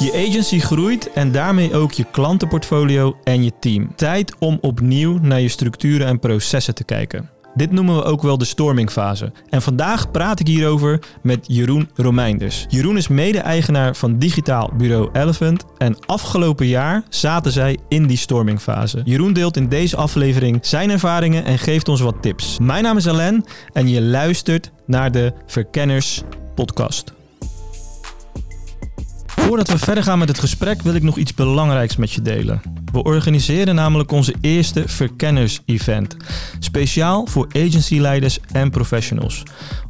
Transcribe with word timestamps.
Je 0.00 0.26
agency 0.28 0.58
groeit 0.58 1.12
en 1.12 1.32
daarmee 1.32 1.74
ook 1.74 1.92
je 1.92 2.04
klantenportfolio 2.10 3.16
en 3.24 3.44
je 3.44 3.52
team. 3.60 3.94
Tijd 3.96 4.34
om 4.38 4.58
opnieuw 4.60 5.18
naar 5.22 5.40
je 5.40 5.48
structuren 5.48 6.06
en 6.06 6.18
processen 6.18 6.74
te 6.74 6.84
kijken. 6.84 7.30
Dit 7.54 7.72
noemen 7.72 7.96
we 7.96 8.02
ook 8.02 8.22
wel 8.22 8.38
de 8.38 8.44
stormingfase. 8.44 9.32
En 9.48 9.62
vandaag 9.62 10.10
praat 10.10 10.40
ik 10.40 10.46
hierover 10.46 10.98
met 11.22 11.44
Jeroen 11.46 11.88
Romeinders. 11.94 12.66
Jeroen 12.68 12.96
is 12.96 13.08
mede-eigenaar 13.08 13.96
van 13.96 14.18
digitaal 14.18 14.70
bureau 14.76 15.08
Elephant 15.12 15.64
en 15.78 15.96
afgelopen 16.06 16.66
jaar 16.66 17.02
zaten 17.08 17.52
zij 17.52 17.78
in 17.88 18.06
die 18.06 18.16
stormingfase. 18.16 19.00
Jeroen 19.04 19.32
deelt 19.32 19.56
in 19.56 19.68
deze 19.68 19.96
aflevering 19.96 20.58
zijn 20.60 20.90
ervaringen 20.90 21.44
en 21.44 21.58
geeft 21.58 21.88
ons 21.88 22.00
wat 22.00 22.22
tips. 22.22 22.58
Mijn 22.58 22.82
naam 22.82 22.96
is 22.96 23.08
Alain 23.08 23.44
en 23.72 23.88
je 23.88 24.02
luistert 24.02 24.70
naar 24.86 25.12
de 25.12 25.32
Verkenners 25.46 26.22
podcast. 26.54 27.12
Voordat 29.40 29.68
we 29.68 29.78
verder 29.78 30.04
gaan 30.04 30.18
met 30.18 30.28
het 30.28 30.38
gesprek 30.38 30.82
wil 30.82 30.94
ik 30.94 31.02
nog 31.02 31.16
iets 31.16 31.34
belangrijks 31.34 31.96
met 31.96 32.12
je 32.12 32.22
delen. 32.22 32.60
We 32.92 33.02
organiseren 33.02 33.74
namelijk 33.74 34.12
onze 34.12 34.34
eerste 34.40 34.82
verkenners-event. 34.86 36.16
Speciaal 36.58 37.26
voor 37.26 37.46
agencyleiders 37.52 38.38
en 38.52 38.70
professionals. 38.70 39.42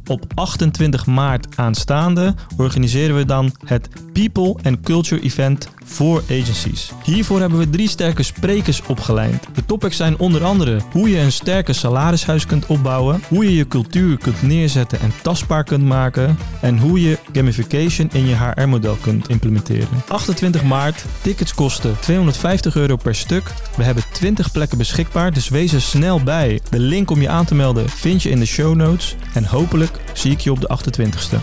Op 0.05 0.25
28 0.35 1.05
maart 1.05 1.57
aanstaande 1.57 2.35
organiseren 2.57 3.15
we 3.15 3.25
dan 3.25 3.55
het 3.65 3.89
People 4.13 4.55
and 4.63 4.79
Culture 4.79 5.21
Event 5.21 5.69
voor 5.91 6.23
agencies. 6.29 6.91
Hiervoor 7.03 7.39
hebben 7.39 7.59
we 7.59 7.69
drie 7.69 7.89
sterke 7.89 8.23
sprekers 8.23 8.81
opgeleid. 8.87 9.47
De 9.53 9.65
topics 9.65 9.97
zijn 9.97 10.19
onder 10.19 10.43
andere 10.43 10.79
hoe 10.91 11.09
je 11.09 11.19
een 11.19 11.31
sterke 11.31 11.73
salarishuis 11.73 12.45
kunt 12.45 12.65
opbouwen, 12.65 13.21
hoe 13.27 13.43
je 13.43 13.55
je 13.55 13.67
cultuur 13.67 14.17
kunt 14.17 14.41
neerzetten 14.41 14.99
en 14.99 15.13
tastbaar 15.21 15.63
kunt 15.63 15.83
maken 15.83 16.37
en 16.61 16.77
hoe 16.77 17.01
je 17.01 17.17
gamification 17.33 18.09
in 18.13 18.27
je 18.27 18.35
HR-model 18.35 18.97
kunt 19.01 19.29
implementeren. 19.29 19.87
28 20.07 20.63
maart, 20.63 21.05
tickets 21.21 21.53
kosten 21.53 21.99
250 21.99 22.75
euro 22.75 22.95
per 22.95 23.15
stuk. 23.15 23.53
We 23.77 23.83
hebben 23.83 24.03
20 24.11 24.51
plekken 24.51 24.77
beschikbaar, 24.77 25.33
dus 25.33 25.49
wees 25.49 25.73
er 25.73 25.81
snel 25.81 26.23
bij. 26.23 26.61
De 26.69 26.79
link 26.79 27.11
om 27.11 27.21
je 27.21 27.29
aan 27.29 27.45
te 27.45 27.55
melden 27.55 27.89
vind 27.89 28.23
je 28.23 28.29
in 28.29 28.39
de 28.39 28.45
show 28.45 28.75
notes 28.75 29.15
en 29.33 29.45
hopelijk 29.45 29.99
zie 30.13 30.31
ik 30.31 30.39
je 30.39 30.51
op 30.51 30.61
de 30.61 30.77
28ste. 30.77 31.37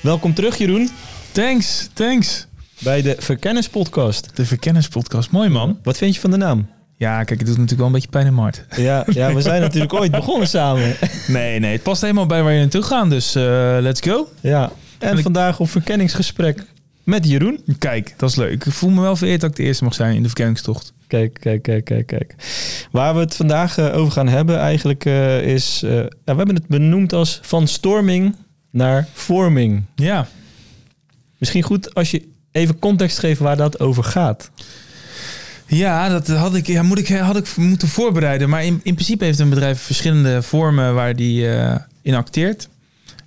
Welkom 0.00 0.34
terug 0.34 0.58
Jeroen 0.58 0.90
Thanks, 1.32 1.88
thanks. 1.94 2.47
Bij 2.78 3.02
de 3.02 3.16
Verkennis 3.18 3.68
podcast. 3.68 4.30
De 4.34 4.44
Verkennispodcast. 4.44 5.30
Mooi 5.30 5.48
man. 5.48 5.78
Wat 5.82 5.96
vind 5.96 6.14
je 6.14 6.20
van 6.20 6.30
de 6.30 6.36
naam? 6.36 6.68
Ja, 6.96 7.24
kijk, 7.24 7.38
het 7.38 7.48
doet 7.48 7.48
natuurlijk 7.48 7.76
wel 7.76 7.86
een 7.86 7.92
beetje 7.92 8.08
pijn 8.08 8.26
in 8.26 8.34
mijn 8.34 8.44
hart. 8.44 8.64
Ja, 8.76 9.04
ja 9.10 9.34
we 9.34 9.40
zijn 9.40 9.60
natuurlijk 9.60 9.92
ooit 9.92 10.10
begonnen 10.10 10.48
samen. 10.48 10.96
Nee, 11.26 11.58
nee, 11.58 11.72
het 11.72 11.82
past 11.82 12.00
helemaal 12.00 12.26
bij 12.26 12.42
waar 12.42 12.52
je 12.52 12.60
naartoe 12.60 12.82
gaat. 12.82 13.10
Dus 13.10 13.34
eh, 13.34 13.76
let's 13.80 14.00
go. 14.00 14.28
Ja, 14.40 14.72
en 14.98 15.22
vandaag 15.22 15.60
op 15.60 15.70
verkenningsgesprek 15.70 16.64
met 17.04 17.28
Jeroen. 17.28 17.60
Kijk, 17.78 18.14
dat 18.16 18.30
is 18.30 18.36
leuk. 18.36 18.64
Ik 18.64 18.72
voel 18.72 18.90
me 18.90 19.00
wel 19.00 19.16
vereerd 19.16 19.40
dat 19.40 19.50
ik 19.50 19.56
de 19.56 19.62
eerste 19.62 19.84
mag 19.84 19.94
zijn 19.94 20.14
in 20.14 20.22
de 20.22 20.28
verkenningstocht. 20.28 20.92
Kijk, 21.06 21.36
kijk, 21.40 21.62
kijk, 21.62 21.84
kijk, 21.84 22.06
kijk. 22.06 22.34
Waar 22.90 23.14
we 23.14 23.20
het 23.20 23.36
vandaag 23.36 23.78
eh, 23.78 23.96
over 23.96 24.12
gaan 24.12 24.28
hebben 24.28 24.58
eigenlijk 24.58 25.04
eh, 25.04 25.42
is... 25.42 25.80
we 25.80 26.10
hebben 26.24 26.54
het 26.54 26.66
benoemd 26.66 27.12
als 27.12 27.40
van 27.42 27.66
storming 27.66 28.36
naar 28.70 29.08
vorming. 29.12 29.84
Ja. 29.94 30.28
Misschien 31.38 31.62
goed 31.62 31.94
als 31.94 32.10
je 32.10 32.28
even 32.58 32.78
context 32.78 33.18
geeft 33.18 33.40
waar 33.40 33.56
dat 33.56 33.80
over 33.80 34.04
gaat. 34.04 34.50
Ja, 35.68 36.08
dat 36.08 36.28
had 36.28 36.54
ik, 36.54 36.66
ja, 36.66 36.82
moet 36.82 36.98
ik, 36.98 37.08
had 37.08 37.36
ik 37.36 37.56
moeten 37.56 37.88
voorbereiden. 37.88 38.48
Maar 38.48 38.64
in, 38.64 38.80
in 38.82 38.94
principe 38.94 39.24
heeft 39.24 39.38
een 39.38 39.48
bedrijf 39.48 39.80
verschillende 39.80 40.42
vormen 40.42 40.94
waar 40.94 41.16
die 41.16 41.50
eh, 41.50 41.76
in 42.02 42.14
acteert. 42.14 42.68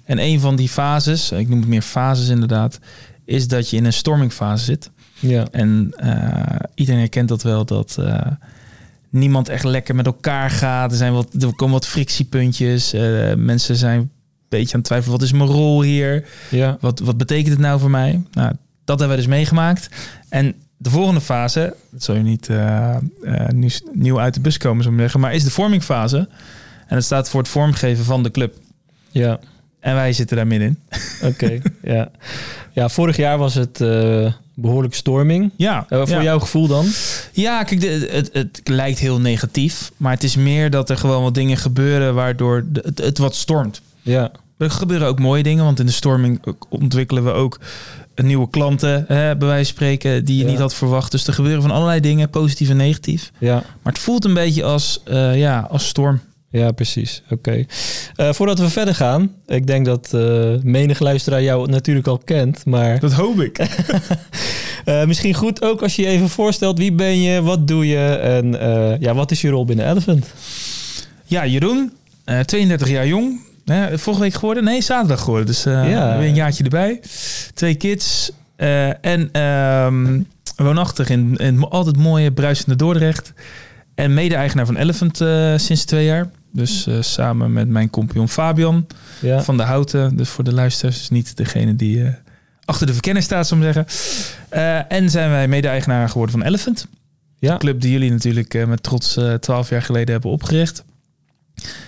En 0.03 0.19
een 0.19 0.39
van 0.39 0.55
die 0.55 0.69
fases, 0.69 1.31
ik 1.31 1.49
noem 1.49 1.59
het 1.59 1.67
meer 1.67 1.81
fases 1.81 2.29
inderdaad, 2.29 2.79
is 3.25 3.47
dat 3.47 3.69
je 3.69 3.77
in 3.77 3.85
een 3.85 3.93
stormingfase 3.93 4.63
zit. 4.63 4.89
Ja. 5.19 5.47
En 5.51 5.93
eh, 5.95 6.55
iedereen 6.75 6.99
herkent 6.99 7.27
dat 7.27 7.43
wel, 7.43 7.65
dat 7.65 7.97
eh, 7.99 8.27
niemand 9.09 9.49
echt 9.49 9.63
lekker 9.63 9.95
met 9.95 10.05
elkaar 10.05 10.49
gaat. 10.49 10.91
Er, 10.91 10.97
zijn 10.97 11.13
wat, 11.13 11.33
er 11.39 11.55
komen 11.55 11.73
wat 11.73 11.87
frictiepuntjes. 11.87 12.91
Mensen 13.35 13.75
zijn 13.75 13.99
een 13.99 14.11
beetje 14.49 14.73
aan 14.73 14.79
het 14.79 14.87
twijfelen, 14.87 15.17
wat 15.17 15.27
is 15.27 15.31
mijn 15.31 15.49
rol 15.49 15.81
hier? 15.81 16.27
Ja. 16.49 16.77
Wat, 16.79 16.99
wat 16.99 17.17
betekent 17.17 17.49
het 17.49 17.59
nou 17.59 17.79
voor 17.79 17.89
mij? 17.89 18.21
Nou, 18.31 18.53
dat 18.91 18.99
hebben 18.99 19.17
we 19.17 19.23
dus 19.23 19.33
meegemaakt. 19.33 19.89
En 20.29 20.55
de 20.77 20.89
volgende 20.89 21.21
fase, 21.21 21.75
dat 21.91 22.03
zal 22.03 22.15
je 22.15 22.21
niet 22.21 22.49
eh, 22.49 22.95
eh, 23.23 23.47
nieuw 23.93 24.19
uit 24.19 24.33
de 24.33 24.39
bus 24.39 24.57
komen, 24.57 24.83
zo 24.83 24.89
maar 24.91 24.99
zeggen, 24.99 25.19
maar 25.19 25.33
is 25.33 25.43
de 25.43 25.51
vormingfase. 25.51 26.17
En 26.87 26.95
dat 26.95 27.03
staat 27.03 27.29
voor 27.29 27.39
het 27.39 27.49
vormgeven 27.49 28.05
van 28.05 28.23
de 28.23 28.31
club. 28.31 28.55
Ja. 29.11 29.39
En 29.79 29.95
wij 29.95 30.13
zitten 30.13 30.37
daar 30.37 30.47
middenin. 30.47 30.79
Oké, 31.23 31.59
ja. 31.83 32.11
Ja, 32.73 32.89
vorig 32.89 33.15
jaar 33.17 33.37
was 33.37 33.53
het 33.53 33.81
eh, 33.81 34.33
behoorlijk 34.55 34.93
storming. 34.93 35.51
Ja, 35.55 35.85
voor 35.89 36.07
ja. 36.09 36.23
jouw 36.23 36.39
gevoel 36.39 36.67
dan? 36.67 36.85
Ja, 37.31 37.63
kijk, 37.63 37.81
de, 37.81 38.07
het, 38.11 38.29
het 38.33 38.61
lijkt 38.63 38.99
heel 38.99 39.19
negatief. 39.19 39.91
Maar 39.97 40.11
het 40.13 40.23
is 40.23 40.35
meer 40.35 40.69
dat 40.69 40.89
er 40.89 40.97
gewoon 40.97 41.23
wat 41.23 41.33
dingen 41.33 41.57
gebeuren 41.57 42.15
waardoor 42.15 42.65
de- 42.67 42.81
het, 42.85 42.97
het 42.97 43.17
wat 43.17 43.35
stormt. 43.35 43.81
Ja. 44.01 44.31
Er 44.61 44.71
gebeuren 44.71 45.07
ook 45.07 45.19
mooie 45.19 45.43
dingen, 45.43 45.63
want 45.63 45.79
in 45.79 45.85
de 45.85 45.91
storming 45.91 46.41
ontwikkelen 46.69 47.23
we 47.23 47.31
ook 47.31 47.59
nieuwe 48.15 48.49
klanten, 48.49 49.05
hè, 49.07 49.37
bij 49.37 49.47
wijze 49.47 49.65
van 49.65 49.75
spreken, 49.75 50.25
die 50.25 50.37
je 50.37 50.43
Ja. 50.43 50.49
niet 50.49 50.59
had 50.59 50.73
verwacht. 50.73 51.11
Dus 51.11 51.27
er 51.27 51.33
gebeuren 51.33 51.61
van 51.61 51.71
allerlei 51.71 51.99
dingen, 51.99 52.29
positief 52.29 52.69
en 52.69 52.77
negatief. 52.77 53.31
Ja. 53.37 53.53
Maar 53.53 53.93
het 53.93 54.01
voelt 54.01 54.25
een 54.25 54.33
beetje 54.33 54.63
als, 54.63 55.01
eh, 55.05 55.37
ja, 55.37 55.67
als 55.69 55.87
storm. 55.87 56.19
Ja, 56.49 56.71
precies. 56.71 57.23
Oké. 57.29 57.65
Eh, 58.15 58.33
voordat 58.33 58.59
we 58.59 58.69
verder 58.69 58.95
gaan, 58.95 59.31
ik 59.47 59.67
denk 59.67 59.85
dat 59.85 60.13
eh 60.13 60.53
menig 60.63 60.99
luisteraar 60.99 61.43
jou 61.43 61.69
natuurlijk 61.69 62.07
al 62.07 62.17
kent, 62.17 62.65
maar 62.65 62.99
Dat 62.99 63.13
hoop 63.13 63.41
ik. 63.41 63.57
misschien 65.07 65.33
goed 65.33 65.61
ook 65.63 65.81
als 65.81 65.95
je 65.95 66.01
je 66.01 66.07
even 66.07 66.29
voorstelt 66.29 66.77
wie 66.77 66.93
ben 66.93 67.21
je, 67.21 67.41
wat 67.41 67.67
doe 67.67 67.87
je 67.87 68.07
en 68.07 68.51
ja, 68.99 69.13
wat 69.13 69.31
is 69.31 69.41
je 69.41 69.49
rol 69.49 69.65
binnen 69.65 69.89
Elephant? 69.89 70.25
Ja, 71.25 71.45
Jeroen, 71.45 71.91
eh, 72.23 72.39
32 72.39 72.89
jaar 72.89 73.07
jong. 73.07 73.39
Hè, 73.65 73.99
vorige 73.99 74.21
week 74.21 74.33
geworden? 74.33 74.63
Nee, 74.63 74.81
zaterdag 74.81 75.19
geworden. 75.19 75.45
Dus 75.45 75.65
eh 75.65 75.89
Ja. 75.91 76.17
weer 76.17 76.27
een 76.27 76.35
jaartje 76.35 76.63
erbij. 76.63 77.01
Twee 77.53 77.75
kids. 77.75 78.31
eh, 78.55 79.05
en 79.05 79.29
ehm, 79.31 80.21
woonachtig 80.55 81.09
in, 81.09 81.35
in 81.37 81.63
altijd 81.63 81.97
mooie, 81.97 82.31
bruisende 82.31 82.75
Dordrecht. 82.75 83.33
En 83.95 84.13
mede-eigenaar 84.13 84.65
van 84.65 84.75
Elephant 84.77 85.21
eh, 85.21 85.53
sinds 85.57 85.85
twee 85.85 86.05
jaar. 86.05 86.29
Dus 86.53 86.87
samen 86.99 87.53
met 87.53 87.67
mijn 87.69 87.89
compagnon 87.89 88.29
Fabian 88.29 88.87
Ja. 89.21 89.41
van 89.43 89.57
de 89.57 89.63
Houten. 89.63 90.15
Dus 90.17 90.29
voor 90.29 90.43
de 90.43 90.53
luisteraars, 90.53 91.09
niet 91.09 91.37
degene 91.37 91.75
die 91.75 92.05
achter 92.65 92.87
de 92.87 92.93
verkenner 92.93 93.23
staat, 93.23 93.47
zou 93.47 93.65
ik 93.65 93.73
zeggen. 93.73 94.89
En 94.89 95.09
zijn 95.09 95.29
wij 95.29 95.47
mede-eigenaar 95.47 96.09
geworden 96.09 96.35
van 96.37 96.45
Elephant. 96.47 96.87
Ja. 97.39 97.51
De 97.53 97.57
club 97.59 97.81
die 97.81 97.91
jullie 97.91 98.11
natuurlijk 98.11 98.65
met 98.67 98.83
trots 98.83 99.17
twaalf 99.39 99.69
jaar 99.69 99.81
geleden 99.81 100.11
hebben 100.11 100.31
opgericht. 100.31 100.83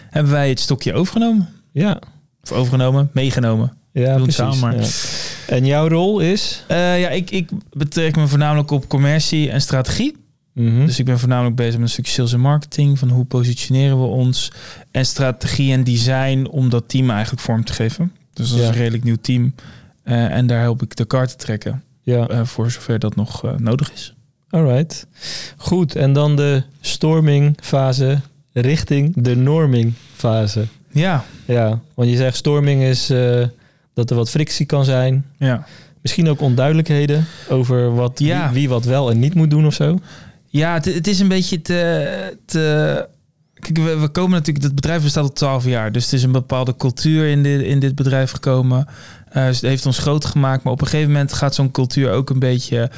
Hebben 0.10 0.32
wij 0.32 0.50
het 0.50 0.60
stokje 0.60 0.94
overgenomen. 0.94 1.50
Ja. 1.74 2.00
Of 2.44 2.52
overgenomen, 2.52 3.10
meegenomen. 3.14 3.74
Ja, 3.92 4.12
Doen 4.14 4.22
precies. 4.24 4.36
samen, 4.36 4.60
maar- 4.60 4.76
Ja. 4.80 4.88
En 5.48 5.66
jouw 5.66 5.88
rol 5.88 6.20
is? 6.20 6.64
Eh, 6.68 7.00
ja, 7.02 7.10
ik, 7.10 7.32
ik 7.32 7.50
betrek 7.72 8.16
me 8.16 8.28
voornamelijk 8.28 8.72
op 8.72 8.88
commercie 8.88 9.50
en 9.50 9.62
strategie. 9.62 10.16
Mhm. 10.54 10.86
Dus 10.86 11.00
ik 11.00 11.06
ben 11.06 11.20
voornamelijk 11.20 11.56
bezig 11.56 11.74
met 11.74 11.82
een 11.82 11.90
stukje 11.90 12.12
sales 12.12 12.34
en 12.34 12.40
marketing. 12.40 13.00
Van 13.00 13.10
hoe 13.10 13.26
positioneren 13.26 14.00
we 14.00 14.06
ons. 14.08 14.52
En 14.92 15.06
strategie 15.06 15.72
en 15.74 15.84
design 15.84 16.48
om 16.52 16.70
dat 16.70 16.84
team 16.90 17.10
eigenlijk 17.10 17.42
vorm 17.42 17.64
te 17.66 17.74
geven. 17.74 18.12
Dus 18.34 18.50
dat 18.50 18.60
is 18.60 18.66
een 18.68 18.74
redelijk 18.74 19.04
nieuw 19.04 19.18
team. 19.22 19.54
Eh, 20.04 20.36
en 20.36 20.48
daar 20.48 20.60
help 20.62 20.82
ik 20.82 20.96
de 20.96 21.06
kaart 21.06 21.30
te 21.30 21.36
trekken. 21.36 21.84
ja. 22.02 22.28
eh, 22.28 22.46
voor 22.46 22.72
zover 22.72 23.00
dat 23.00 23.16
nog 23.16 23.58
nodig 23.58 23.92
is. 23.94 24.14
Alright. 24.50 25.08
Goed. 25.58 25.96
En 25.96 26.14
dan 26.14 26.36
de 26.36 26.64
stormingfase 26.82 28.20
richting 28.54 29.14
de 29.16 29.36
normingfase. 29.36 30.66
Ja, 30.94 31.24
Ja, 31.46 31.80
want 31.94 32.10
je 32.10 32.16
zegt 32.16 32.38
storming 32.38 32.84
is 32.84 33.10
eh, 33.10 33.46
dat 33.94 34.10
er 34.10 34.16
wat 34.16 34.30
frictie 34.30 34.66
kan 34.66 34.86
zijn. 34.86 35.26
ja. 35.38 35.66
Misschien 36.02 36.30
ook 36.30 36.42
onduidelijkheden 36.42 37.26
over 37.50 37.96
wat, 37.96 38.20
Ja. 38.20 38.46
wie, 38.46 38.54
wie 38.60 38.70
wat 38.70 38.86
wel 38.86 39.12
en 39.12 39.20
niet 39.20 39.34
moet 39.34 39.50
doen 39.50 39.66
of 39.66 39.74
zo. 39.74 40.00
Ja, 40.48 40.74
het, 40.74 40.86
het 40.86 41.08
is 41.08 41.20
een 41.20 41.28
beetje 41.28 41.62
te... 41.62 42.38
te 42.46 43.08
kijk, 43.54 43.78
we, 43.78 43.98
we 44.00 44.08
komen 44.08 44.32
natuurlijk... 44.32 44.66
Het 44.66 44.76
bedrijf 44.76 45.04
bestaat 45.04 45.24
al 45.24 45.32
12 45.34 45.66
jaar. 45.66 45.92
Dus 45.92 46.04
het 46.04 46.14
is 46.14 46.24
een 46.24 46.32
bepaalde 46.32 46.76
cultuur 46.76 47.28
in 47.28 47.44
dit, 47.44 47.62
in 47.62 47.80
dit 47.80 47.96
bedrijf 47.96 48.32
gekomen. 48.32 48.88
Eh, 49.30 49.46
dus 49.46 49.56
het 49.56 49.70
heeft 49.70 49.86
ons 49.86 49.98
groot 49.98 50.26
gemaakt. 50.26 50.64
Maar 50.64 50.74
op 50.74 50.82
een 50.82 50.88
gegeven 50.88 51.12
moment 51.12 51.34
gaat 51.34 51.56
zo'n 51.56 51.72
cultuur 51.72 52.12
ook 52.12 52.30
een 52.30 52.40
beetje 52.40 52.90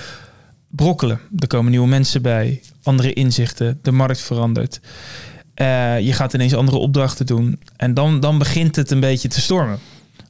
brokkelen. 0.69 1.19
Er 1.39 1.47
komen 1.47 1.71
nieuwe 1.71 1.87
mensen 1.87 2.21
bij. 2.21 2.61
Andere 2.83 3.13
inzichten. 3.13 3.79
De 3.81 3.91
markt 3.91 4.21
verandert. 4.21 4.79
Eh, 5.55 5.99
je 5.99 6.13
gaat 6.13 6.33
ineens 6.33 6.53
andere 6.55 6.77
opdrachten 6.77 7.25
doen. 7.25 7.59
En 7.77 7.93
dan, 7.93 8.19
dan 8.19 8.37
begint 8.37 8.75
het 8.75 8.91
een 8.91 8.99
beetje 8.99 9.27
te 9.27 9.41
stormen. 9.41 9.79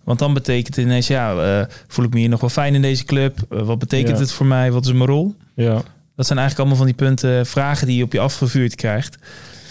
Want 0.04 0.19
dan 0.19 0.33
betekent 0.33 0.75
het 0.75 0.86
ineens... 0.86 1.07
Ja, 1.07 1.36
eh, 1.60 1.66
voel 1.88 2.06
ik 2.06 2.13
me 2.13 2.19
hier 2.19 2.30
nog 2.30 2.39
wel 2.42 2.50
fijn 2.50 2.75
in 2.75 2.81
deze 2.81 3.04
club? 3.06 3.39
Eh, 3.50 3.62
wat 3.62 3.80
betekent 3.80 4.16
Ja. 4.18 4.22
het 4.22 4.31
voor 4.31 4.45
mij? 4.45 4.72
Wat 4.72 4.86
is 4.86 4.92
mijn 4.92 5.10
rol? 5.10 5.36
Ja. 5.56 5.81
Dat 6.16 6.25
zijn 6.25 6.39
eigenlijk 6.39 6.60
allemaal 6.60 6.75
van 6.77 6.86
die 6.86 7.06
punten, 7.06 7.45
vragen 7.45 7.88
die 7.88 7.98
je 7.98 8.04
op 8.04 8.13
je 8.13 8.19
afgevuurd 8.19 8.75
krijgt. 8.75 9.18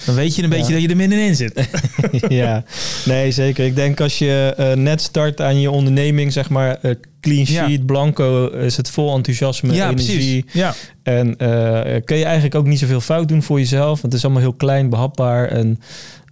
Dan 0.06 0.14
weet 0.14 0.36
je 0.36 0.42
een 0.42 0.48
beetje 0.48 0.72
dat 0.72 0.82
je 0.82 0.88
er 0.88 0.96
middenin 0.96 1.36
zit. 1.36 1.68
ja, 2.28 2.64
nee, 3.04 3.30
zeker. 3.30 3.64
Ik 3.64 3.76
denk 3.76 4.00
als 4.00 4.18
je 4.18 4.54
eh, 4.56 4.72
net 4.72 5.00
start 5.00 5.40
aan 5.40 5.60
je 5.60 5.70
onderneming, 5.70 6.32
zeg 6.32 6.50
maar, 6.50 6.78
eh, 6.82 6.94
clean 7.20 7.46
sheet, 7.46 7.86
blanco, 7.86 8.46
is 8.46 8.76
het 8.76 8.90
vol 8.90 9.14
enthousiasme, 9.14 9.74
ja, 9.74 9.88
energie. 9.88 10.14
precies. 10.14 10.42
Ja. 10.52 10.74
En 11.02 11.36
eh, 11.36 12.00
kun 12.04 12.16
je 12.16 12.24
eigenlijk 12.24 12.54
ook 12.54 12.66
niet 12.66 12.78
zoveel 12.78 13.00
fout 13.00 13.28
doen 13.28 13.42
voor 13.42 13.58
jezelf. 13.58 14.00
Want 14.00 14.02
het 14.02 14.14
is 14.14 14.24
allemaal 14.24 14.42
heel 14.42 14.52
klein, 14.52 14.90
behapbaar 14.90 15.48
en 15.48 15.80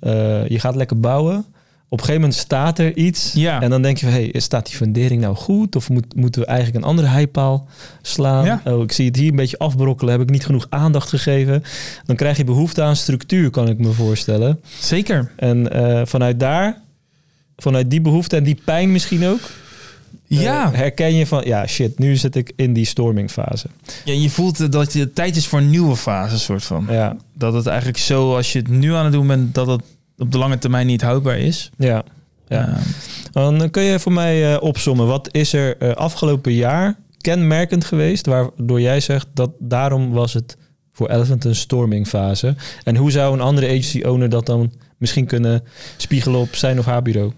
eh, 0.01 0.49
je 0.49 0.59
gaat 0.59 0.77
lekker 0.77 1.01
bouwen. 1.01 1.45
Op 1.93 1.99
een 1.99 2.05
gegeven 2.05 2.21
moment 2.29 2.41
staat 2.41 2.79
er 2.79 2.97
iets. 2.97 3.33
Ja. 3.33 3.61
En 3.63 3.71
dan 3.71 3.83
denk 3.83 3.97
je 3.99 4.07
van, 4.07 4.15
hey, 4.15 4.33
staat 4.37 4.67
die 4.67 4.77
fundering 4.77 5.21
nou 5.21 5.37
goed? 5.37 5.77
Of 5.77 5.89
moet, 5.89 6.15
moeten 6.17 6.41
we 6.41 6.47
eigenlijk 6.47 6.79
een 6.79 6.91
andere 6.91 7.09
heipaal 7.09 7.69
slaan? 8.03 8.45
Ja. 8.45 8.61
Oh, 8.65 8.83
ik 8.83 8.93
zie 8.93 9.07
het 9.07 9.17
hier 9.17 9.31
een 9.31 9.37
beetje 9.37 9.59
afbrokkelen. 9.59 10.13
Heb 10.13 10.23
ik 10.23 10.31
niet 10.31 10.45
genoeg 10.47 10.67
aandacht 10.69 11.09
gegeven? 11.09 11.63
Dan 12.05 12.17
krijg 12.17 12.37
je 12.37 12.45
behoefte 12.45 12.83
aan 12.83 12.97
structuur, 12.97 13.51
kan 13.51 13.69
ik 13.69 13.79
me 13.79 13.91
voorstellen. 13.91 14.61
Zeker. 14.81 15.33
En 15.37 15.73
eh, 15.73 16.01
vanuit 16.05 16.41
daar, 16.41 16.81
vanuit 17.57 17.91
die 17.91 18.01
behoefte 18.01 18.37
en 18.37 18.43
die 18.45 18.61
pijn 18.65 18.93
misschien 18.93 19.27
ook... 19.27 19.41
eh, 20.29 20.41
Ja. 20.43 20.71
herken 20.73 21.15
je 21.15 21.27
van, 21.27 21.43
ja 21.45 21.67
shit, 21.67 21.99
nu 21.99 22.17
zit 22.17 22.37
ik 22.37 22.53
in 22.57 22.73
die 22.73 22.85
stormingfase. 22.87 23.67
ja, 24.05 24.13
je 24.13 24.31
voelt 24.31 24.61
eh, 24.61 24.71
dat 24.71 24.93
het 24.93 25.15
tijd 25.15 25.37
is 25.37 25.47
voor 25.47 25.59
een 25.59 25.71
nieuwe 25.71 25.97
fase, 25.97 26.39
soort 26.39 26.65
van. 26.65 26.87
Ja, 26.91 27.17
Dat 27.33 27.53
het 27.53 27.67
eigenlijk 27.67 27.99
zo, 27.99 28.37
als 28.37 28.53
je 28.53 28.59
het 28.59 28.69
nu 28.69 28.95
aan 28.95 29.05
het 29.05 29.13
doen 29.13 29.27
bent, 29.27 29.55
dat 29.55 29.67
het 29.67 29.83
op 30.23 30.33
de 30.33 30.39
lange 30.39 30.59
termijn 30.59 30.87
niet 30.87 31.03
houdbaar 31.03 31.39
is. 31.39 31.71
ja. 31.79 32.03
Ja. 32.49 32.79
Ehm, 33.33 33.59
Dan 33.59 33.71
kun 33.71 33.83
je 33.83 33.99
voor 33.99 34.13
mij 34.13 34.55
eh, 34.55 34.63
opsommen. 34.63 35.07
Wat 35.07 35.29
is 35.35 35.53
er 35.53 35.77
eh, 35.77 35.91
afgelopen 35.93 36.53
jaar 36.53 36.97
kenmerkend 37.21 37.85
geweest... 37.85 38.27
waardoor 38.27 38.81
jij 38.81 39.01
zegt 39.01 39.27
dat 39.35 39.51
daarom 39.59 40.11
was 40.13 40.33
het 40.35 40.57
voor 40.93 41.09
Elephant 41.11 41.45
een 41.45 41.55
stormingfase? 41.55 42.55
En 42.85 42.97
hoe 42.97 43.11
zou 43.11 43.33
een 43.35 43.41
andere 43.41 43.67
agency 43.67 44.03
owner 44.03 44.29
dat 44.29 44.47
dan 44.47 44.73
misschien 44.99 45.27
kunnen 45.27 45.63
spiegelen 45.97 46.41
op 46.41 46.55
zijn 46.55 46.79
of 46.79 46.85
haar 46.85 47.03
bureau? 47.03 47.33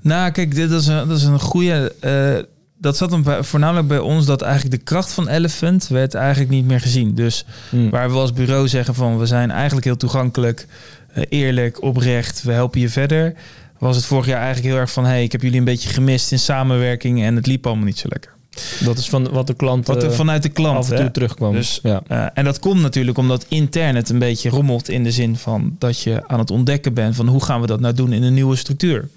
Nou, 0.00 0.30
kijk, 0.30 0.54
dit 0.54 0.70
is 0.70 0.86
een, 0.86 1.08
dat 1.08 1.16
is 1.16 1.24
een 1.24 1.40
goede. 1.40 1.94
eh, 2.00 2.36
dat 2.78 2.96
zat 2.96 3.10
hem 3.10 3.22
bij- 3.22 3.42
voornamelijk 3.42 3.88
bij 3.88 3.98
ons 3.98 4.26
dat 4.26 4.42
eigenlijk 4.42 4.76
de 4.76 4.82
kracht 4.84 5.12
van 5.12 5.28
Elephant 5.28 5.88
werd 5.88 6.14
eigenlijk 6.14 6.50
niet 6.50 6.64
meer 6.66 6.80
gezien. 6.80 7.14
Dus 7.14 7.44
Hmm. 7.70 7.90
waar 7.90 8.10
we 8.10 8.16
als 8.16 8.32
bureau 8.32 8.68
zeggen 8.68 8.94
van 8.94 9.18
we 9.18 9.26
zijn 9.26 9.50
eigenlijk 9.50 9.84
heel 9.86 9.96
toegankelijk, 9.96 10.60
eh, 10.60 10.99
eerlijk, 11.28 11.82
oprecht, 11.82 12.42
we 12.42 12.52
helpen 12.52 12.80
je 12.80 12.88
verder. 12.88 13.34
Was 13.78 13.96
het 13.96 14.04
vorig 14.04 14.26
jaar 14.26 14.40
eigenlijk 14.40 14.66
heel 14.66 14.80
erg 14.80 14.92
van 14.92 15.04
hey, 15.04 15.22
ik 15.22 15.32
heb 15.32 15.42
jullie 15.42 15.58
een 15.58 15.64
beetje 15.64 15.88
gemist 15.88 16.32
in 16.32 16.38
samenwerking 16.38 17.22
en 17.22 17.36
het 17.36 17.46
liep 17.46 17.66
allemaal 17.66 17.84
niet 17.84 17.98
zo 17.98 18.08
lekker. 18.08 18.32
Dat 18.84 18.98
is 18.98 19.08
van 19.08 19.30
wat 19.30 19.46
de 19.46 19.54
klant 19.54 19.86
Wat 19.86 20.02
er 20.02 20.10
eh, 20.10 20.16
vanuit 20.16 20.42
de 20.42 20.48
klant. 20.48 20.76
af 20.76 20.90
en 20.90 20.96
hè? 20.96 21.00
toe 21.00 21.10
terugkwam. 21.10 21.52
Dus, 21.52 21.80
ja. 21.82 22.02
Eh, 22.06 22.26
en 22.34 22.44
dat 22.44 22.58
komt 22.58 22.80
natuurlijk 22.80 23.18
omdat 23.18 23.46
intern 23.48 23.96
het 23.96 24.08
een 24.08 24.18
beetje 24.18 24.50
rommelt 24.50 24.88
in 24.88 25.04
de 25.04 25.12
zin 25.12 25.36
van 25.36 25.76
dat 25.78 26.00
je 26.00 26.22
aan 26.26 26.38
het 26.38 26.50
ontdekken 26.50 26.94
bent 26.94 27.16
van 27.16 27.26
hoe 27.28 27.44
gaan 27.44 27.60
we 27.60 27.66
dat 27.66 27.80
nou 27.80 27.94
doen 27.94 28.12
in 28.12 28.22
een 28.22 28.34
nieuwe 28.34 28.56
structuur. 28.56 29.08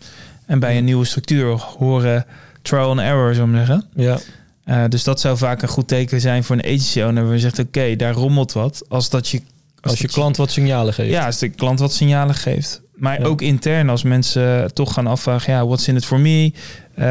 En 0.45 0.59
bij 0.59 0.77
een 0.77 0.83
nieuwe 0.83 1.05
structuur 1.05 1.57
horen 1.77 2.25
trial 2.61 2.89
and 2.89 2.99
error, 2.99 3.33
zou 3.33 3.49
ik 3.49 3.55
zeggen. 3.55 3.85
ja. 3.95 4.19
Eh, 4.63 4.83
dus 4.89 5.03
dat 5.03 5.19
zou 5.19 5.37
vaak 5.37 5.61
een 5.61 5.67
goed 5.67 5.87
teken 5.87 6.21
zijn 6.21 6.43
voor 6.43 6.55
een 6.55 6.63
agency 6.63 7.01
owner. 7.01 7.23
Waar 7.23 7.33
je 7.33 7.39
zegt, 7.39 7.59
oké, 7.59 7.95
daar 7.95 8.13
rommelt 8.13 8.51
wat. 8.51 8.83
Als 8.89 9.09
dat 9.09 9.27
je... 9.27 9.41
Als 9.89 9.99
je 9.99 10.05
dat 10.07 10.15
klant 10.15 10.37
wat 10.37 10.51
signalen 10.51 10.93
geeft. 10.93 11.09
Ja, 11.09 11.25
als 11.25 11.37
de 11.39 11.49
klant 11.49 11.79
wat 11.79 11.93
signalen 11.93 12.35
geeft. 12.35 12.81
Maar 12.95 13.19
Ja. 13.21 13.25
ook 13.27 13.41
intern, 13.41 13.89
als 13.89 14.03
mensen 14.03 14.73
toch 14.73 14.93
gaan 14.93 15.07
afvragen... 15.07 15.53
ja, 15.53 15.65
what's 15.65 15.87
in 15.87 15.95
it 15.95 16.05
for 16.05 16.19
me? 16.19 16.51
Eh, 16.95 17.03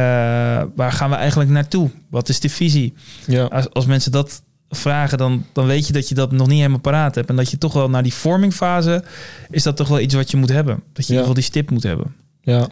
waar 0.76 0.92
gaan 0.92 1.10
we 1.10 1.16
eigenlijk 1.16 1.50
naartoe? 1.50 1.90
Wat 2.10 2.28
is 2.28 2.40
de 2.40 2.48
visie? 2.48 2.94
ja. 3.26 3.44
Als, 3.44 3.70
als 3.70 3.86
mensen 3.86 4.12
dat 4.12 4.42
vragen, 4.68 5.18
dan, 5.18 5.46
dan 5.52 5.66
weet 5.66 5.86
je 5.86 5.92
dat 5.92 6.08
je 6.08 6.14
dat 6.14 6.32
nog 6.32 6.46
niet 6.46 6.56
helemaal 6.56 6.78
paraat 6.78 7.14
hebt. 7.14 7.28
En 7.28 7.36
dat 7.36 7.50
je 7.50 7.58
toch 7.58 7.72
wel 7.72 7.90
naar 7.90 8.02
die 8.02 8.14
vormingfase... 8.14 9.04
is 9.50 9.62
dat 9.62 9.76
toch 9.76 9.88
wel 9.88 10.00
iets 10.00 10.14
wat 10.14 10.30
je 10.30 10.36
moet 10.36 10.48
hebben. 10.50 10.74
Dat 10.74 11.06
je 11.06 11.12
in 11.12 11.18
ieder 11.18 11.18
geval 11.18 11.34
die 11.34 11.42
stip 11.42 11.70
moet 11.70 11.82
hebben. 11.82 12.14
Ja, 12.42 12.68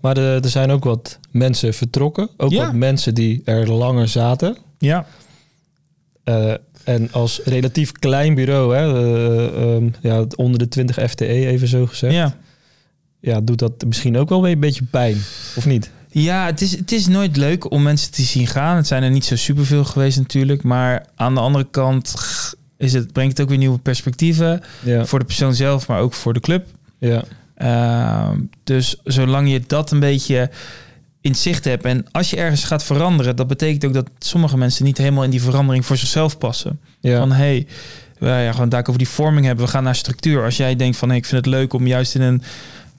maar 0.00 0.16
er, 0.16 0.42
er 0.44 0.48
zijn 0.50 0.70
ook 0.70 0.84
wat 0.84 1.18
mensen 1.30 1.74
vertrokken. 1.74 2.28
Ook 2.36 2.50
Ja. 2.52 2.64
wat 2.64 2.74
mensen 2.74 3.14
die 3.14 3.42
er 3.44 3.72
langer 3.72 4.08
zaten. 4.08 4.56
Ja, 4.78 5.06
Eh, 6.24 6.52
en 6.86 7.12
als 7.12 7.40
relatief 7.44 7.92
klein 7.92 8.34
bureau, 8.34 8.76
hè, 8.76 8.84
ehm, 9.56 9.88
ja, 10.00 10.24
onder 10.36 10.58
de 10.58 10.68
20 10.68 11.10
FTE 11.10 11.26
even 11.26 11.68
zo 11.68 11.86
gezegd. 11.86 12.14
Ja. 12.14 12.36
ja. 13.20 13.40
doet 13.40 13.58
dat 13.58 13.84
misschien 13.86 14.16
ook 14.16 14.28
wel 14.28 14.42
weer 14.42 14.52
een 14.52 14.60
beetje 14.60 14.84
pijn, 14.90 15.16
of 15.56 15.66
niet? 15.66 15.90
Ja, 16.10 16.46
het 16.46 16.60
is, 16.60 16.76
het 16.76 16.92
is 16.92 17.06
nooit 17.06 17.36
leuk 17.36 17.70
om 17.70 17.82
mensen 17.82 18.10
te 18.12 18.22
zien 18.22 18.46
gaan. 18.46 18.76
Het 18.76 18.86
zijn 18.86 19.02
er 19.02 19.10
niet 19.10 19.24
zo 19.24 19.36
superveel 19.36 19.84
geweest 19.84 20.18
natuurlijk. 20.18 20.62
Maar 20.62 21.06
aan 21.14 21.34
de 21.34 21.40
andere 21.40 21.66
kant 21.70 22.14
is 22.76 22.92
het, 22.92 23.12
brengt 23.12 23.30
het 23.30 23.40
ook 23.40 23.48
weer 23.48 23.58
nieuwe 23.58 23.78
perspectieven. 23.78 24.62
Ja, 24.84 25.04
Voor 25.04 25.18
de 25.18 25.24
persoon 25.24 25.54
zelf, 25.54 25.88
maar 25.88 26.00
ook 26.00 26.14
voor 26.14 26.32
de 26.32 26.40
club. 26.40 26.66
ja, 26.98 27.24
Ehm, 27.56 28.40
dus 28.64 29.00
zolang 29.04 29.50
je 29.50 29.62
dat 29.66 29.90
een 29.90 30.00
beetje 30.00 30.50
in 31.26 31.34
zicht 31.34 31.64
hebt. 31.64 31.84
En 31.84 32.06
als 32.12 32.30
je 32.30 32.36
ergens 32.36 32.64
gaat 32.64 32.84
veranderen, 32.84 33.36
dat 33.36 33.46
betekent 33.46 33.84
ook 33.84 33.92
dat 33.92 34.10
sommige 34.18 34.56
mensen 34.56 34.84
niet 34.84 34.98
helemaal 34.98 35.24
in 35.24 35.30
die 35.30 35.42
verandering 35.42 35.86
voor 35.86 35.96
zichzelf 35.96 36.38
passen. 36.38 36.80
ja, 37.00 37.18
Van 37.18 37.32
hey, 37.32 37.66
we 38.18 38.26
ja, 38.26 38.52
gewoon 38.52 38.68
daar 38.68 38.80
over 38.80 38.98
die 38.98 39.08
vorming 39.08 39.46
hebben. 39.46 39.64
We 39.64 39.70
gaan 39.70 39.84
naar 39.84 39.94
structuur. 39.94 40.44
Als 40.44 40.56
jij 40.56 40.76
denkt 40.76 40.96
van 40.96 41.08
hey, 41.08 41.16
ik 41.18 41.24
vind 41.24 41.44
het 41.44 41.54
leuk 41.54 41.72
om 41.72 41.86
juist 41.86 42.14
in 42.14 42.20
een 42.20 42.42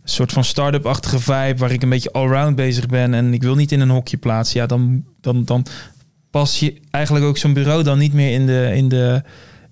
soort 0.03 0.31
van 0.31 0.43
start-up-achtige 0.43 1.19
vibe, 1.19 1.55
waar 1.57 1.71
ik 1.71 1.83
een 1.83 1.89
beetje 1.89 2.11
allround 2.11 2.55
bezig 2.55 2.85
ben 2.85 3.13
en 3.13 3.33
ik 3.33 3.41
wil 3.41 3.55
niet 3.55 3.71
in 3.71 3.79
een 3.79 3.89
hokje 3.89 4.17
plaatsen, 4.17 4.59
ja, 4.59 4.65
dan, 4.65 5.03
dan, 5.21 5.45
dan 5.45 5.65
pas 6.31 6.59
je 6.59 6.73
eigenlijk 6.91 7.25
ook 7.25 7.37
zo'n 7.37 7.53
bureau 7.53 7.83
dan 7.83 7.97
niet 7.97 8.13
meer 8.13 8.33
in 8.33 8.45
de, 8.45 8.71
in 8.75 8.87
de, 8.87 9.21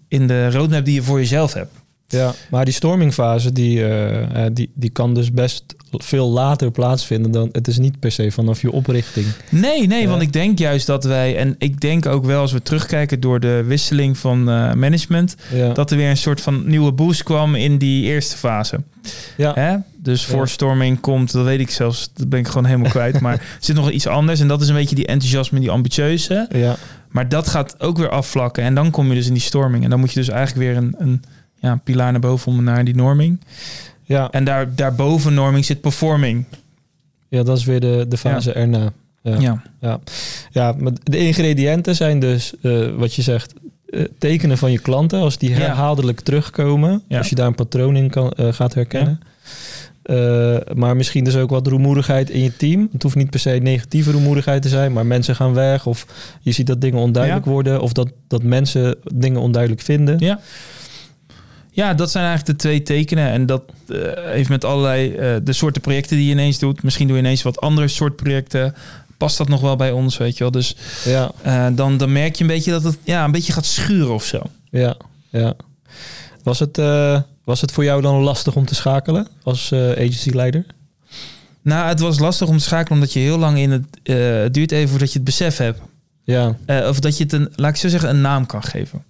in 0.07 0.28
de 0.28 0.52
roadmap 0.52 0.86
die 0.86 0.94
je 0.94 1.04
voor 1.04 1.19
jezelf 1.19 1.54
hebt. 1.54 1.74
Ja. 2.16 2.34
Maar 2.50 2.66
die 2.66 2.74
stormingfase, 2.74 3.52
die, 3.52 3.84
eh, 3.84 4.46
eh, 4.46 4.52
die, 4.54 4.70
die 4.74 4.90
kan 4.90 5.14
dus 5.14 5.32
best 5.32 5.64
veel 5.92 6.30
later 6.30 6.72
plaatsvinden 6.72 7.32
dan... 7.32 7.50
Het 7.52 7.68
is 7.68 7.78
niet 7.78 8.00
per 8.00 8.12
se 8.12 8.32
vanaf 8.32 8.62
je 8.62 8.72
oprichting. 8.72 9.26
Nee, 9.50 9.88
nee, 9.88 10.02
Ja. 10.02 10.08
want 10.10 10.22
ik 10.22 10.34
denk 10.34 10.60
juist 10.60 10.86
dat 10.86 11.04
wij, 11.04 11.38
en 11.38 11.56
ik 11.58 11.82
denk 11.82 12.06
ook 12.06 12.26
wel 12.26 12.42
als 12.42 12.52
we 12.52 12.62
terugkijken 12.62 13.20
door 13.20 13.40
de 13.40 13.64
wisseling 13.68 14.18
van 14.18 14.50
eh, 14.50 14.74
management, 14.74 15.36
Ja, 15.54 15.74
dat 15.74 15.92
er 15.92 15.98
weer 15.98 16.10
een 16.10 16.18
soort 16.18 16.42
van 16.42 16.64
nieuwe 16.70 16.92
boost 16.92 17.24
kwam 17.24 17.56
in 17.56 17.78
die 17.78 18.04
eerste 18.04 18.38
fase. 18.38 18.80
ja, 19.38 19.52
Hè? 19.54 19.76
Dus 19.98 20.26
voorstorming 20.26 21.00
komt, 21.00 21.32
dat 21.32 21.46
weet 21.46 21.60
ik 21.60 21.70
zelfs, 21.70 22.10
dat 22.14 22.30
ben 22.30 22.40
ik 22.40 22.48
gewoon 22.48 22.66
helemaal 22.66 22.90
kwijt. 22.92 23.20
Maar 23.20 23.34
er 23.40 23.42
zit 23.60 23.76
nog 23.76 23.92
iets 23.92 24.08
anders 24.08 24.40
en 24.40 24.48
dat 24.48 24.62
is 24.62 24.68
een 24.68 24.76
beetje 24.76 24.96
die 24.96 25.06
enthousiasme, 25.06 25.60
die 25.60 25.70
ambitieuze. 25.72 26.48
ja, 26.52 26.76
Maar 27.10 27.30
dat 27.30 27.48
gaat 27.48 27.80
ook 27.80 27.98
weer 27.98 28.10
afvlakken 28.10 28.64
en 28.64 28.76
dan 28.76 28.92
kom 28.92 29.08
je 29.10 29.16
dus 29.16 29.28
in 29.28 29.34
die 29.34 29.42
storming. 29.42 29.84
En 29.84 29.90
dan 29.90 30.00
moet 30.00 30.12
je 30.14 30.20
dus 30.20 30.30
eigenlijk 30.30 30.68
weer 30.68 30.78
een, 30.78 30.96
een 30.98 31.24
ja, 31.66 31.82
pilaar 31.84 32.12
naar 32.12 32.22
boven 32.22 32.52
om 32.52 32.64
naar 32.64 32.86
die 32.86 32.96
norming. 32.96 33.40
ja, 34.04 34.30
En 34.32 34.44
daar, 34.44 34.76
daarboven 34.76 35.34
norming 35.34 35.66
zit 35.66 35.82
performing. 35.82 36.46
ja, 37.30 37.44
dat 37.44 37.58
is 37.58 37.66
weer 37.66 37.80
de, 37.80 38.06
de 38.10 38.18
fase 38.18 38.52
erna. 38.52 38.92
Ja. 39.22 39.40
Ja. 39.40 39.62
Ja, 39.80 40.00
ja 40.52 40.76
maar 40.78 40.92
de 41.04 41.18
ingrediënten 41.18 41.96
zijn 41.96 42.20
dus, 42.20 42.54
eh, 42.62 42.88
wat 42.98 43.14
je 43.14 43.22
zegt, 43.22 43.54
eh, 43.90 44.02
tekenen 44.18 44.57
van 44.57 44.72
je 44.72 44.80
klanten. 44.80 45.19
Als 45.19 45.38
die 45.38 45.54
herhaaldelijk 45.54 46.19
terugkomen. 46.22 47.02
Ja. 47.07 47.18
Als 47.18 47.30
je 47.30 47.36
daar 47.36 47.48
een 47.48 47.56
patroon 47.56 47.95
in 47.95 48.10
kan, 48.10 48.31
eh, 48.31 48.54
gaat 48.54 48.74
herkennen. 48.74 49.19
Maar 50.76 50.95
misschien 50.95 51.24
dus 51.24 51.36
ook 51.36 51.50
wat 51.50 51.68
rumoerigheid 51.68 52.30
in 52.30 52.44
je 52.44 52.56
team. 52.57 52.90
Het 52.92 53.04
hoeft 53.04 53.16
niet 53.16 53.30
per 53.30 53.40
se 53.40 53.50
negatieve 53.50 54.12
rumoerigheid 54.12 54.62
te 54.62 54.69
zijn. 54.69 54.94
Maar 54.94 55.06
mensen 55.06 55.36
gaan 55.36 55.54
weg. 55.54 55.86
Of 55.86 56.06
je 56.42 56.52
ziet 56.52 56.68
dat 56.68 56.81
dingen 56.81 57.00
onduidelijk 57.00 57.45
Ja. 57.45 57.52
worden. 57.52 57.81
Of 57.81 57.94
dat, 57.94 58.12
dat 58.28 58.44
mensen 58.44 58.95
dingen 59.14 59.42
onduidelijk 59.42 59.81
vinden. 59.81 60.19
Ja. 60.19 60.40
Ja, 61.76 61.94
dat 61.94 62.12
zijn 62.12 62.26
eigenlijk 62.26 62.58
de 62.58 62.68
twee 62.68 62.84
tekenen. 62.84 63.30
En 63.30 63.46
dat 63.46 63.64
eh, 63.88 63.98
heeft 64.16 64.50
met 64.50 64.66
allerlei 64.66 65.16
eh, 65.16 65.36
de 65.44 65.54
soorten 65.54 65.82
projecten 65.82 66.18
die 66.18 66.26
je 66.26 66.32
ineens 66.32 66.60
doet. 66.60 66.84
Misschien 66.84 67.08
doe 67.08 67.18
je 67.18 67.22
ineens 67.24 67.42
wat 67.42 67.62
andere 67.62 67.88
soort 67.88 68.16
projecten. 68.16 68.76
Past 69.18 69.38
dat 69.38 69.48
nog 69.48 69.62
wel 69.62 69.76
bij 69.76 69.92
ons, 69.92 70.18
weet 70.18 70.38
je 70.38 70.44
wel? 70.44 70.52
Dus 70.52 70.76
Ja, 71.06 71.32
eh, 71.42 71.68
dan, 71.74 71.98
dan 71.98 72.12
merk 72.12 72.36
je 72.36 72.42
een 72.42 72.50
beetje 72.50 72.72
dat 72.72 72.84
het 72.84 72.98
ja, 73.04 73.24
een 73.24 73.32
beetje 73.32 73.54
gaat 73.54 73.66
schuren 73.66 74.14
of 74.14 74.24
zo. 74.24 74.42
ja, 74.70 74.96
ja. 75.30 75.54
Was 76.44 76.60
het, 76.60 76.78
was 77.44 77.62
het 77.62 77.72
voor 77.72 77.84
jou 77.84 78.02
dan 78.02 78.22
lastig 78.22 78.56
om 78.56 78.66
te 78.66 78.76
schakelen 78.76 79.28
als 79.44 79.74
agency-leider? 79.74 80.66
Nou, 81.62 81.88
het 81.88 82.00
was 82.00 82.20
lastig 82.20 82.48
om 82.48 82.58
te 82.58 82.64
schakelen 82.64 82.94
omdat 82.94 83.14
je 83.14 83.20
heel 83.20 83.38
lang 83.38 83.58
in 83.58 83.72
het... 83.72 83.86
het 84.04 84.54
duurt 84.54 84.72
even 84.72 84.90
voordat 84.90 85.08
je 85.12 85.16
het 85.16 85.24
besef 85.24 85.58
hebt. 85.58 85.80
Ja, 86.24 86.56
of 86.68 87.00
dat 87.00 87.18
je 87.18 87.24
het 87.24 87.34
een, 87.34 87.52
laat 87.56 87.70
ik 87.70 87.78
zo 87.78 87.88
zeggen, 87.88 88.10
een 88.10 88.22
naam 88.22 88.46
kan 88.46 88.64
geven. 88.64 89.04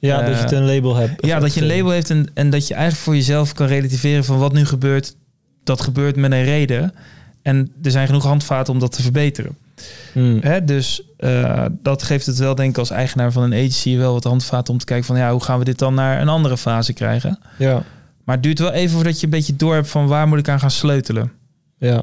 Ja 0.00 0.20
Eh, 0.20 0.26
dat 0.26 0.36
je 0.36 0.42
het 0.42 0.52
een 0.52 0.74
label 0.74 0.96
hebt. 0.96 1.26
Ja, 1.26 1.38
dat 1.38 1.54
je 1.54 1.60
een 1.60 1.66
label 1.66 1.90
heeft 1.90 2.10
en, 2.10 2.26
en 2.34 2.50
dat 2.50 2.66
je 2.68 2.74
eigenlijk 2.74 3.02
voor 3.04 3.14
jezelf 3.14 3.52
kan 3.52 3.66
relativeren 3.66 4.24
van 4.24 4.38
wat 4.38 4.52
nu 4.52 4.64
gebeurt. 4.64 5.16
Dat 5.64 5.80
gebeurt 5.80 6.16
met 6.16 6.32
een 6.32 6.44
reden. 6.44 6.94
En 7.42 7.72
er 7.82 7.90
zijn 7.90 8.06
genoeg 8.06 8.24
handvaten 8.24 8.72
om 8.72 8.78
dat 8.78 8.92
te 8.92 9.02
verbeteren. 9.02 9.56
Hmm. 10.12 10.38
Hè? 10.40 10.64
Dus 10.64 11.02
eh, 11.16 11.64
dat 11.82 12.02
geeft 12.02 12.26
het 12.26 12.38
wel, 12.38 12.54
denk 12.54 12.70
ik, 12.70 12.78
als 12.78 12.90
eigenaar 12.90 13.32
van 13.32 13.42
een 13.42 13.52
agency 13.52 13.96
wel 13.96 14.12
wat 14.12 14.24
handvaten 14.24 14.72
om 14.72 14.78
te 14.78 14.84
kijken 14.84 15.06
van 15.06 15.16
ja, 15.16 15.30
hoe 15.32 15.42
gaan 15.42 15.58
we 15.58 15.64
dit 15.64 15.78
dan 15.78 15.94
naar 15.94 16.20
een 16.20 16.28
andere 16.28 16.56
fase 16.56 16.92
krijgen. 16.92 17.38
Ja, 17.58 17.82
Maar 18.24 18.34
het 18.34 18.44
duurt 18.44 18.58
wel 18.58 18.70
even 18.72 18.94
voordat 18.94 19.18
je 19.20 19.24
een 19.24 19.30
beetje 19.32 19.56
door 19.56 19.74
hebt 19.74 19.88
van 19.88 20.06
waar 20.06 20.28
moet 20.28 20.38
ik 20.38 20.48
aan 20.48 20.60
gaan 20.60 20.70
sleutelen. 20.70 21.32
ja. 21.78 22.02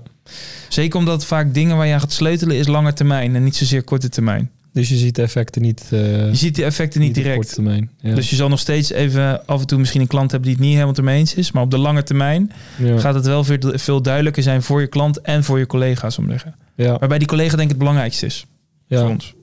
Zeker 0.70 1.00
omdat 1.00 1.26
vaak 1.26 1.54
dingen 1.54 1.78
waar 1.78 1.88
je 1.88 1.94
aan 1.94 2.00
gaat 2.00 2.12
sleutelen 2.12 2.56
is 2.56 2.68
lange 2.68 2.94
termijn 2.94 3.36
en 3.36 3.44
niet 3.44 3.56
zozeer 3.56 3.84
korte 3.84 4.10
termijn. 4.10 4.52
Dus 4.78 4.90
je 4.90 4.96
ziet 4.96 5.16
de 5.16 5.22
effecten 5.22 5.62
niet, 5.62 5.84
eh 5.90 6.00
Je 6.28 6.36
ziet 6.36 6.56
die 6.56 6.64
effecten 6.66 7.02
niet 7.02 7.16
direct. 7.16 7.54
termijn. 7.54 7.90
Ja. 8.02 8.16
Dus 8.16 8.30
je 8.30 8.36
zal 8.36 8.50
nog 8.50 8.60
steeds 8.60 8.92
even 8.92 9.46
af 9.48 9.62
en 9.62 9.68
toe 9.68 9.80
misschien 9.80 10.02
een 10.02 10.08
klant 10.08 10.32
hebben 10.32 10.50
die 10.50 10.58
het 10.58 10.66
niet 10.68 10.74
helemaal 10.76 10.96
ermee 10.96 11.18
eens 11.20 11.34
is. 11.34 11.52
Maar 11.52 11.64
op 11.64 11.72
de 11.72 11.78
lange 11.78 12.04
termijn 12.04 12.52
ja. 12.78 12.98
gaat 13.00 13.14
het 13.14 13.26
wel 13.26 13.44
veel, 13.44 13.60
veel 13.74 14.02
duidelijker 14.02 14.44
zijn 14.44 14.62
voor 14.64 14.82
je 14.82 14.88
klant 14.88 15.22
en 15.22 15.44
voor 15.44 15.60
je 15.60 15.66
collega's 15.66 16.18
om 16.18 16.26
te 16.26 16.32
zeggen. 16.32 16.56
ja. 16.76 16.98
Waarbij 16.98 17.18
die 17.18 17.28
collega 17.28 17.50
denk 17.50 17.62
ik 17.62 17.70
het 17.70 17.78
belangrijkste 17.78 18.26
is. 18.26 18.46
Ja. 18.88 19.00
voor 19.00 19.10
ons. 19.10 19.34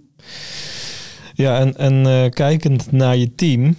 Ja, 1.34 1.58
en, 1.60 1.76
en 1.76 2.06
eh, 2.06 2.30
kijkend 2.30 2.92
naar 2.92 3.16
je 3.16 3.34
team. 3.34 3.76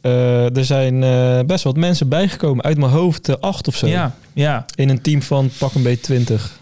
eh, 0.00 0.56
er 0.56 0.64
zijn 0.64 1.00
best 1.46 1.64
wat 1.64 1.76
mensen 1.76 2.08
bijgekomen. 2.08 2.64
Uit 2.64 2.78
mijn 2.78 2.90
hoofd 2.92 3.40
acht 3.40 3.68
of 3.68 3.76
zo. 3.76 3.86
Ja, 3.86 4.14
ja. 4.32 4.64
In 4.74 4.88
een 4.88 5.00
team 5.00 5.22
van 5.22 5.50
pak 5.58 5.74
een 5.74 5.82
beetje 5.82 6.02
20. 6.02 6.58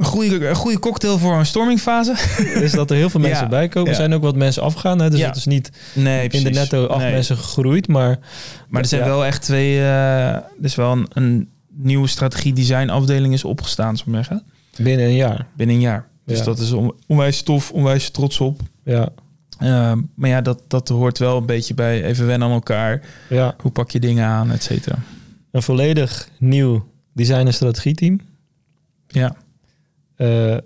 Een 0.00 0.06
goede, 0.06 0.48
een 0.48 0.54
goede 0.54 0.78
cocktail 0.78 1.18
voor 1.18 1.34
een 1.38 1.46
stormingfase. 1.46 2.12
Is 2.62 2.72
dat 2.72 2.90
er 2.90 2.96
heel 2.96 3.10
veel 3.10 3.20
mensen 3.20 3.42
Ja, 3.44 3.48
bij 3.48 3.68
komen. 3.68 3.88
Er 3.90 3.94
zijn 3.94 4.14
ook 4.14 4.22
wat 4.22 4.36
mensen 4.36 4.62
afgegaan. 4.62 5.00
Hè? 5.00 5.10
Dus 5.10 5.18
Ja. 5.18 5.26
het 5.26 5.36
is 5.36 5.46
niet 5.46 5.70
Nee, 5.94 6.28
in 6.28 6.44
de 6.44 6.50
netto 6.50 6.86
acht 6.86 7.00
Nee. 7.02 7.12
mensen 7.12 7.36
gegroeid. 7.36 7.88
Maar 7.88 8.18
Maar 8.68 8.82
er 8.82 8.88
zijn 8.88 9.04
wel 9.04 9.24
echt 9.26 9.42
twee... 9.42 9.76
eh, 9.78 10.28
er 10.34 10.44
is 10.62 10.74
wel 10.74 10.92
een, 10.92 11.06
een 11.12 11.48
nieuwe 11.68 12.06
strategie 12.08 12.52
design 12.52 12.88
afdeling 12.88 13.32
is 13.34 13.44
opgestaan, 13.44 13.96
zou 13.96 14.08
ik 14.10 14.14
zeggen. 14.24 14.42
binnen 14.76 15.06
een 15.06 15.14
jaar. 15.14 15.46
Binnen 15.56 15.76
een 15.76 15.82
jaar. 15.82 16.08
Dus 16.26 16.42
dat 16.42 16.58
is 16.58 16.72
on, 16.72 16.92
onwijs 17.06 17.42
tof, 17.42 17.70
onwijs 17.72 18.10
trots 18.10 18.40
op. 18.40 18.60
Ja, 18.84 19.08
Ehm, 19.58 20.00
maar 20.14 20.28
ja, 20.30 20.40
dat, 20.40 20.62
dat 20.68 20.88
hoort 20.88 21.18
wel 21.18 21.36
een 21.36 21.46
beetje 21.46 21.74
bij 21.74 22.04
even 22.04 22.26
wennen 22.26 22.48
aan 22.48 22.54
elkaar. 22.54 23.00
ja. 23.28 23.54
Hoe 23.60 23.70
pak 23.70 23.90
je 23.90 24.00
dingen 24.00 24.26
aan, 24.26 24.50
et 24.52 24.62
cetera. 24.62 24.98
Een 25.50 25.62
volledig 25.62 26.28
nieuw 26.38 26.86
design- 27.14 27.46
en 27.46 27.54
strategieteam. 27.54 28.20
Ja. 29.06 29.36
Eh, 30.20 30.56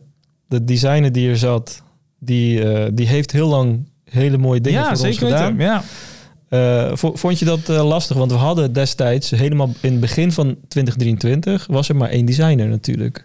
de 0.49 0.64
designer 0.64 1.12
die 1.12 1.28
er 1.28 1.37
zat, 1.38 1.82
die, 2.18 2.62
eh, 2.73 2.90
die 2.92 3.06
heeft 3.06 3.30
heel 3.32 3.49
lang 3.49 3.88
hele 4.04 4.38
mooie 4.38 4.61
dingen 4.61 4.80
ja, 4.80 4.88
voor 4.88 4.96
zeker 4.96 5.23
ons 5.26 5.32
gedaan. 5.32 5.56
weten. 5.56 5.73
Ja. 5.73 6.96
Vo- 6.96 7.16
vond 7.16 7.38
je 7.38 7.44
dat 7.44 7.68
lastig? 7.68 8.16
Want 8.16 8.30
we 8.32 8.37
hadden 8.37 8.73
destijds, 8.73 9.30
helemaal 9.30 9.70
in 9.80 9.90
het 9.92 10.00
begin 10.00 10.32
van 10.32 10.56
2023, 10.68 11.66
was 11.66 11.88
er 11.88 11.96
maar 11.96 12.08
één 12.08 12.25
designer 12.26 12.68
natuurlijk. 12.68 13.25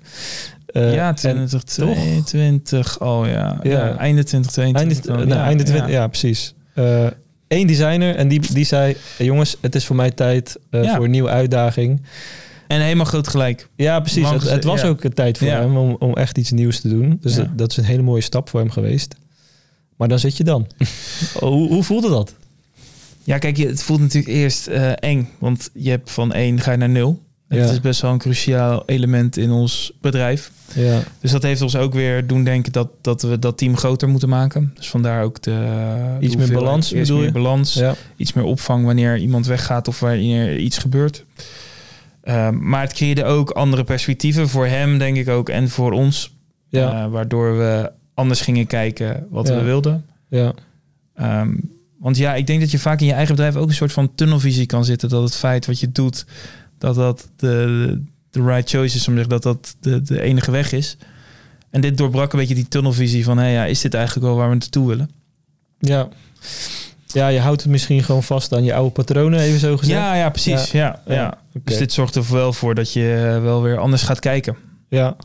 Ja, 0.74 1.08
en 1.08 1.16
2022 1.16 3.00
al, 3.00 3.26
ja. 3.26 3.60
ja. 3.64 3.70
Ja. 3.72 3.98
Einde 3.98 4.24
2022. 4.24 4.76
Einde, 4.82 5.08
dan. 5.08 5.28
nou, 5.28 5.40
ja, 5.40 5.46
einde 5.46 5.64
ja. 5.64 5.70
20 5.70 5.92
ja. 5.92 6.08
precies. 6.08 6.54
Eén 7.48 7.68
designer 7.68 8.16
en 8.16 8.28
die, 8.28 8.54
die 8.54 8.66
zei, 8.66 8.96
"Hey, 9.18 9.26
jongens, 9.26 9.58
het 9.62 9.76
is 9.76 9.86
voor 9.86 9.96
mij 9.96 10.12
tijd 10.12 10.58
voor 10.72 11.04
een 11.04 11.12
nieuwe 11.12 11.30
uitdaging. 11.30 12.02
En 12.70 12.82
helemaal 12.82 13.06
groot 13.06 13.28
gelijk. 13.28 13.68
Ja, 13.76 14.00
precies. 14.00 14.24
Lang 14.24 14.42
Het, 14.42 14.50
het 14.50 14.64
was 14.64 14.82
ja. 14.82 14.88
ook 14.88 15.04
een 15.04 15.14
tijd 15.14 15.38
voor 15.38 15.48
Ja. 15.48 15.60
hem 15.60 15.78
om, 15.78 15.96
om 16.00 16.14
echt 16.16 16.38
iets 16.38 16.52
nieuws 16.52 16.80
te 16.80 16.90
doen. 16.90 17.18
Dus 17.22 17.36
Ja. 17.36 17.42
dat, 17.42 17.58
dat 17.58 17.72
is 17.72 17.78
een 17.78 17.84
hele 17.84 18.02
mooie 18.02 18.22
stap 18.22 18.50
voor 18.50 18.60
hem 18.60 18.70
geweest. 18.70 19.16
Maar 19.98 20.08
dan 20.08 20.20
zit 20.20 20.38
je 20.38 20.44
dan. 20.44 20.68
hoe, 21.40 21.68
hoe 21.68 21.84
voelde 21.84 22.10
dat? 22.10 22.34
Ja, 23.24 23.38
kijk, 23.38 23.58
je- 23.58 23.68
het 23.68 23.84
voelt 23.84 24.00
natuurlijk 24.00 24.34
eerst 24.34 24.68
eh, 24.68 24.92
eng. 24.96 25.30
Want 25.40 25.70
je 25.74 25.90
hebt 25.90 26.12
van 26.12 26.34
1 26.34 26.60
ga 26.60 26.72
je 26.72 26.78
naar 26.78 26.90
0. 26.90 27.20
En 27.48 27.58
Ja. 27.58 27.64
Dat 27.64 27.72
is 27.72 27.80
best 27.82 28.02
wel 28.02 28.12
een 28.12 28.18
cruciaal 28.18 28.84
element 28.86 29.38
in 29.38 29.52
ons 29.52 29.92
bedrijf. 30.02 30.52
Ja, 30.76 31.02
Dus 31.20 31.32
dat 31.32 31.44
heeft 31.44 31.62
ons 31.62 31.76
ook 31.76 31.94
weer 31.94 32.28
doen 32.28 32.44
denken 32.44 32.72
dat, 32.72 32.90
dat 33.02 33.22
we 33.22 33.40
dat 33.40 33.58
team 33.58 33.78
groter 33.78 34.08
moeten 34.10 34.30
maken. 34.30 34.72
Dus 34.76 34.90
vandaar 34.90 35.24
ook 35.24 35.42
de... 35.42 35.52
de 36.20 36.38
meer 36.38 36.52
balans, 36.52 36.92
Iets 36.94 37.02
bedoel 37.02 37.18
meer 37.18 37.26
je? 37.26 37.32
balans. 37.32 37.74
ja, 37.74 37.96
Iets 38.18 38.34
meer 38.34 38.44
opvang 38.46 38.86
wanneer 38.86 39.18
iemand 39.18 39.46
weggaat 39.46 39.88
of 39.88 40.00
wanneer 40.00 40.58
iets 40.60 40.78
gebeurt. 40.78 41.24
Ehm, 42.30 42.70
maar 42.70 42.82
het 42.82 42.94
creëerde 42.94 43.24
ook 43.24 43.50
andere 43.50 43.84
perspectieven 43.84 44.50
voor 44.50 44.66
hem, 44.68 44.98
denk 44.98 45.18
ik 45.18 45.28
ook, 45.30 45.50
en 45.50 45.70
voor 45.70 45.92
ons. 45.92 46.36
ja, 46.68 47.04
Eh, 47.04 47.12
waardoor 47.12 47.58
we 47.58 47.92
anders 48.14 48.42
gingen 48.42 48.68
kijken 48.68 49.28
wat 49.30 49.48
Ja. 49.48 49.56
we 49.56 49.62
wilden. 49.64 50.06
ja, 50.30 50.54
Ehm, 51.16 51.56
want 52.00 52.18
ja, 52.18 52.36
ik 52.36 52.48
denk 52.48 52.60
dat 52.60 52.72
je 52.72 52.80
vaak 52.80 53.00
in 53.00 53.06
je 53.08 53.14
eigen 53.14 53.36
bedrijf 53.36 53.56
ook 53.56 53.68
een 53.68 53.74
soort 53.74 53.92
van 53.92 54.16
tunnelvisie 54.16 54.66
kan 54.66 54.86
zitten. 54.86 55.10
Dat 55.10 55.24
het 55.24 55.36
feit 55.36 55.66
wat 55.66 55.80
je 55.80 55.92
doet, 55.92 56.26
dat 56.78 56.96
dat 56.96 57.30
de, 57.36 58.02
de 58.32 58.44
right 58.44 58.70
choice 58.70 58.96
is, 58.96 59.08
om 59.08 59.14
te 59.16 59.20
zeggen, 59.22 59.30
dat 59.42 59.44
dat 59.44 59.76
de, 59.80 60.02
de 60.02 60.22
enige 60.22 60.52
weg 60.52 60.72
is. 60.72 60.98
En 61.70 61.82
dit 61.82 61.98
doorbrak 61.98 62.34
een 62.34 62.40
beetje 62.40 62.56
die 62.56 62.68
tunnelvisie 62.68 63.24
van, 63.24 63.38
hé, 63.38 63.48
ja, 63.48 63.66
is 63.66 63.82
dit 63.82 63.94
eigenlijk 63.94 64.26
wel 64.26 64.36
waar 64.36 64.50
we 64.50 64.56
naartoe 64.56 64.88
willen? 64.88 65.10
ja. 65.80 66.10
Ja, 67.14 67.28
je 67.28 67.40
houdt 67.40 67.62
het 67.62 67.72
misschien 67.72 68.04
gewoon 68.04 68.24
vast 68.24 68.54
aan 68.54 68.64
je 68.64 68.74
oude 68.74 68.92
patronen, 68.92 69.40
even 69.40 69.60
zo 69.60 69.78
gezegd. 69.78 70.00
Ja, 70.00 70.16
ja, 70.16 70.30
precies. 70.30 70.72
Ja. 70.72 71.02
Ja. 71.08 71.38
Dus 71.64 71.78
dit 71.78 71.94
zorgt 71.94 72.16
er 72.16 72.26
wel 72.32 72.54
voor 72.54 72.76
dat 72.76 72.94
je 72.94 73.32
eh, 73.36 73.42
wel 73.42 73.62
weer 73.62 73.78
anders 73.78 74.02
gaat 74.02 74.20
kijken. 74.20 74.56
Ja. 74.90 75.16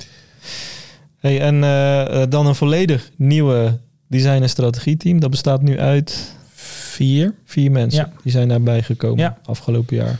Hey, 1.18 1.40
en 1.40 1.64
eh, 1.64 2.22
eh, 2.22 2.30
dan 2.30 2.46
een 2.46 2.54
volledig 2.54 3.10
nieuwe 3.16 3.78
design- 4.08 4.42
en 4.42 4.48
strategieteam. 4.48 5.20
Dat 5.20 5.30
bestaat 5.30 5.62
nu 5.62 5.78
uit 5.80 6.34
Vier. 6.54 7.34
vier 7.44 7.70
mensen. 7.70 8.04
Ja. 8.04 8.12
Die 8.22 8.32
zijn 8.32 8.48
daarbij 8.48 8.82
gekomen 8.82 9.18
Ja. 9.18 9.38
afgelopen 9.44 9.96
jaar. 9.96 10.16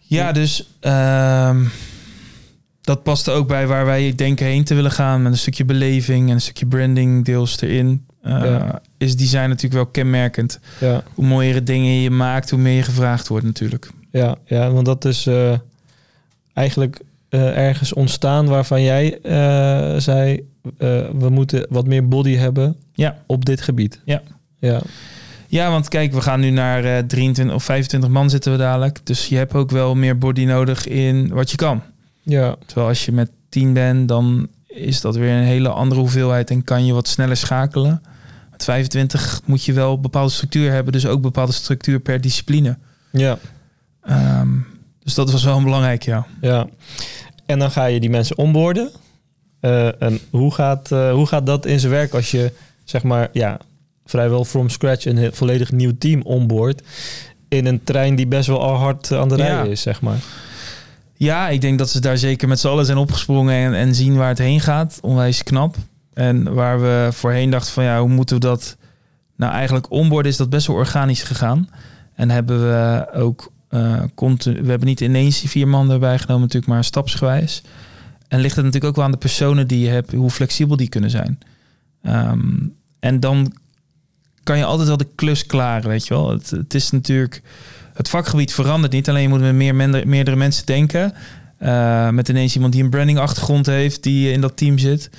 Ja, 0.00 0.32
dus 0.32 0.68
ehm, 0.80 1.64
dat 2.80 3.02
past 3.02 3.28
ook 3.28 3.48
bij 3.48 3.66
waar 3.66 3.84
wij 3.86 4.14
denken 4.14 4.46
heen 4.46 4.64
te 4.64 4.74
willen 4.74 4.90
gaan. 4.90 5.22
Met 5.22 5.32
een 5.32 5.38
stukje 5.38 5.64
beleving 5.64 6.28
en 6.28 6.34
een 6.34 6.40
stukje 6.40 6.66
branding 6.66 7.24
deels 7.24 7.60
erin. 7.60 8.06
Eh, 8.24 8.42
Ja. 8.42 8.80
Is 8.98 9.16
design 9.16 9.48
natuurlijk 9.48 9.74
wel 9.74 9.86
kenmerkend. 9.86 10.58
Ja, 10.80 11.02
Hoe 11.14 11.26
mooiere 11.26 11.62
dingen 11.62 11.92
je 12.00 12.10
maakt, 12.10 12.50
hoe 12.50 12.58
meer 12.58 12.76
je 12.76 12.82
gevraagd 12.82 13.28
wordt 13.28 13.44
natuurlijk. 13.44 13.90
ja, 14.10 14.36
ja 14.44 14.70
want 14.70 14.86
dat 14.86 15.04
is 15.04 15.26
eh, 15.26 15.52
eigenlijk 16.52 17.00
eh, 17.28 17.56
ergens 17.56 17.92
ontstaan 17.92 18.46
waarvan 18.46 18.82
jij 18.82 19.18
zei... 20.00 20.42
we 21.18 21.28
moeten 21.30 21.66
wat 21.68 21.86
meer 21.86 22.08
body 22.08 22.34
hebben 22.36 22.76
Ja. 22.92 23.16
op 23.26 23.44
dit 23.44 23.60
gebied. 23.60 24.00
Ja. 24.04 24.22
Ja, 24.58 24.80
Ja, 25.48 25.70
want 25.70 25.88
kijk, 25.88 26.12
we 26.12 26.20
gaan 26.20 26.40
nu 26.40 26.50
naar 26.50 26.84
eh 26.84 26.98
23 27.06 27.54
of 27.56 27.64
25 27.64 28.10
man 28.10 28.30
zitten 28.30 28.52
we 28.52 28.58
dadelijk. 28.58 29.00
Dus 29.04 29.26
je 29.26 29.36
hebt 29.36 29.54
ook 29.54 29.70
wel 29.70 29.94
meer 29.94 30.18
body 30.18 30.44
nodig 30.44 30.86
in 30.86 31.28
wat 31.28 31.50
je 31.50 31.56
kan. 31.56 31.82
ja, 32.22 32.56
Terwijl 32.66 32.88
als 32.88 33.04
je 33.04 33.12
met 33.12 33.30
10 33.48 33.72
bent, 33.72 34.08
dan 34.08 34.48
is 34.66 35.00
dat 35.00 35.16
weer 35.16 35.32
een 35.32 35.42
hele 35.44 35.68
andere 35.68 36.00
hoeveelheid 36.00 36.50
en 36.50 36.64
kan 36.64 36.86
je 36.86 36.92
wat 36.92 37.08
sneller 37.08 37.36
schakelen. 37.36 38.02
Met 38.54 38.64
25 38.64 39.40
moet 39.44 39.64
je 39.64 39.72
wel 39.72 40.00
bepaalde 40.00 40.30
structuur 40.32 40.72
hebben, 40.72 40.92
dus 40.92 41.06
ook 41.06 41.20
bepaalde 41.20 41.52
structuur 41.52 42.00
per 42.00 42.20
discipline. 42.20 42.76
ja, 43.10 43.38
Ehm, 44.02 44.48
dus 45.02 45.14
dat 45.14 45.30
was 45.32 45.44
wel 45.44 45.62
belangrijk, 45.62 46.02
ja. 46.02 46.26
ja. 46.40 46.66
En 47.46 47.58
dan 47.58 47.70
ga 47.70 47.84
je 47.84 48.00
die 48.00 48.10
mensen 48.10 48.38
onboorden. 48.38 48.90
Eh, 49.60 50.02
en 50.02 50.18
hoe 50.30 50.54
gaat, 50.54 50.92
eh, 50.92 51.12
hoe 51.12 51.26
gaat 51.26 51.46
dat 51.46 51.66
in 51.66 51.80
zijn 51.80 51.92
werk 51.92 52.14
als 52.14 52.30
je, 52.30 52.52
zeg 52.84 53.02
maar, 53.02 53.28
ja, 53.32 53.58
vrijwel 54.04 54.44
from 54.44 54.68
scratch 54.68 55.04
een 55.04 55.30
volledig 55.34 55.72
nieuw 55.72 55.92
team 55.98 56.22
onboord 56.22 56.82
in 57.48 57.66
een 57.66 57.84
trein 57.84 58.14
die 58.14 58.26
best 58.26 58.46
wel 58.46 58.62
al 58.62 58.74
hard 58.74 59.12
aan 59.12 59.28
de 59.28 59.36
Ja. 59.36 59.44
rijden 59.46 59.70
is, 59.70 59.80
zeg 59.82 60.00
maar. 60.00 60.18
Ja, 61.16 61.48
ik 61.48 61.60
denk 61.60 61.78
dat 61.78 61.90
ze 61.90 62.00
daar 62.00 62.18
zeker 62.18 62.48
met 62.48 62.60
z'n 62.60 62.68
allen 62.68 62.84
zijn 62.86 62.98
opgesprongen 62.98 63.54
en, 63.54 63.74
en 63.74 63.94
zien 63.94 64.16
waar 64.16 64.28
het 64.28 64.38
heen 64.38 64.60
gaat. 64.60 64.98
Onwijs 65.02 65.42
knap. 65.42 65.76
En 66.14 66.54
waar 66.54 66.80
we 66.80 67.08
voorheen 67.12 67.50
dachten 67.50 67.72
van 67.72 67.84
ja, 67.84 68.00
hoe 68.00 68.08
moeten 68.08 68.36
we 68.36 68.42
dat... 68.42 68.76
Nou, 69.36 69.52
eigenlijk 69.52 69.90
onboard 69.90 70.26
is 70.26 70.36
dat 70.36 70.50
best 70.50 70.66
wel 70.66 70.76
organisch 70.76 71.22
gegaan. 71.22 71.68
En 72.14 72.30
hebben 72.30 72.60
we 72.60 73.08
ook 73.12 73.52
eh 73.68 74.02
continu... 74.14 74.62
We 74.62 74.68
hebben 74.68 74.88
niet 74.88 75.00
ineens 75.00 75.40
die 75.40 75.50
vier 75.50 75.68
man 75.68 75.90
erbij 75.90 76.18
genomen 76.18 76.42
natuurlijk, 76.42 76.72
maar 76.72 76.84
stapsgewijs. 76.84 77.62
En 78.28 78.40
ligt 78.40 78.56
het 78.56 78.64
natuurlijk 78.64 78.90
ook 78.90 78.96
wel 78.96 79.04
aan 79.04 79.10
de 79.10 79.18
personen 79.18 79.66
die 79.66 79.80
je 79.80 79.88
hebt, 79.88 80.12
hoe 80.12 80.30
flexibel 80.30 80.76
die 80.76 80.88
kunnen 80.88 81.10
zijn. 81.10 81.38
Ehm, 82.02 82.56
en 83.00 83.20
dan 83.20 83.52
kan 84.42 84.58
je 84.58 84.64
altijd 84.64 84.88
wel 84.88 84.96
de 84.96 85.08
klus 85.14 85.46
klaren, 85.46 85.88
weet 85.88 86.06
je 86.06 86.14
wel. 86.14 86.30
Het, 86.30 86.50
het 86.50 86.74
is 86.74 86.90
natuurlijk... 86.90 87.42
Het 87.94 88.08
vakgebied 88.08 88.52
verandert 88.52 88.92
niet. 88.92 89.08
Alleen 89.08 89.22
je 89.22 89.28
moet 89.28 89.40
met 89.40 89.54
meer, 89.54 89.74
meerdere 90.06 90.36
mensen 90.36 90.66
denken. 90.66 91.12
Eh, 91.58 92.08
met 92.08 92.28
ineens 92.28 92.54
iemand 92.54 92.72
die 92.72 92.82
een 92.82 92.90
branding 92.90 93.18
achtergrond 93.18 93.66
heeft, 93.66 94.02
die 94.02 94.32
in 94.32 94.40
dat 94.40 94.56
team 94.56 94.78
zit. 94.78 95.10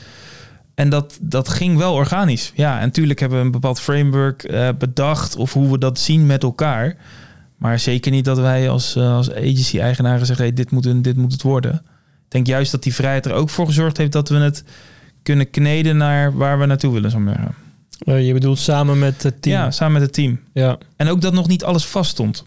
En 0.75 0.89
dat, 0.89 1.17
dat 1.21 1.49
ging 1.49 1.77
wel 1.77 1.93
organisch. 1.93 2.51
Ja, 2.55 2.79
en 2.79 2.85
natuurlijk 2.85 3.19
hebben 3.19 3.39
we 3.39 3.45
een 3.45 3.51
bepaald 3.51 3.79
framework 3.79 4.43
eh, 4.43 4.69
bedacht 4.77 5.35
of 5.35 5.53
hoe 5.53 5.71
we 5.71 5.77
dat 5.77 5.99
zien 5.99 6.25
met 6.25 6.43
elkaar. 6.43 6.95
Maar 7.57 7.79
zeker 7.79 8.11
niet 8.11 8.25
dat 8.25 8.37
wij 8.37 8.69
als, 8.69 8.95
eh, 8.95 9.15
als 9.15 9.31
agency-eigenaren 9.31 10.25
zeggen: 10.25 10.45
hey, 10.45 10.53
dit, 10.53 10.71
moet 10.71 10.85
een, 10.85 11.01
dit 11.01 11.17
moet 11.17 11.31
het 11.31 11.41
worden. 11.41 11.73
Ik 12.25 12.31
denk 12.31 12.47
juist 12.47 12.71
dat 12.71 12.83
die 12.83 12.93
vrijheid 12.93 13.25
er 13.25 13.33
ook 13.33 13.49
voor 13.49 13.65
gezorgd 13.65 13.97
heeft 13.97 14.11
dat 14.11 14.29
we 14.29 14.35
het 14.35 14.63
kunnen 15.23 15.49
kneden 15.49 15.97
naar 15.97 16.37
waar 16.37 16.59
we 16.59 16.65
naartoe 16.65 16.93
willen. 16.93 17.11
Zo 17.11 17.19
maar 17.19 17.53
je 18.05 18.33
bedoelt 18.33 18.59
samen 18.59 18.99
met 18.99 19.23
het 19.23 19.41
team. 19.41 19.55
Ja, 19.55 19.71
samen 19.71 19.93
met 19.93 20.01
het 20.01 20.13
team. 20.13 20.39
ja. 20.53 20.77
En 20.95 21.07
ook 21.07 21.21
dat 21.21 21.33
nog 21.33 21.47
niet 21.47 21.63
alles 21.63 21.85
vast 21.85 22.11
stond. 22.11 22.45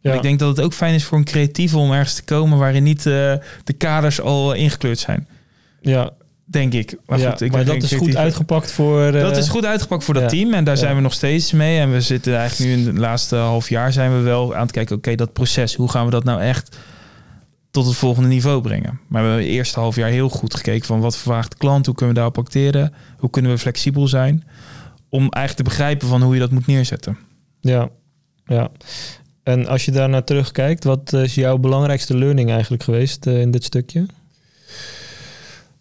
Ja. 0.00 0.10
En 0.10 0.16
ik 0.16 0.22
denk 0.22 0.38
dat 0.38 0.56
het 0.56 0.64
ook 0.64 0.72
fijn 0.72 0.94
is 0.94 1.04
voor 1.04 1.18
een 1.18 1.24
creatieve 1.24 1.78
om 1.78 1.92
ergens 1.92 2.14
te 2.14 2.24
komen 2.24 2.58
waarin 2.58 2.82
niet 2.82 3.06
eh, 3.06 3.34
de 3.64 3.72
kaders 3.76 4.20
al 4.20 4.52
ingekleurd 4.52 4.98
zijn. 4.98 5.28
ja. 5.80 6.12
Denk 6.52 6.72
ik. 6.72 6.96
Maar, 7.06 7.18
ja, 7.18 7.30
goed, 7.30 7.40
ik 7.40 7.52
maar 7.52 7.64
ben 7.64 7.74
dat 7.80 7.90
is 7.90 7.98
goed 7.98 8.16
uitgepakt 8.16 8.70
voor... 8.72 9.02
eh, 9.04 9.20
Dat 9.22 9.36
is 9.36 9.48
goed 9.48 9.64
uitgepakt 9.64 10.04
voor 10.04 10.14
dat 10.14 10.22
ja. 10.22 10.28
team. 10.28 10.52
En 10.54 10.64
daar 10.64 10.74
Ja. 10.74 10.80
zijn 10.80 10.96
we 10.96 11.00
nog 11.02 11.12
steeds 11.12 11.52
mee. 11.52 11.78
En 11.78 11.92
we 11.92 12.00
zitten 12.00 12.36
eigenlijk 12.36 12.70
nu 12.70 12.76
in 12.80 12.86
het 12.86 12.98
laatste 12.98 13.36
half 13.36 13.68
jaar 13.68 13.92
zijn 13.92 14.12
we 14.16 14.20
wel 14.20 14.54
aan 14.54 14.62
het 14.62 14.70
kijken. 14.72 14.96
Oké, 14.96 15.14
dat 15.14 15.32
proces. 15.32 15.74
Hoe 15.74 15.90
gaan 15.90 16.04
we 16.04 16.10
dat 16.10 16.24
nou 16.24 16.40
echt 16.40 16.76
tot 17.70 17.86
het 17.86 17.96
volgende 17.96 18.28
niveau 18.28 18.60
brengen? 18.60 19.00
Maar 19.08 19.22
we 19.22 19.28
hebben 19.28 19.46
het 19.46 19.56
eerste 19.56 19.80
half 19.80 19.96
jaar 19.96 20.08
heel 20.08 20.28
goed 20.28 20.54
gekeken 20.54 20.86
van 20.86 21.00
wat 21.00 21.16
verwacht 21.16 21.50
de 21.50 21.56
klant? 21.56 21.86
Hoe 21.86 21.94
kunnen 21.94 22.14
we 22.14 22.20
daarop 22.20 22.38
acteren? 22.44 22.92
Hoe 23.18 23.30
kunnen 23.30 23.50
we 23.50 23.58
flexibel 23.58 24.08
zijn? 24.08 24.44
Om 25.08 25.20
eigenlijk 25.20 25.56
te 25.56 25.62
begrijpen 25.76 26.08
van 26.08 26.22
hoe 26.22 26.34
je 26.34 26.40
dat 26.40 26.50
moet 26.50 26.66
neerzetten. 26.66 27.18
Ja, 27.60 27.88
ja. 28.44 28.70
En 29.42 29.66
als 29.66 29.84
je 29.84 29.90
daar 29.90 30.08
naar 30.08 30.24
terugkijkt, 30.24 30.84
wat 30.84 31.12
is 31.12 31.34
jouw 31.34 31.58
belangrijkste 31.58 32.18
learning 32.18 32.50
eigenlijk 32.50 32.82
geweest 32.82 33.26
eh, 33.26 33.40
in 33.40 33.50
dit 33.50 33.64
stukje? 33.64 34.06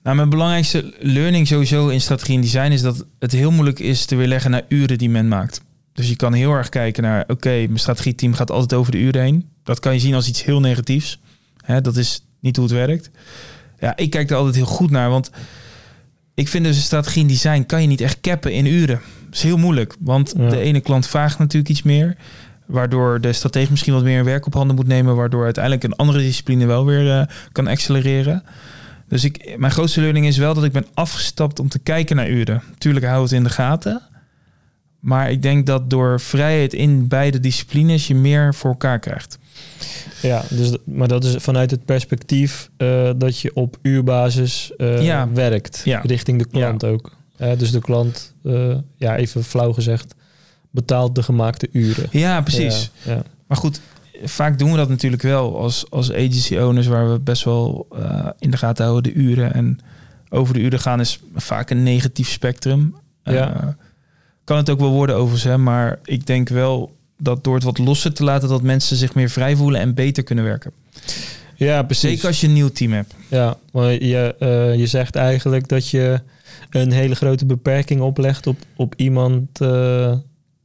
Nou, 0.03 0.15
mijn 0.15 0.29
belangrijkste 0.29 0.93
learning 0.99 1.47
sowieso 1.47 1.87
in 1.87 2.01
strategie 2.01 2.35
en 2.35 2.41
design 2.41 2.71
is 2.71 2.81
dat 2.81 3.05
het 3.19 3.31
heel 3.31 3.51
moeilijk 3.51 3.79
is 3.79 4.05
te 4.05 4.15
weerleggen 4.15 4.51
naar 4.51 4.63
uren 4.67 4.97
die 4.97 5.09
men 5.09 5.27
maakt. 5.27 5.61
Dus 5.93 6.09
je 6.09 6.15
kan 6.15 6.33
heel 6.33 6.53
erg 6.53 6.69
kijken 6.69 7.03
naar, 7.03 7.23
oké, 7.27 7.49
mijn 7.49 7.79
strategieteam 7.79 8.33
gaat 8.33 8.51
altijd 8.51 8.73
over 8.79 8.91
de 8.91 8.97
uren 8.97 9.21
heen. 9.21 9.49
Dat 9.63 9.79
kan 9.79 9.93
je 9.93 9.99
zien 9.99 10.13
als 10.13 10.27
iets 10.27 10.43
heel 10.43 10.59
negatiefs. 10.59 11.19
Hè, 11.57 11.81
dat 11.81 11.95
is 11.97 12.25
niet 12.39 12.55
hoe 12.55 12.65
het 12.65 12.73
werkt. 12.75 13.09
Ja, 13.79 13.95
ik 13.95 14.09
kijk 14.09 14.29
er 14.29 14.35
altijd 14.35 14.55
heel 14.55 14.65
goed 14.65 14.89
naar, 14.91 15.09
want 15.09 15.29
ik 16.33 16.47
vind 16.47 16.65
dus 16.65 16.75
een 16.75 16.81
strategie 16.81 17.21
en 17.21 17.27
design 17.27 17.63
kan 17.65 17.81
je 17.81 17.87
niet 17.87 18.01
echt 18.01 18.21
cappen 18.21 18.53
in 18.53 18.65
uren. 18.65 18.99
Dat 19.25 19.33
is 19.35 19.43
heel 19.43 19.57
moeilijk, 19.57 19.95
want 19.99 20.33
Ja. 20.37 20.49
de 20.49 20.59
ene 20.59 20.79
klant 20.79 21.07
vraagt 21.07 21.37
natuurlijk 21.39 21.69
iets 21.71 21.81
meer, 21.83 22.15
waardoor 22.65 23.21
de 23.21 23.33
stratege 23.33 23.71
misschien 23.71 23.93
wat 23.93 24.03
meer 24.03 24.23
werk 24.23 24.45
op 24.45 24.53
handen 24.53 24.75
moet 24.75 24.87
nemen, 24.87 25.15
waardoor 25.15 25.43
uiteindelijk 25.43 25.83
een 25.83 25.95
andere 25.95 26.19
discipline 26.19 26.65
wel 26.65 26.85
weer 26.85 27.19
eh, 27.19 27.27
kan 27.51 27.67
accelereren. 27.67 28.43
Dus 29.11 29.23
ik, 29.23 29.55
mijn 29.57 29.71
grootste 29.71 30.01
learning 30.01 30.25
is 30.25 30.37
wel 30.37 30.53
dat 30.53 30.63
ik 30.63 30.71
ben 30.71 30.85
afgestapt 30.93 31.59
om 31.59 31.69
te 31.69 31.79
kijken 31.79 32.15
naar 32.15 32.29
uren. 32.29 32.63
Tuurlijk 32.77 33.05
hou 33.05 33.23
het 33.23 33.31
in 33.31 33.43
de 33.43 33.49
gaten. 33.49 34.01
Maar 34.99 35.31
ik 35.31 35.41
denk 35.41 35.65
dat 35.65 35.89
door 35.89 36.19
vrijheid 36.19 36.73
in 36.73 37.07
beide 37.07 37.39
disciplines 37.39 38.07
je 38.07 38.15
meer 38.15 38.53
voor 38.53 38.69
elkaar 38.69 38.99
krijgt. 38.99 39.37
Ja, 40.21 40.43
dus, 40.49 40.75
maar 40.85 41.07
dat 41.07 41.23
is 41.23 41.35
vanuit 41.37 41.71
het 41.71 41.85
perspectief 41.85 42.69
eh, 42.77 43.09
dat 43.15 43.39
je 43.39 43.55
op 43.55 43.77
uurbasis 43.81 44.71
eh, 44.77 45.03
Ja. 45.03 45.29
werkt. 45.33 45.81
Ja. 45.85 46.01
Richting 46.03 46.37
de 46.39 46.47
klant 46.47 46.85
ook. 46.85 47.11
Dus 47.57 47.71
de 47.71 47.81
klant, 47.81 48.33
eh, 48.43 48.75
ja, 48.97 49.17
even 49.17 49.43
flauw 49.43 49.73
gezegd, 49.73 50.15
betaalt 50.69 51.15
de 51.15 51.23
gemaakte 51.23 51.67
uren. 51.71 52.07
Ja, 52.11 52.41
precies. 52.41 52.91
Maar 53.47 53.57
goed, 53.57 53.81
vaak 54.23 54.59
doen 54.59 54.71
we 54.71 54.77
dat 54.77 54.89
natuurlijk 54.89 55.21
wel 55.21 55.57
als, 55.57 55.85
als 55.89 56.11
agency 56.11 56.57
owners, 56.57 56.87
waar 56.87 57.11
we 57.11 57.19
best 57.19 57.43
wel 57.43 57.87
eh, 57.97 58.27
in 58.39 58.51
de 58.51 58.57
gaten 58.57 58.85
houden 58.85 59.13
de 59.13 59.19
uren. 59.19 59.53
En 59.53 59.79
over 60.29 60.53
de 60.53 60.59
uren 60.59 60.79
gaan 60.79 60.99
is 60.99 61.19
vaak 61.35 61.69
een 61.69 61.83
negatief 61.83 62.29
spectrum. 62.29 62.95
Eh, 63.23 63.33
Ja. 63.33 63.75
kan 64.43 64.57
het 64.57 64.69
ook 64.69 64.79
wel 64.79 64.91
worden 64.91 65.15
overigens, 65.15 65.43
hè, 65.51 65.57
maar 65.57 65.99
ik 66.03 66.25
denk 66.25 66.49
wel 66.49 66.95
dat 67.17 67.43
door 67.43 67.55
het 67.55 67.63
wat 67.63 67.77
losser 67.77 68.13
te 68.13 68.23
laten, 68.23 68.49
dat 68.49 68.61
mensen 68.61 68.97
zich 68.97 69.15
meer 69.15 69.29
vrij 69.29 69.55
voelen 69.55 69.81
en 69.81 69.93
beter 69.93 70.23
kunnen 70.23 70.43
werken. 70.43 70.71
ja, 71.55 71.83
precies. 71.83 72.09
Zeker 72.09 72.27
als 72.27 72.41
je 72.41 72.47
een 72.47 72.53
nieuw 72.53 72.69
team 72.69 72.91
hebt. 72.91 73.13
Ja, 73.27 73.57
maar 73.71 73.91
je, 74.03 74.35
eh, 74.39 74.75
je 74.75 74.87
zegt 74.87 75.15
eigenlijk 75.15 75.67
dat 75.67 75.89
je 75.89 76.21
een 76.69 76.91
hele 76.91 77.15
grote 77.15 77.45
beperking 77.45 78.01
oplegt 78.01 78.47
op, 78.47 78.57
op 78.75 78.93
iemand 78.95 79.59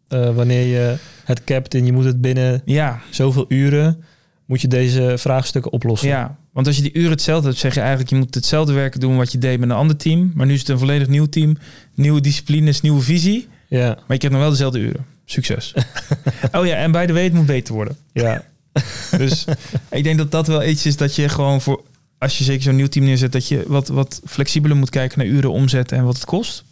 eh, 0.08 0.34
wanneer 0.34 0.66
je 0.66 0.96
het 1.24 1.44
capt 1.44 1.74
en 1.74 1.86
je 1.86 1.92
moet 1.92 2.04
het 2.04 2.20
binnen 2.20 2.62
Ja, 2.64 3.00
zoveel 3.10 3.44
uren, 3.48 4.04
moet 4.44 4.60
je 4.60 4.68
deze 4.68 5.14
vraagstukken 5.18 5.72
oplossen. 5.72 6.08
ja, 6.08 6.36
want 6.52 6.66
als 6.66 6.76
je 6.76 6.82
die 6.82 6.94
uren 6.94 7.10
hetzelfde 7.10 7.48
hebt, 7.48 7.60
zeg 7.60 7.74
je 7.74 7.80
eigenlijk 7.80 8.10
je 8.10 8.16
moet 8.16 8.34
hetzelfde 8.34 8.72
werk 8.72 9.00
doen 9.00 9.16
wat 9.16 9.32
je 9.32 9.38
deed 9.38 9.58
met 9.60 9.70
een 9.70 9.76
ander 9.76 9.96
team. 9.96 10.32
Maar 10.34 10.46
nu 10.46 10.52
is 10.52 10.60
het 10.60 10.68
een 10.68 10.78
volledig 10.78 11.08
nieuw 11.08 11.26
team, 11.26 11.56
nieuwe 11.94 12.20
disciplines, 12.20 12.80
nieuwe 12.80 13.00
visie. 13.00 13.48
ja, 13.68 13.86
Maar 13.86 13.94
je 13.96 14.04
krijgt 14.16 14.30
nog 14.30 14.40
wel 14.40 14.50
dezelfde 14.50 14.78
uren. 14.78 15.04
Succes. 15.24 15.74
oh 16.56 16.66
ja, 16.66 16.74
en 16.76 16.92
bij 16.92 17.06
de 17.06 17.12
way, 17.12 17.22
het 17.24 17.32
moet 17.32 17.46
beter 17.46 17.74
worden. 17.74 17.96
ja. 18.12 18.44
Dus 19.18 19.44
ik 19.90 20.04
denk 20.04 20.18
dat 20.18 20.30
dat 20.30 20.46
wel 20.46 20.64
iets 20.64 20.86
is 20.86 20.96
dat 20.96 21.14
je 21.14 21.28
gewoon 21.28 21.60
voor, 21.60 21.82
als 22.18 22.38
je 22.38 22.44
zeker 22.44 22.62
zo'n 22.62 22.76
nieuw 22.76 22.86
team 22.86 23.04
neerzet, 23.04 23.32
dat 23.32 23.48
je 23.48 23.64
wat, 23.66 23.88
wat 23.88 24.20
flexibeler 24.26 24.76
moet 24.76 24.90
kijken 24.90 25.18
naar 25.18 25.26
uren 25.26 25.50
omzetten 25.50 25.96
en 25.98 26.04
wat 26.04 26.14
het 26.14 26.24
kost. 26.24 26.64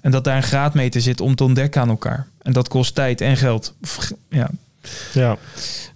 En 0.00 0.10
dat 0.10 0.24
daar 0.24 0.36
een 0.36 0.42
graadmeter 0.42 1.00
zit 1.00 1.20
om 1.20 1.34
te 1.34 1.44
ontdekken 1.44 1.80
aan 1.80 1.88
elkaar. 1.88 2.26
En 2.48 2.54
dat 2.54 2.68
kost 2.68 2.94
tijd 2.94 3.20
en 3.20 3.36
geld. 3.36 3.74
Ja, 4.30 4.50
Ja, 5.12 5.36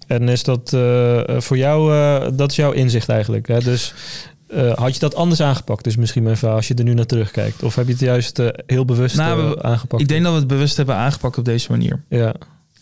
en 0.06 0.28
is 0.28 0.42
dat 0.42 0.72
eh, 0.72 1.20
voor 1.40 1.56
jou, 1.56 1.94
eh, 1.94 2.28
dat 2.36 2.50
is 2.50 2.56
jouw 2.56 2.70
inzicht 2.72 3.08
eigenlijk. 3.08 3.48
Hè? 3.48 3.58
Dus 3.60 3.94
eh, 4.48 4.72
had 4.76 4.94
je 4.94 5.00
dat 5.00 5.14
anders 5.14 5.40
aangepakt? 5.42 5.84
Dus 5.84 5.96
misschien 5.96 6.22
mijn 6.22 6.36
vraag, 6.36 6.54
als 6.54 6.68
je 6.68 6.74
er 6.74 6.84
nu 6.84 6.94
naar 6.94 7.06
terugkijkt. 7.06 7.62
Of 7.62 7.74
heb 7.74 7.86
je 7.86 7.92
het 7.92 8.00
juist 8.00 8.40
heel 8.66 8.84
bewust 8.84 9.16
Nou, 9.16 9.48
we- 9.48 9.62
aangepakt? 9.62 10.02
ik 10.02 10.08
denk 10.08 10.22
dat 10.22 10.32
we 10.32 10.38
het 10.38 10.46
bewust 10.48 10.76
hebben 10.76 10.94
aangepakt 10.96 11.38
op 11.38 11.44
deze 11.44 11.70
manier. 11.70 12.02
Ja, 12.08 12.34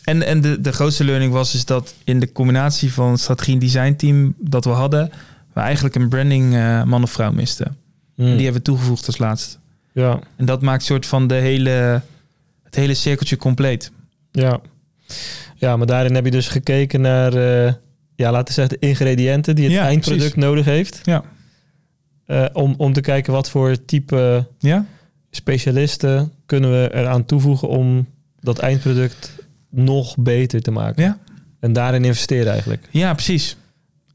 En, 0.03 0.23
en 0.25 0.41
de, 0.41 0.61
de 0.61 0.71
grootste 0.71 1.03
learning 1.03 1.33
was 1.33 1.53
is 1.55 1.65
dat 1.65 1.93
in 2.03 2.19
de 2.19 2.31
combinatie 2.31 2.93
van 2.93 3.11
het 3.11 3.19
strategie 3.19 3.53
en 3.53 3.59
design 3.59 3.95
team 3.95 4.33
dat 4.37 4.65
we 4.65 4.71
hadden, 4.71 5.11
we 5.53 5.59
eigenlijk 5.59 5.95
een 5.95 6.09
branding 6.09 6.51
man 6.85 7.03
of 7.03 7.11
vrouw 7.11 7.31
misten. 7.31 7.77
Hmm. 8.15 8.25
Die 8.25 8.35
hebben 8.35 8.53
we 8.53 8.61
toegevoegd 8.61 9.07
als 9.07 9.17
laatst. 9.17 9.59
ja, 9.93 10.19
En 10.35 10.45
dat 10.45 10.61
maakt 10.61 10.83
soort 10.83 11.05
van 11.05 11.27
de 11.27 11.33
hele, 11.35 12.01
het 12.71 12.79
hele 12.79 12.93
cirkeltje 12.93 13.37
compleet. 13.37 13.91
ja. 14.31 14.59
Ja, 15.55 15.77
maar 15.77 15.87
daarin 15.87 16.15
heb 16.15 16.25
je 16.25 16.31
dus 16.31 16.47
gekeken 16.47 17.01
naar, 17.01 17.33
eh, 17.33 17.73
ja, 18.15 18.31
laten 18.31 18.45
we 18.47 18.51
zeggen, 18.53 18.79
de 18.79 18.87
ingrediënten 18.87 19.55
die 19.55 19.63
het 19.65 19.73
Ja, 19.73 19.83
eindproduct 19.85 20.21
precies. 20.33 20.43
nodig 20.43 20.65
heeft. 20.65 20.99
Ja. 21.03 21.23
Eh, 22.25 22.45
om, 22.53 22.73
om 22.77 22.93
te 22.93 23.01
kijken 23.01 23.33
wat 23.33 23.49
voor 23.49 23.85
type 23.85 24.47
Ja? 24.59 24.85
specialisten 25.31 26.31
kunnen 26.45 26.71
we 26.71 26.89
eraan 26.93 27.25
toevoegen 27.25 27.67
om 27.67 28.07
dat 28.39 28.59
eindproduct 28.59 29.31
nog 29.69 30.17
beter 30.17 30.61
te 30.61 30.71
maken. 30.71 31.03
Ja. 31.03 31.17
En 31.59 31.73
daarin 31.73 32.03
investeren 32.05 32.51
eigenlijk. 32.51 32.87
Ja, 32.91 33.13
precies. 33.13 33.57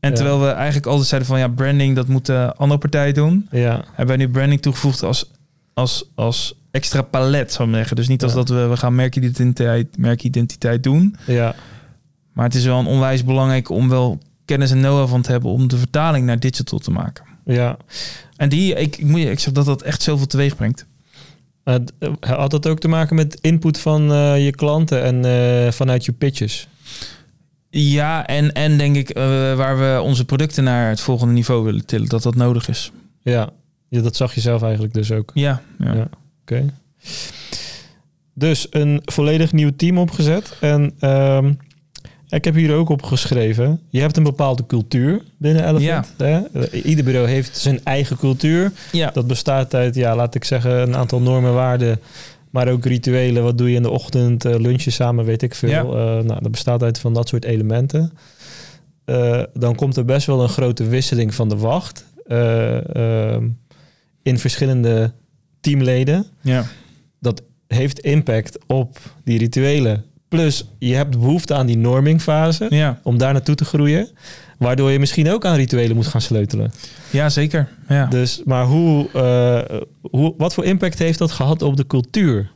En 0.01 0.11
Ja. 0.11 0.16
terwijl 0.16 0.40
we 0.40 0.49
eigenlijk 0.49 0.87
altijd 0.87 1.09
zeiden 1.09 1.29
van 1.31 1.38
ja, 1.38 1.49
branding 1.49 1.97
dat 1.97 2.07
moeten 2.09 2.57
andere 2.57 2.81
partijen 2.81 3.14
doen, 3.14 3.49
Ja, 3.51 3.85
hebben 3.87 4.16
wij 4.16 4.27
nu 4.27 4.29
branding 4.33 4.61
toegevoegd 4.62 5.03
als, 5.03 5.31
als, 5.75 6.11
als 6.14 6.55
extra 6.77 7.03
palet, 7.03 7.53
zou 7.53 7.69
ik 7.69 7.75
zeggen. 7.75 7.97
Dus 7.97 8.09
niet 8.09 8.23
als 8.23 8.33
Ja. 8.33 8.39
dat 8.39 8.49
we, 8.49 8.67
we 8.67 8.77
gaan 8.77 8.95
merkidentiteit, 8.95 9.99
merkidentiteit 9.99 10.83
doen. 10.83 11.17
ja, 11.27 11.55
Maar 12.33 12.45
het 12.45 12.55
is 12.55 12.65
wel 12.65 12.79
een 12.79 12.87
onwijs 12.87 13.25
belangrijk 13.25 13.69
om 13.71 13.89
wel 13.89 14.19
kennis 14.45 14.71
en 14.71 14.79
know-how 14.79 15.09
van 15.09 15.23
te 15.23 15.31
hebben 15.31 15.51
om 15.51 15.69
de 15.69 15.77
vertaling 15.77 16.27
naar 16.27 16.39
digital 16.41 16.79
te 16.79 16.91
maken. 16.91 17.25
ja. 17.45 17.77
En 18.37 18.49
die, 18.49 18.75
ik, 18.75 18.97
ik, 18.97 19.05
moet 19.05 19.21
je, 19.21 19.31
ik 19.31 19.39
zeg 19.39 19.53
dat 19.53 19.67
dat 19.67 19.83
echt 19.83 20.03
zoveel 20.03 20.27
teweeg 20.27 20.57
brengt. 20.57 20.87
Uh, 21.65 21.75
d- 21.75 21.93
uh, 22.01 22.11
had 22.21 22.51
dat 22.51 22.67
ook 22.67 22.79
te 22.79 22.89
maken 22.89 23.17
met 23.17 23.39
input 23.41 23.79
van 23.79 24.12
eh, 24.12 24.45
je 24.45 24.51
klanten 24.51 25.03
en 25.03 25.25
eh, 25.25 25.73
vanuit 25.73 26.05
je 26.05 26.12
pitches? 26.12 26.69
Ja, 27.71 28.27
en, 28.27 28.53
en 28.53 28.79
denk 28.79 28.97
ik 28.97 29.11
eh, 29.11 29.23
waar 29.57 29.79
we 29.79 30.01
onze 30.03 30.25
producten 30.25 30.65
naar 30.65 30.89
het 30.89 31.01
volgende 31.01 31.33
niveau 31.35 31.65
willen 31.65 31.87
tillen, 31.87 32.09
dat 32.09 32.23
dat 32.23 32.35
nodig 32.35 32.69
is. 32.69 32.93
Ja. 33.23 33.51
ja, 33.89 34.01
dat 34.01 34.17
zag 34.17 34.35
je 34.35 34.41
zelf 34.41 34.62
eigenlijk 34.62 34.95
dus 34.95 35.12
ook. 35.12 35.31
Ja, 35.35 35.61
ja. 35.79 35.95
Ja. 35.95 36.09
Oké. 36.47 36.65
Dus 38.35 38.67
een 38.71 39.01
volledig 39.05 39.53
nieuw 39.53 39.71
team 39.77 39.99
opgezet. 39.99 40.57
En 40.61 40.93
ehm, 40.99 41.53
ik 42.29 42.45
heb 42.45 42.55
hier 42.55 42.75
ook 42.75 42.89
op 42.89 43.03
geschreven. 43.03 43.81
Je 43.91 44.01
hebt 44.01 44.17
een 44.17 44.23
bepaalde 44.23 44.67
cultuur 44.67 45.23
binnen 45.39 45.69
Elephant. 45.69 46.15
Hè? 46.17 46.41
Ieder 46.83 47.05
bureau 47.05 47.29
heeft 47.29 47.57
zijn 47.59 47.81
eigen 47.85 48.17
cultuur. 48.17 48.73
ja. 48.93 49.11
Dat 49.11 49.27
bestaat 49.27 49.75
uit, 49.75 49.95
ja, 49.95 50.17
laat 50.17 50.35
ik 50.35 50.45
zeggen, 50.45 50.71
een 50.83 50.97
aantal 50.97 51.21
normen, 51.21 51.55
waarden. 51.55 52.01
Maar 52.51 52.69
ook 52.69 52.85
rituelen. 52.85 53.43
Wat 53.43 53.59
doe 53.59 53.71
je 53.71 53.77
in 53.77 53.83
de 53.83 53.91
ochtend? 53.91 54.45
eh, 54.45 54.55
lunchen 54.59 54.93
samen, 54.93 55.25
weet 55.25 55.43
ik 55.43 55.55
veel. 55.55 55.69
Ja. 55.69 55.81
Eh, 55.81 56.25
nou, 56.25 56.43
dat 56.43 56.51
bestaat 56.51 56.83
uit 56.83 56.99
van 56.99 57.15
dat 57.15 57.29
soort 57.29 57.45
elementen. 57.45 58.13
Eh, 59.05 59.43
dan 59.55 59.75
komt 59.75 59.97
er 59.97 60.05
best 60.05 60.27
wel 60.27 60.43
een 60.43 60.49
grote 60.49 60.85
wisseling 60.89 61.35
van 61.35 61.49
de 61.49 61.57
wacht. 61.57 62.05
eh, 62.27 62.95
ehm, 63.35 63.49
in 64.23 64.39
verschillende 64.39 65.13
teamleden. 65.66 66.26
ja. 66.40 66.66
Dat 67.20 67.42
heeft 67.66 67.98
impact 67.98 68.59
op 68.66 68.98
die 69.24 69.38
rituelen. 69.38 70.05
Plus, 70.29 70.64
je 70.79 70.94
hebt 70.94 71.11
behoefte 71.11 71.55
aan 71.55 71.66
die 71.66 71.76
normingfase. 71.76 72.66
ja. 72.70 73.00
Om 73.02 73.18
daar 73.18 73.33
naartoe 73.33 73.55
te 73.55 73.64
groeien. 73.64 74.09
Waardoor 74.59 74.90
je 74.90 74.98
misschien 74.98 75.31
ook 75.31 75.44
aan 75.44 75.57
rituelen 75.57 75.96
moet 75.96 76.07
gaan 76.07 76.20
sleutelen. 76.20 76.72
Ja, 77.11 77.29
zeker. 77.29 77.68
Ja. 77.88 78.07
Dus, 78.07 78.42
maar 78.44 78.64
hoe, 78.64 79.09
eh, 79.12 79.79
hoe, 80.00 80.35
wat 80.37 80.55
voor 80.55 80.64
impact 80.64 80.98
heeft 80.98 81.18
dat 81.18 81.33
gehad 81.33 81.62
op 81.62 81.76
de 81.76 81.87
cultuur? 81.87 82.50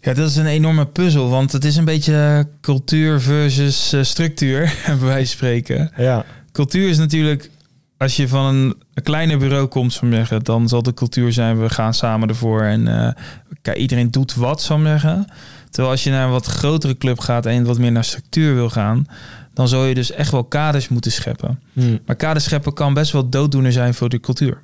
ja, 0.00 0.14
dat 0.14 0.28
is 0.28 0.36
een 0.36 0.46
enorme 0.46 0.86
puzzel, 0.86 1.28
want 1.28 1.52
het 1.52 1.64
is 1.64 1.76
een 1.76 1.84
beetje 1.84 2.48
cultuur 2.60 3.20
versus 3.20 3.92
eh, 3.92 4.02
structuur, 4.02 4.74
bij 4.86 4.98
wijze 4.98 5.26
van 5.26 5.26
spreken. 5.26 5.90
Ja, 5.96 6.24
Cultuur 6.52 6.88
is 6.88 6.98
natuurlijk, 6.98 7.50
als 7.98 8.16
je 8.16 8.28
van 8.28 8.44
een, 8.44 8.74
een 8.94 9.02
kleiner 9.02 9.38
bureau 9.38 9.66
komt, 9.66 9.98
ik 10.02 10.12
zeggen, 10.12 10.44
dan 10.44 10.68
zal 10.68 10.82
de 10.82 10.94
cultuur 10.94 11.32
zijn, 11.32 11.60
we 11.60 11.70
gaan 11.70 11.94
samen 11.94 12.28
ervoor 12.28 12.62
en 12.62 12.88
eh, 12.88 13.22
kijk, 13.62 13.76
iedereen 13.76 14.10
doet 14.10 14.34
wat, 14.34 14.62
zou 14.62 14.80
ik 14.80 14.86
zeggen. 14.86 15.26
Terwijl 15.70 15.94
als 15.94 16.04
je 16.04 16.10
naar 16.10 16.24
een 16.24 16.30
wat 16.30 16.46
grotere 16.46 16.96
club 16.96 17.18
gaat 17.20 17.46
en 17.46 17.64
wat 17.64 17.78
meer 17.78 17.92
naar 17.92 18.04
structuur 18.04 18.54
wil 18.54 18.70
gaan, 18.70 19.06
dan 19.54 19.68
zou 19.68 19.86
je 19.86 19.94
dus 19.94 20.10
echt 20.10 20.30
wel 20.30 20.44
kaders 20.44 20.88
moeten 20.88 21.12
scheppen. 21.12 21.60
Hm. 21.72 21.96
Maar 22.06 22.16
kaders 22.16 22.44
scheppen 22.44 22.72
kan 22.72 22.94
best 22.94 23.12
wel 23.12 23.28
dooddoener 23.28 23.72
zijn 23.72 23.94
voor 23.94 24.08
de 24.08 24.20
cultuur. 24.20 24.62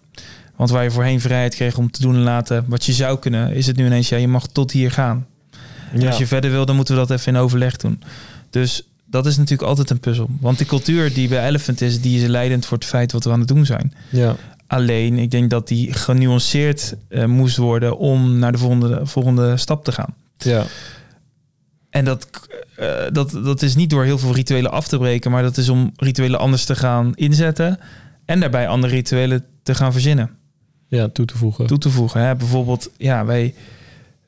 Want 0.56 0.70
waar 0.70 0.82
je 0.82 0.90
voorheen 0.90 1.20
vrijheid 1.20 1.54
kreeg 1.54 1.76
om 1.76 1.90
te 1.90 2.02
doen 2.02 2.14
en 2.14 2.22
laten 2.22 2.64
wat 2.68 2.84
je 2.84 2.92
zou 2.92 3.18
kunnen, 3.18 3.54
is 3.54 3.66
het 3.66 3.76
nu 3.76 3.86
ineens, 3.86 4.08
ja, 4.08 4.16
je 4.16 4.28
mag 4.28 4.46
tot 4.46 4.72
hier 4.72 4.90
gaan. 4.90 5.26
En. 5.92 6.06
Als 6.06 6.18
je 6.18 6.26
verder 6.26 6.50
wil, 6.50 6.66
dan 6.66 6.76
moeten 6.76 6.94
we 6.94 7.00
dat 7.06 7.10
even 7.10 7.34
in 7.34 7.40
overleg 7.40 7.76
doen. 7.76 8.02
Dus 8.50 8.88
dat 9.12 9.26
is 9.26 9.36
natuurlijk 9.36 9.68
altijd 9.68 9.90
een 9.90 10.00
puzzel. 10.00 10.28
Want 10.40 10.58
die 10.58 10.66
cultuur 10.66 11.14
die 11.14 11.28
bij 11.28 11.46
Elephant 11.46 11.80
is, 11.80 12.00
die 12.00 12.20
is 12.22 12.26
leidend 12.28 12.66
voor 12.66 12.78
het 12.78 12.86
feit 12.86 13.12
wat 13.12 13.24
we 13.24 13.30
aan 13.30 13.38
het 13.38 13.48
doen 13.48 13.66
zijn. 13.66 13.92
ja. 14.10 14.36
Alleen, 14.66 15.18
ik 15.18 15.30
denk 15.30 15.50
dat 15.50 15.68
die 15.68 15.92
genuanceerd 15.92 16.94
eh, 17.08 17.24
moest 17.24 17.56
worden 17.56 17.98
om 17.98 18.38
naar 18.38 18.52
de 18.52 18.58
volgende, 18.58 19.00
volgende 19.06 19.56
stap 19.56 19.84
te 19.84 19.92
gaan. 19.92 20.14
ja. 20.36 20.64
En 21.90 22.04
dat, 22.04 22.28
eh, 22.76 22.88
dat, 23.12 23.30
dat 23.30 23.62
is 23.62 23.74
niet 23.74 23.90
door 23.90 24.04
heel 24.04 24.18
veel 24.18 24.34
rituelen 24.34 24.70
af 24.70 24.88
te 24.88 24.98
breken, 24.98 25.30
maar 25.30 25.42
dat 25.42 25.56
is 25.56 25.68
om 25.68 25.92
rituelen 25.96 26.38
anders 26.40 26.64
te 26.64 26.74
gaan 26.74 27.12
inzetten. 27.14 27.78
En 28.24 28.40
daarbij 28.40 28.68
andere 28.68 28.92
rituelen 28.92 29.44
te 29.62 29.74
gaan 29.74 29.92
verzinnen, 29.92 30.30
Ja, 30.88 31.08
toe 31.08 31.24
te 31.26 31.36
voegen. 31.36 31.66
toe 31.66 31.78
te 31.78 31.90
voegen. 31.90 32.20
Hè? 32.20 32.36
Bijvoorbeeld, 32.36 32.90
ja, 32.96 33.24
wij 33.24 33.54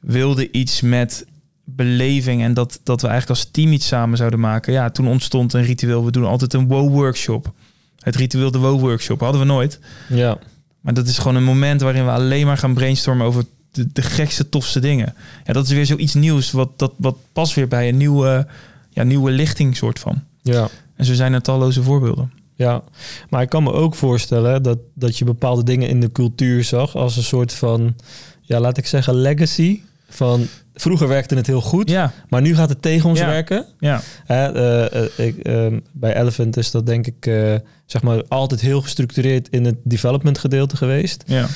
wilden 0.01 0.57
iets 0.59 0.81
met 0.81 1.27
beleving 1.65 2.43
en 2.43 2.55
dat, 2.55 2.81
dat 2.83 3.01
we 3.01 3.09
eigenlijk 3.09 3.41
als 3.41 3.51
team 3.51 3.73
iets 3.73 3.87
samen 3.87 4.17
zouden 4.17 4.41
maken. 4.41 4.73
Ja, 4.73 4.91
toen 4.91 5.07
ontstond 5.09 5.53
een 5.53 5.63
ritueel. 5.65 6.05
We 6.05 6.11
doen 6.11 6.25
altijd 6.25 6.53
een 6.53 6.67
wow-workshop. 6.69 7.53
Het 7.99 8.17
ritueel 8.17 8.51
de 8.51 8.59
wow-workshop 8.59 9.21
hadden 9.21 9.41
we 9.41 9.47
nooit. 9.47 9.81
Ja, 10.09 10.39
Maar 10.81 10.95
dat 10.95 11.07
is 11.07 11.19
gewoon 11.19 11.37
een 11.37 11.45
moment 11.45 11.81
waarin 11.81 12.05
we 12.05 12.11
alleen 12.11 12.47
maar 12.47 12.59
gaan 12.59 12.75
brainstormen 12.75 13.27
over 13.27 13.45
de, 13.73 13.93
de 13.93 14.03
gekste, 14.03 14.49
tofste 14.49 14.81
dingen. 14.81 15.15
Ja, 15.45 15.53
dat 15.53 15.65
is 15.67 15.73
weer 15.73 15.87
zoiets 15.87 16.15
nieuws 16.15 16.51
wat, 16.51 16.79
dat, 16.79 16.93
wat 16.97 17.17
past 17.33 17.55
weer 17.55 17.69
bij 17.69 17.89
een 17.89 17.97
nieuwe, 17.97 18.47
ja, 18.91 19.03
nieuwe 19.03 19.31
lichting 19.31 19.77
soort 19.77 19.99
van. 19.99 20.23
ja. 20.43 20.69
En 20.97 21.05
zo 21.05 21.15
zijn 21.15 21.33
er 21.33 21.43
talloze 21.43 21.83
voorbeelden. 21.83 22.33
Ja, 22.55 22.83
maar 23.31 23.43
ik 23.43 23.49
kan 23.49 23.63
me 23.63 23.73
ook 23.73 23.95
voorstellen 23.95 24.63
dat, 24.63 24.79
dat 24.95 25.19
je 25.19 25.25
bepaalde 25.25 25.63
dingen 25.65 25.89
in 25.89 26.01
de 26.01 26.13
cultuur 26.13 26.65
zag 26.65 26.97
als 26.97 27.17
een 27.17 27.23
soort 27.23 27.53
van, 27.55 27.95
ja, 28.43 28.61
laat 28.61 28.77
ik 28.77 28.87
zeggen, 28.87 29.15
legacy. 29.15 29.81
Van 30.15 30.47
vroeger 30.75 31.09
werkte 31.09 31.35
het 31.35 31.47
heel 31.47 31.61
goed, 31.61 31.91
Ja, 31.91 32.13
maar 32.29 32.41
nu 32.41 32.55
gaat 32.55 32.69
het 32.69 32.83
tegen 32.83 33.09
ons 33.09 33.19
Ja. 33.19 33.27
werken. 33.27 33.67
ja, 33.79 34.01
Hè, 34.25 34.53
eh, 34.53 35.03
eh, 35.05 35.27
ik, 35.27 35.39
ehm, 35.39 35.81
bij 35.93 36.17
Elephant 36.17 36.57
is 36.57 36.71
dat 36.71 36.87
denk 36.87 37.07
ik 37.07 37.27
eh, 37.27 37.55
zeg 37.87 38.03
maar 38.03 38.23
altijd 38.29 38.61
heel 38.61 38.81
gestructureerd 38.83 39.49
in 39.49 39.65
het 39.65 39.77
development 39.85 40.39
gedeelte 40.39 40.77
geweest. 40.77 41.23
ja. 41.27 41.47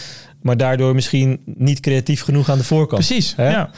Maar 0.42 0.57
daardoor 0.57 0.94
misschien 0.94 1.40
niet 1.44 1.81
creatief 1.81 2.23
genoeg 2.23 2.49
aan 2.51 2.59
de 2.59 2.64
voorkant. 2.64 3.07
precies. 3.07 3.33
Hè? 3.37 3.51
Ja. 3.51 3.71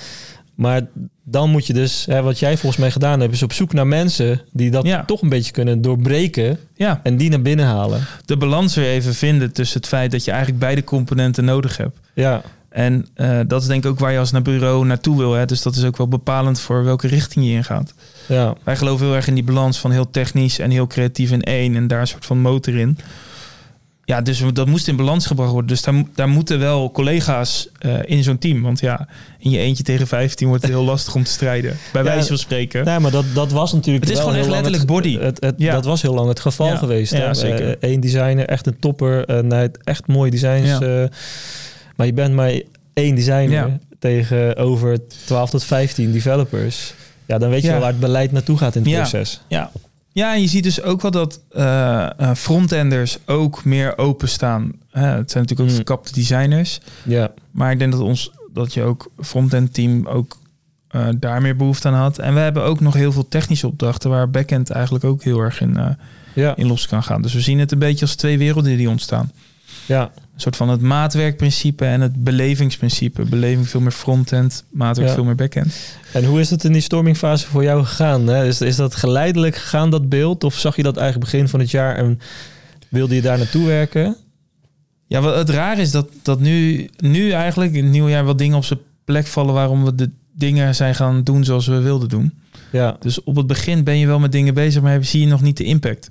Maar 0.55 0.87
dan 1.25 1.51
moet 1.51 1.67
je 1.67 1.73
dus, 1.73 2.07
hè, 2.07 2.23
wat 2.23 2.39
jij 2.39 2.57
volgens 2.57 2.77
mij 2.81 2.91
gedaan 2.91 3.21
hebt, 3.21 3.33
is 3.33 3.43
op 3.43 3.53
zoek 3.53 3.73
naar 3.73 3.87
mensen 3.87 4.41
die 4.53 4.71
dat 4.71 4.87
Ja. 4.87 5.05
toch 5.05 5.23
een 5.23 5.29
beetje 5.29 5.53
kunnen 5.53 5.81
doorbreken 5.83 6.59
ja, 6.75 7.01
en 7.03 7.17
die 7.17 7.31
naar 7.31 7.43
binnen 7.43 7.67
halen. 7.67 8.01
de 8.25 8.37
balans 8.37 8.75
weer 8.75 8.87
even 8.89 9.15
vinden 9.15 9.53
tussen 9.53 9.79
het 9.81 9.89
feit 9.89 10.11
dat 10.11 10.25
je 10.25 10.31
eigenlijk 10.31 10.61
beide 10.61 10.85
componenten 10.85 11.45
nodig 11.45 11.77
hebt. 11.77 11.99
Ja, 12.15 12.43
En 12.71 13.07
eh, 13.15 13.39
dat 13.47 13.63
is 13.63 13.69
denk 13.69 13.85
ik 13.85 13.91
ook 13.91 13.99
waar 13.99 14.13
je 14.13 14.19
als 14.19 14.31
naar 14.31 14.43
bureau 14.43 14.87
naartoe 14.87 15.17
wil. 15.19 15.33
Hè? 15.33 15.45
Dus 15.47 15.63
dat 15.63 15.77
is 15.77 15.85
ook 15.85 15.97
wel 15.97 16.09
bepalend 16.09 16.61
voor 16.61 16.85
welke 16.85 17.07
richting 17.07 17.45
je 17.45 17.51
ingaat. 17.53 17.95
ja, 18.27 18.55
Wij 18.65 18.77
geloven 18.77 19.07
heel 19.07 19.15
erg 19.15 19.27
in 19.27 19.35
die 19.35 19.45
balans 19.45 19.79
van 19.79 19.91
heel 19.91 20.11
technisch 20.11 20.59
en 20.59 20.71
heel 20.71 20.87
creatief 20.87 21.31
in 21.31 21.43
één. 21.43 21.77
En 21.77 21.87
daar 21.87 22.01
een 22.01 22.07
soort 22.07 22.27
van 22.27 22.39
motor 22.41 22.75
in. 22.77 22.99
Ja, 24.05 24.21
dus 24.21 24.43
dat 24.53 24.67
moest 24.67 24.89
in 24.89 24.97
balans 24.97 25.27
gebracht 25.27 25.51
worden. 25.51 25.69
Dus 25.71 25.83
daar, 25.83 26.03
daar 26.15 26.29
moeten 26.29 26.59
wel 26.59 26.91
collega's 26.93 27.69
eh, 27.79 27.95
in 28.05 28.23
zo'n 28.23 28.39
team. 28.39 28.63
Want 28.63 28.81
ja, 28.81 29.09
in 29.39 29.51
je 29.51 29.59
eentje 29.59 29.83
tegen 29.83 30.07
15 30.07 30.49
wordt 30.49 30.63
het 30.63 30.73
heel 30.73 30.85
lastig 30.93 31.15
om 31.15 31.25
te 31.25 31.31
strijden. 31.31 31.77
Bij 31.93 32.03
Ja, 32.03 32.09
wijze 32.09 32.29
van 32.29 32.39
spreken. 32.39 32.85
Nee, 32.85 32.99
maar 32.99 33.11
dat, 33.11 33.25
dat 33.35 33.53
was 33.53 33.73
natuurlijk. 33.73 34.05
Het 34.05 34.13
is 34.15 34.21
gewoon 34.21 34.35
echt 34.35 34.49
letterlijk 34.49 34.83
het- 34.83 34.93
body. 34.93 35.19
Het, 35.19 35.41
het, 35.41 35.55
Ja. 35.59 35.73
Dat 35.75 35.85
was 35.85 36.03
heel 36.03 36.15
lang 36.15 36.29
het 36.29 36.41
geval 36.41 36.67
Ja. 36.67 36.77
geweest. 36.77 37.13
Ja, 37.13 37.19
hè. 37.19 37.35
zeker. 37.35 37.77
Ja. 40.67 40.81
eh, 40.81 41.09
maar 42.01 42.09
je 42.09 42.15
bent 42.15 42.35
maar 42.35 42.61
één 42.93 43.15
designer 43.15 43.51
Ja. 43.51 43.79
tegenover 43.99 44.99
12 45.27 45.51
tot 45.51 45.65
15 45.65 46.13
developers. 46.13 46.95
Ja, 47.27 47.39
dan 47.39 47.51
weet 47.51 47.61
je 47.61 47.67
Ja. 47.67 47.73
wel 47.73 47.81
waar 47.83 47.91
het 47.91 48.01
beleid 48.01 48.33
naartoe 48.33 48.59
gaat 48.59 48.75
in 48.75 48.83
het 48.83 48.91
Ja. 48.91 48.99
proces. 48.99 49.41
Ja. 49.49 49.71
ja, 50.13 50.35
en 50.35 50.41
je 50.41 50.49
ziet 50.49 50.63
dus 50.65 50.83
ook 50.83 51.03
wel 51.03 51.11
dat 51.11 51.41
eh, 51.51 52.09
frontenders 52.37 53.19
ook 53.27 53.65
meer 53.65 53.99
openstaan. 53.99 54.73
Hè, 54.91 55.07
het 55.07 55.31
zijn 55.31 55.43
natuurlijk 55.43 55.61
ook 55.61 55.67
Mm. 55.69 55.75
verkapte 55.75 56.13
designers. 56.13 56.81
Ja, 57.05 57.31
Maar 57.51 57.73
ik 57.73 57.79
denk 57.79 57.93
dat, 57.93 58.01
ons, 58.01 58.31
dat 58.53 58.75
je 58.75 58.83
ook 58.83 59.11
frontend 59.19 59.75
team 59.75 60.07
ook 60.07 60.39
eh, 60.89 61.07
daar 61.17 61.43
meer 61.43 61.57
behoefte 61.57 61.89
aan 61.89 61.95
had. 61.95 62.19
En 62.19 62.35
we 62.35 62.41
hebben 62.41 62.63
ook 62.63 62.81
nog 62.81 62.95
heel 62.95 63.13
veel 63.13 63.29
technische 63.29 63.67
opdrachten 63.67 64.11
waar 64.11 64.31
backend 64.31 64.71
eigenlijk 64.71 65.05
ook 65.05 65.23
heel 65.23 65.39
erg 65.41 65.61
in, 65.61 65.97
ja, 66.35 66.57
in 66.57 66.67
los 66.67 66.87
kan 66.87 67.03
gaan. 67.03 67.23
Dus 67.23 67.33
we 67.33 67.41
zien 67.41 67.59
het 67.59 67.73
een 67.73 67.79
beetje 67.79 68.05
als 68.05 68.15
twee 68.15 68.39
werelden 68.39 68.77
die 68.77 68.89
ontstaan. 68.91 69.33
ja. 69.87 70.11
Een 70.41 70.47
soort 70.47 70.69
van 70.69 70.69
het 70.69 70.81
maatwerkprincipe 70.81 71.85
en 71.85 72.01
het 72.01 72.25
belevingsprincipe. 72.25 73.23
Beleving 73.25 73.69
veel 73.69 73.81
meer 73.81 73.91
frontend, 73.91 74.65
maatwerk 74.71 75.09
Ja. 75.09 75.15
veel 75.15 75.25
meer 75.25 75.35
backend. 75.35 75.75
En 76.13 76.25
hoe 76.25 76.41
is 76.41 76.51
het 76.51 76.65
in 76.65 76.73
die 76.73 76.83
stormingfase 76.83 77.47
voor 77.47 77.63
jou 77.63 77.85
gegaan? 77.85 78.27
Hè? 78.27 78.47
Is, 78.47 78.61
is 78.61 78.77
dat 78.77 78.95
geleidelijk 78.95 79.57
gegaan, 79.57 79.91
dat 79.91 80.09
beeld? 80.09 80.45
Of 80.45 80.55
zag 80.59 80.77
je 80.77 80.83
dat 80.83 80.97
eigenlijk 80.97 81.31
begin 81.31 81.49
van 81.49 81.61
het 81.61 81.71
jaar 81.71 81.97
en 81.97 82.21
wilde 82.89 83.15
je 83.15 83.21
daar 83.23 83.39
naartoe 83.39 83.67
werken? 83.67 84.17
Ja, 85.07 85.21
wat 85.21 85.35
het 85.37 85.51
raar 85.51 85.79
is 85.79 85.91
dat, 85.91 86.09
dat 86.23 86.41
nu, 86.41 86.89
nu 86.97 87.31
eigenlijk 87.31 87.73
in 87.73 87.83
het 87.85 87.93
nieuwe 87.93 88.11
jaar 88.11 88.25
wel 88.25 88.37
dingen 88.37 88.57
op 88.57 88.65
zijn 88.65 88.79
plek 89.05 89.27
vallen 89.27 89.55
waarom 89.55 89.85
we 89.85 89.95
de 89.95 90.11
dingen 90.33 90.75
zijn 90.75 90.95
gaan 90.95 91.23
doen 91.23 91.45
zoals 91.45 91.67
we 91.67 91.81
wilden 91.81 92.09
doen. 92.09 92.33
Ja, 92.73 92.97
Dus 93.01 93.23
op 93.23 93.37
het 93.37 93.47
begin 93.47 93.85
ben 93.85 93.99
je 93.99 94.07
wel 94.07 94.19
met 94.19 94.33
dingen 94.33 94.55
bezig, 94.55 94.83
maar 94.83 95.05
zie 95.05 95.21
je 95.21 95.27
nog 95.27 95.43
niet 95.43 95.57
de 95.57 95.65
impact. 95.65 96.11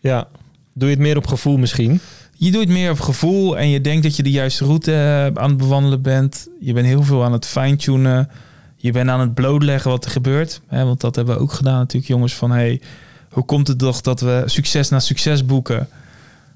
ja. 0.00 0.28
Doe 0.74 0.88
je 0.88 0.94
het 0.94 1.04
meer 1.04 1.16
op 1.16 1.26
gevoel 1.26 1.56
misschien? 1.56 2.00
Je 2.40 2.50
doet 2.50 2.68
meer 2.68 2.90
op 2.90 3.00
gevoel 3.00 3.58
en 3.58 3.68
je 3.68 3.80
denkt 3.80 4.02
dat 4.02 4.16
je 4.16 4.22
de 4.22 4.30
juiste 4.30 4.64
route 4.64 4.92
eh, 4.92 5.42
aan 5.42 5.48
het 5.48 5.56
bewandelen 5.56 6.02
bent. 6.02 6.48
Je 6.60 6.72
bent 6.72 6.86
heel 6.86 7.02
veel 7.02 7.24
aan 7.24 7.32
het 7.32 7.46
fine-tunen. 7.46 8.30
Je 8.76 8.92
bent 8.92 9.08
aan 9.10 9.20
het 9.20 9.34
blootleggen 9.34 9.90
wat 9.90 10.04
er 10.04 10.10
gebeurt. 10.10 10.60
Hè, 10.66 10.84
want 10.84 11.00
dat 11.00 11.16
hebben 11.16 11.34
we 11.34 11.40
ook 11.40 11.52
gedaan 11.52 11.78
natuurlijk, 11.78 12.12
jongens. 12.12 12.34
Van 12.34 12.50
hey, 12.50 12.80
hoe 13.30 13.44
komt 13.44 13.68
het 13.68 13.78
toch 13.78 14.00
dat 14.00 14.20
we 14.20 14.42
succes 14.46 14.88
na 14.88 15.00
succes 15.00 15.46
boeken? 15.46 15.88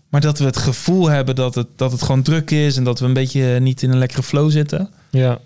Maar 0.09 0.21
dat 0.21 0.39
we 0.39 0.45
het 0.45 0.57
gevoel 0.57 1.09
hebben 1.09 1.35
dat 1.35 1.55
het, 1.55 1.67
dat 1.77 1.93
het 1.93 2.03
gewoon 2.03 2.23
druk 2.23 2.51
is... 2.51 2.77
en 2.77 2.85
dat 2.85 2.99
we 2.99 3.07
een 3.07 3.13
beetje 3.13 3.61
niet 3.61 3.83
in 3.83 3.91
een 3.91 3.99
lekkere 3.99 4.23
flow 4.23 4.51
zitten. 4.51 4.91
Ja, 5.11 5.39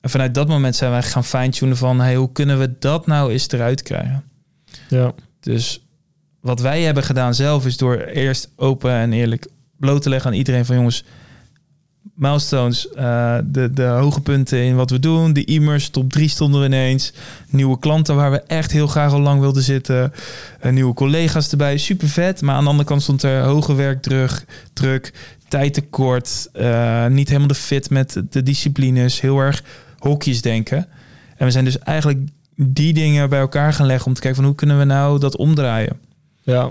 En 0.00 0.10
vanuit 0.10 0.34
dat 0.34 0.48
moment 0.48 0.76
zijn 0.76 0.90
wij 0.90 1.02
gaan 1.02 1.24
fine-tunen 1.24 1.76
van... 1.76 2.00
Hey, 2.00 2.14
hoe 2.14 2.32
kunnen 2.32 2.58
we 2.58 2.74
dat 2.78 3.06
nou 3.06 3.32
eens 3.32 3.50
eruit 3.50 3.82
krijgen? 3.82 4.24
ja, 4.88 5.14
Dus 5.40 5.86
wat 6.40 6.60
wij 6.60 6.82
hebben 6.82 7.02
gedaan 7.02 7.34
zelf 7.34 7.66
is 7.66 7.76
door 7.76 7.96
eerst 7.96 8.50
open 8.56 8.90
en 8.92 9.12
eerlijk 9.12 9.46
bloot 9.78 10.02
te 10.02 10.08
leggen 10.08 10.30
aan 10.30 10.36
iedereen 10.36 10.64
van 10.64 10.76
jongens, 10.76 11.04
milestones, 12.14 12.88
eh, 12.88 13.38
de, 13.44 13.70
de 13.72 13.82
hoge 13.82 14.20
punten 14.20 14.58
in 14.58 14.76
wat 14.76 14.90
we 14.90 14.98
doen, 14.98 15.32
de 15.32 15.44
e-mails, 15.44 15.88
top 15.88 16.12
3 16.12 16.28
stonden 16.28 16.60
we 16.60 16.66
ineens, 16.66 17.12
nieuwe 17.48 17.78
klanten 17.78 18.16
waar 18.16 18.30
we 18.30 18.40
echt 18.40 18.72
heel 18.72 18.86
graag 18.86 19.12
al 19.12 19.20
lang 19.20 19.40
wilden 19.40 19.62
zitten, 19.62 20.12
eh, 20.60 20.72
nieuwe 20.72 20.94
collega's 20.94 21.50
erbij, 21.50 21.78
super 21.78 22.08
vet. 22.08 22.42
Maar 22.42 22.54
aan 22.54 22.64
de 22.64 22.70
andere 22.70 22.88
kant 22.88 23.02
stond 23.02 23.22
er 23.22 23.42
hoge 23.42 23.74
werkdruk, 23.74 24.44
druk, 24.72 25.12
tijdtekort, 25.48 26.48
eh, 26.52 27.06
niet 27.06 27.28
helemaal 27.28 27.48
de 27.48 27.54
fit 27.54 27.90
met 27.90 28.22
de 28.30 28.42
disciplines, 28.42 29.20
heel 29.20 29.38
erg 29.38 29.62
hokjes 29.98 30.42
denken. 30.42 30.86
En 31.36 31.46
we 31.46 31.50
zijn 31.50 31.64
dus 31.64 31.78
eigenlijk 31.78 32.28
die 32.56 32.92
dingen 32.92 33.28
bij 33.28 33.40
elkaar 33.40 33.72
gaan 33.72 33.86
leggen 33.86 34.06
om 34.06 34.14
te 34.14 34.20
kijken 34.20 34.38
van 34.38 34.48
hoe 34.48 34.58
kunnen 34.58 34.78
we 34.78 34.84
nou 34.84 35.18
dat 35.18 35.36
omdraaien. 35.36 36.00
ja, 36.42 36.70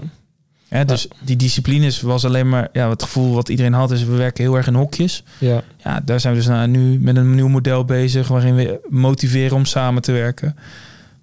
Hè, 0.75 0.85
dus 0.85 1.07
die 1.21 1.35
disciplines 1.35 2.01
was 2.01 2.25
alleen 2.25 2.49
maar 2.49 2.69
ja, 2.73 2.89
het 2.89 3.03
gevoel 3.03 3.33
wat 3.33 3.49
iedereen 3.49 3.73
had 3.73 3.91
is 3.91 4.03
we 4.03 4.15
werken 4.15 4.43
heel 4.43 4.55
erg 4.55 4.67
in 4.67 4.73
hokjes. 4.73 5.23
ja, 5.39 5.63
Ja, 5.83 5.99
daar 6.05 6.19
zijn 6.19 6.33
we 6.33 6.39
dus 6.39 6.49
nou 6.49 6.67
nu 6.67 6.99
met 6.99 7.15
een 7.15 7.35
nieuw 7.35 7.47
model 7.47 7.85
bezig 7.85 8.27
waarin 8.27 8.55
we 8.55 8.79
motiveren 8.89 9.57
om 9.57 9.65
samen 9.65 10.01
te 10.01 10.11
werken. 10.11 10.55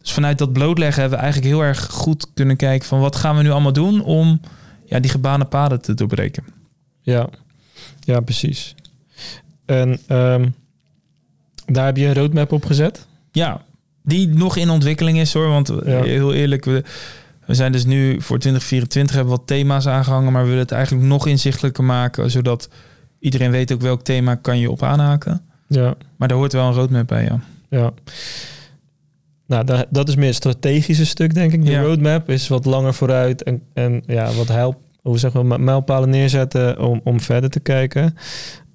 Dus 0.02 0.12
vanuit 0.12 0.38
dat 0.38 0.52
blootleggen 0.52 1.00
hebben 1.00 1.18
we 1.18 1.24
eigenlijk 1.24 1.54
heel 1.54 1.64
erg 1.64 1.86
goed 1.90 2.26
kunnen 2.34 2.56
kijken 2.56 2.88
van 2.88 3.00
wat 3.00 3.16
gaan 3.16 3.36
we 3.36 3.42
nu 3.42 3.50
allemaal 3.50 3.72
doen 3.72 4.04
om 4.04 4.40
ja, 4.84 5.00
die 5.00 5.10
gebaande 5.10 5.44
paden 5.44 5.80
te 5.80 5.94
doorbreken. 5.94 6.44
ja, 7.00 7.28
ja, 8.00 8.20
precies. 8.20 8.74
En 9.64 9.98
ehm, 10.06 10.48
daar 11.66 11.84
heb 11.86 11.96
je 11.96 12.06
een 12.06 12.14
roadmap 12.14 12.52
op 12.52 12.64
gezet? 12.64 13.06
Ja, 13.32 13.60
die 14.02 14.28
nog 14.28 14.56
in 14.56 14.70
ontwikkeling 14.70 15.18
is 15.18 15.32
hoor. 15.32 15.48
Want 15.48 15.72
Ja. 15.84 16.02
heel 16.02 16.32
eerlijk, 16.32 16.64
we, 16.64 16.84
we 17.52 17.58
zijn 17.58 17.72
dus 17.72 17.84
nu 17.84 18.10
voor 18.20 18.38
2024 18.38 19.16
hebben 19.16 19.32
we 19.32 19.38
wat 19.38 19.46
thema's 19.48 19.86
aangehangen, 19.86 20.32
maar 20.32 20.42
we 20.42 20.48
willen 20.48 20.62
het 20.62 20.72
eigenlijk 20.72 21.06
nog 21.06 21.26
inzichtelijker 21.26 21.84
maken, 21.84 22.30
zodat 22.30 22.68
iedereen 23.18 23.50
weet 23.50 23.72
ook 23.72 23.80
welk 23.80 24.02
thema 24.02 24.34
kan 24.34 24.58
je 24.58 24.70
op 24.70 24.82
aanhaken. 24.82 25.40
Ja, 25.68 25.94
Maar 26.16 26.28
daar 26.28 26.36
hoort 26.36 26.52
wel 26.52 26.66
een 26.66 26.74
roadmap 26.74 27.06
bij, 27.06 27.24
ja. 27.24 27.40
ja. 27.70 27.90
Nou, 29.46 29.64
da- 29.64 29.84
dat 29.90 30.08
is 30.08 30.14
meer 30.16 30.26
het 30.26 30.34
strategische 30.34 31.06
stuk, 31.06 31.34
denk 31.34 31.52
ik. 31.52 31.64
De 31.64 31.70
Ja. 31.70 31.82
roadmap 31.82 32.28
is 32.30 32.48
wat 32.48 32.64
langer 32.64 32.94
vooruit 32.94 33.42
en, 33.42 33.62
en 33.74 34.02
ja, 34.06 34.32
wat 34.32 34.48
help, 34.48 34.76
hoe 35.02 35.18
zeggen 35.18 35.48
we, 35.48 35.58
mijlpalen 35.58 36.10
neerzetten 36.10 36.80
om, 36.80 37.00
om 37.04 37.20
verder 37.20 37.50
te 37.50 37.60
kijken. 37.60 38.14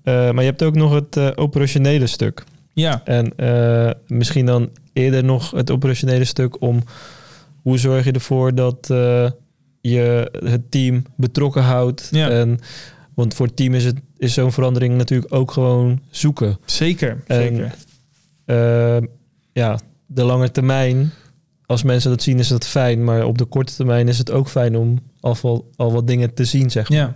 Eh, 0.04 0.13
maar 0.13 0.44
je 0.44 0.50
hebt 0.50 0.63
ook 0.63 0.76
nog 0.76 0.94
het 0.94 1.18
eh, 1.18 1.28
operationele 1.36 2.08
stuk. 2.08 2.44
Ja, 2.74 3.02
En 3.06 3.36
eh, 3.36 3.92
misschien 4.08 4.46
dan 4.46 4.70
eerder 4.94 5.24
nog 5.24 5.52
het 5.52 5.72
operationele 5.72 6.26
stuk 6.26 6.62
om 6.62 6.84
hoe 7.68 7.78
zorg 7.78 8.06
je 8.06 8.12
ervoor 8.12 8.56
dat 8.56 8.90
eh, 8.90 9.30
je 9.82 10.32
het 10.46 10.72
team 10.72 11.04
betrokken 11.16 11.64
houdt. 11.64 12.08
Ja. 12.12 12.30
En, 12.30 12.60
want 13.14 13.34
voor 13.34 13.46
het 13.46 13.56
team 13.56 13.74
is, 13.74 13.86
het, 13.86 14.00
is 14.18 14.34
zo'n 14.34 14.52
verandering 14.52 14.96
natuurlijk 14.98 15.34
ook 15.34 15.52
gewoon 15.52 16.02
zoeken. 16.10 16.58
zeker. 16.66 17.24
En- 17.28 17.42
zeker. 17.42 17.76
Eh, 18.46 19.08
ja, 19.54 19.80
de 20.06 20.24
lange 20.24 20.52
termijn, 20.52 21.12
als 21.66 21.84
mensen 21.84 22.10
dat 22.10 22.22
zien, 22.22 22.40
is 22.40 22.48
dat 22.48 22.68
fijn. 22.68 23.04
Maar 23.04 23.26
op 23.26 23.38
de 23.38 23.46
korte 23.46 23.76
termijn 23.76 24.08
is 24.08 24.18
het 24.18 24.32
ook 24.32 24.50
fijn 24.50 24.76
om 24.78 25.00
al, 25.20 25.70
al 25.76 25.92
wat 25.92 26.08
dingen 26.08 26.34
te 26.34 26.46
zien, 26.46 26.72
zeg 26.72 26.90
maar. 26.90 26.98
Ja, 26.98 27.16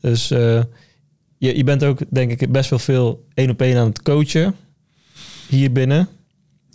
Dus 0.00 0.30
eh, 0.30 0.62
je, 1.38 1.56
je 1.56 1.64
bent 1.64 1.84
ook, 1.84 1.98
denk 2.10 2.40
ik, 2.40 2.52
best 2.52 2.70
wel 2.70 2.78
veel 2.78 3.24
één 3.34 3.50
op 3.50 3.60
één 3.62 3.76
aan 3.76 3.88
het 3.88 4.02
coachen 4.02 4.54
hier 5.48 5.72
binnen. 5.72 6.08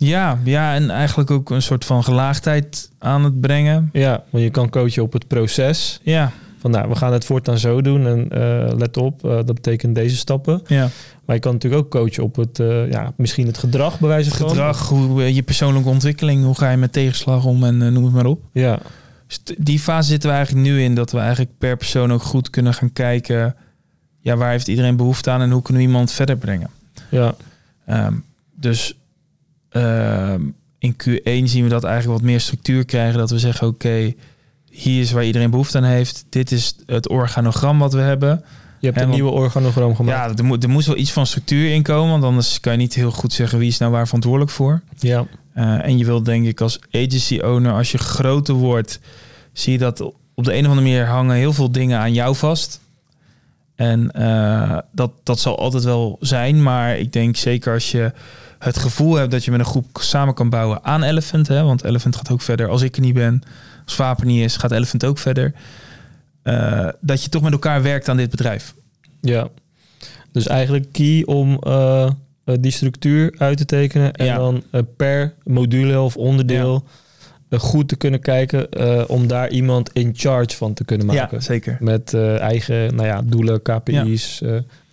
Ja, 0.08 0.38
ja, 0.44 0.74
en 0.74 0.90
eigenlijk 0.90 1.30
ook 1.30 1.50
een 1.50 1.62
soort 1.62 1.84
van 1.84 2.04
gelaagdheid 2.04 2.90
aan 2.98 3.24
het 3.24 3.40
brengen. 3.40 3.88
Ja, 3.92 4.24
want 4.30 4.44
je 4.44 4.50
kan 4.50 4.68
coachen 4.70 5.02
op 5.02 5.12
het 5.12 5.26
proces 5.26 6.00
Ja, 6.02 6.32
Van 6.58 6.70
nou, 6.70 6.88
we 6.88 6.94
gaan 6.96 7.12
het 7.12 7.24
voortaan 7.24 7.58
zo 7.58 7.82
doen 7.82 8.06
en 8.06 8.28
eh, 8.30 8.76
let 8.76 8.96
op, 8.96 9.24
eh, 9.24 9.30
dat 9.30 9.54
betekent 9.54 9.94
deze 9.94 10.16
stappen. 10.16 10.62
Ja. 10.66 10.88
Maar 11.24 11.34
je 11.36 11.42
kan 11.42 11.52
natuurlijk 11.52 11.82
ook 11.84 11.90
coachen 11.90 12.22
op 12.22 12.36
het, 12.36 12.58
eh, 12.58 12.90
ja, 12.90 13.12
misschien 13.16 13.46
het 13.46 13.58
gedrag 13.58 13.98
bij 14.00 14.08
wijze 14.08 14.30
van. 14.30 14.48
Gedrag, 14.48 14.88
hoe, 14.88 15.34
je 15.34 15.42
persoonlijke 15.42 15.88
ontwikkeling, 15.88 16.44
hoe 16.44 16.54
ga 16.54 16.70
je 16.70 16.76
met 16.76 16.92
tegenslag 16.92 17.44
om 17.44 17.64
en 17.64 17.92
noem 17.92 18.04
het 18.04 18.12
maar 18.12 18.26
op. 18.26 18.42
Ja, 18.52 18.78
Dus 19.26 19.40
die 19.58 19.78
fase 19.78 20.08
zitten 20.08 20.28
we 20.30 20.34
eigenlijk 20.36 20.66
nu 20.66 20.82
in, 20.82 20.94
dat 20.94 21.10
we 21.12 21.18
eigenlijk 21.18 21.50
per 21.58 21.76
persoon 21.76 22.12
ook 22.12 22.22
goed 22.22 22.50
kunnen 22.50 22.74
gaan 22.74 22.92
kijken, 22.92 23.54
ja, 24.20 24.36
waar 24.36 24.50
heeft 24.50 24.68
iedereen 24.68 24.96
behoefte 24.96 25.30
aan 25.30 25.40
en 25.40 25.50
hoe 25.50 25.62
kunnen 25.62 25.82
we 25.82 25.88
iemand 25.88 26.12
verder 26.12 26.36
brengen. 26.36 26.70
ja, 27.10 27.34
Ehm, 27.86 28.14
dus 28.54 28.96
ehm, 29.72 30.42
in 30.78 30.96
Q1 31.04 31.44
zien 31.44 31.62
we 31.62 31.68
dat 31.68 31.84
eigenlijk 31.84 32.20
wat 32.20 32.30
meer 32.30 32.40
structuur 32.40 32.84
krijgen. 32.84 33.18
Dat 33.18 33.30
we 33.30 33.38
zeggen, 33.38 33.66
oké, 33.66 34.14
hier 34.70 35.00
is 35.00 35.12
waar 35.12 35.24
iedereen 35.24 35.50
behoefte 35.50 35.78
aan 35.78 35.84
heeft. 35.84 36.24
Dit 36.28 36.52
is 36.52 36.76
het 36.86 37.08
organogram 37.08 37.78
wat 37.78 37.92
we 37.92 38.00
hebben. 38.00 38.44
je 38.78 38.86
hebt 38.86 38.98
En 38.98 39.04
een 39.04 39.10
nieuwe 39.10 39.30
organogram 39.30 39.96
gemaakt. 39.96 40.30
Ja, 40.30 40.36
er, 40.36 40.44
moet, 40.44 40.62
er 40.62 40.70
moest 40.70 40.86
wel 40.86 40.96
iets 40.96 41.12
van 41.12 41.26
structuur 41.26 41.72
in 41.72 41.82
komen. 41.82 42.10
Want 42.10 42.24
anders 42.24 42.60
kan 42.60 42.72
je 42.72 42.78
niet 42.78 42.94
heel 42.94 43.10
goed 43.10 43.32
zeggen 43.32 43.58
wie 43.58 43.68
is 43.68 43.78
nou 43.78 43.92
waar 43.92 44.06
verantwoordelijk 44.06 44.50
voor. 44.50 44.82
Ja, 44.98 45.26
Eh, 45.52 45.84
en 45.84 45.98
je 45.98 46.04
wilt 46.04 46.24
denk 46.24 46.46
ik 46.46 46.60
als 46.60 46.78
agency 46.90 47.38
owner, 47.38 47.72
als 47.72 47.92
je 47.92 47.98
groter 47.98 48.54
wordt, 48.54 49.00
zie 49.52 49.72
je 49.72 49.78
dat 49.78 50.00
op 50.34 50.44
de 50.44 50.52
een 50.52 50.64
of 50.64 50.70
andere 50.70 50.86
manier 50.86 51.06
hangen 51.06 51.36
heel 51.36 51.52
veel 51.52 51.72
dingen 51.72 51.98
aan 51.98 52.12
jou 52.12 52.36
vast. 52.36 52.80
En 53.74 54.10
eh, 54.10 54.78
dat, 54.92 55.12
dat 55.22 55.40
zal 55.40 55.58
altijd 55.58 55.84
wel 55.84 56.16
zijn. 56.20 56.62
Maar 56.62 56.98
ik 56.98 57.12
denk 57.12 57.36
zeker 57.36 57.72
als 57.72 57.90
je 57.90 58.12
het 58.64 58.78
gevoel 58.78 59.14
hebt 59.14 59.30
dat 59.30 59.44
je 59.44 59.50
met 59.50 59.60
een 59.60 59.66
groep 59.66 59.86
samen 60.00 60.34
kan 60.34 60.50
bouwen 60.50 60.84
aan 60.84 61.02
Elephant. 61.02 61.48
Hè, 61.48 61.62
want 61.62 61.84
Elephant 61.84 62.16
gaat 62.16 62.30
ook 62.30 62.42
verder. 62.42 62.68
Als 62.68 62.82
ik 62.82 62.94
er 62.96 63.02
niet 63.02 63.14
ben, 63.14 63.42
als 63.84 63.94
Vapen 63.94 64.26
niet 64.26 64.44
is, 64.44 64.56
gaat 64.56 64.70
Elephant 64.70 65.04
ook 65.04 65.18
verder. 65.18 65.52
Eh, 66.42 66.88
dat 67.00 67.22
je 67.22 67.28
toch 67.28 67.42
met 67.42 67.52
elkaar 67.52 67.82
werkt 67.82 68.08
aan 68.08 68.16
dit 68.16 68.30
bedrijf. 68.30 68.74
ja. 69.20 69.48
Dus 70.32 70.46
eigenlijk 70.46 70.92
key 70.92 71.22
om 71.24 71.58
eh, 71.60 72.04
eh, 72.44 72.54
die 72.60 72.70
structuur 72.72 73.34
uit 73.38 73.56
te 73.56 73.64
tekenen 73.64 74.12
en 74.12 74.26
Ja. 74.26 74.36
dan 74.36 74.62
per 74.96 75.34
module 75.44 76.00
of 76.00 76.16
onderdeel 76.16 76.84
goed 77.50 77.88
te 77.88 77.96
kunnen 77.96 78.20
kijken 78.20 78.68
om 79.08 79.26
daar 79.26 79.50
iemand 79.50 79.90
in 79.92 80.12
charge 80.16 80.56
van 80.56 80.74
te 80.74 80.84
kunnen 80.84 81.06
maken. 81.06 81.42
zeker. 81.42 81.76
Met 81.80 82.14
eigen 82.38 82.94
nou 82.94 83.08
ja, 83.08 83.22
doelen, 83.24 83.62
KPI's. 83.62 84.38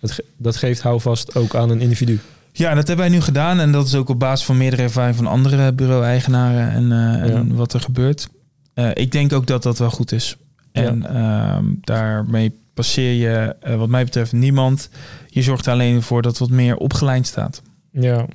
dat, 0.00 0.10
ge- 0.10 0.24
dat 0.36 0.56
geeft 0.56 0.80
houvast 0.80 1.34
ook 1.34 1.54
aan 1.54 1.70
een 1.70 1.80
individu. 1.80 2.20
Ja, 2.52 2.74
dat 2.74 2.86
hebben 2.88 3.06
wij 3.06 3.14
nu 3.14 3.20
gedaan. 3.22 3.60
En 3.60 3.72
dat 3.72 3.86
is 3.86 3.94
ook 3.94 4.08
op 4.08 4.18
basis 4.18 4.46
van 4.46 4.56
meerdere 4.56 4.82
ervaring 4.82 5.16
van 5.16 5.26
andere 5.26 5.72
bureau-eigenaren 5.72 6.70
en, 6.72 6.92
eh, 6.92 7.30
en 7.36 7.48
Ja. 7.48 7.54
wat 7.54 7.72
er 7.72 7.80
gebeurt. 7.80 8.28
Eh, 8.74 8.90
ik 8.94 9.12
denk 9.12 9.32
ook 9.32 9.46
dat 9.46 9.62
dat 9.62 9.78
wel 9.78 9.90
goed 9.90 10.12
is. 10.12 10.36
En 10.72 11.06
ehm, 11.14 11.64
daarmee 11.80 12.52
passeer 12.74 13.12
je, 13.12 13.56
eh, 13.60 13.76
wat 13.76 13.88
mij 13.88 14.04
betreft, 14.04 14.32
niemand. 14.32 14.88
Je 15.28 15.42
zorgt 15.42 15.66
er 15.66 15.72
alleen 15.72 16.02
voor 16.02 16.22
dat 16.22 16.30
het 16.30 16.40
wat 16.40 16.50
meer 16.50 16.76
opgeleid 16.76 17.26
staat. 17.26 17.62
Ja. 17.92 18.26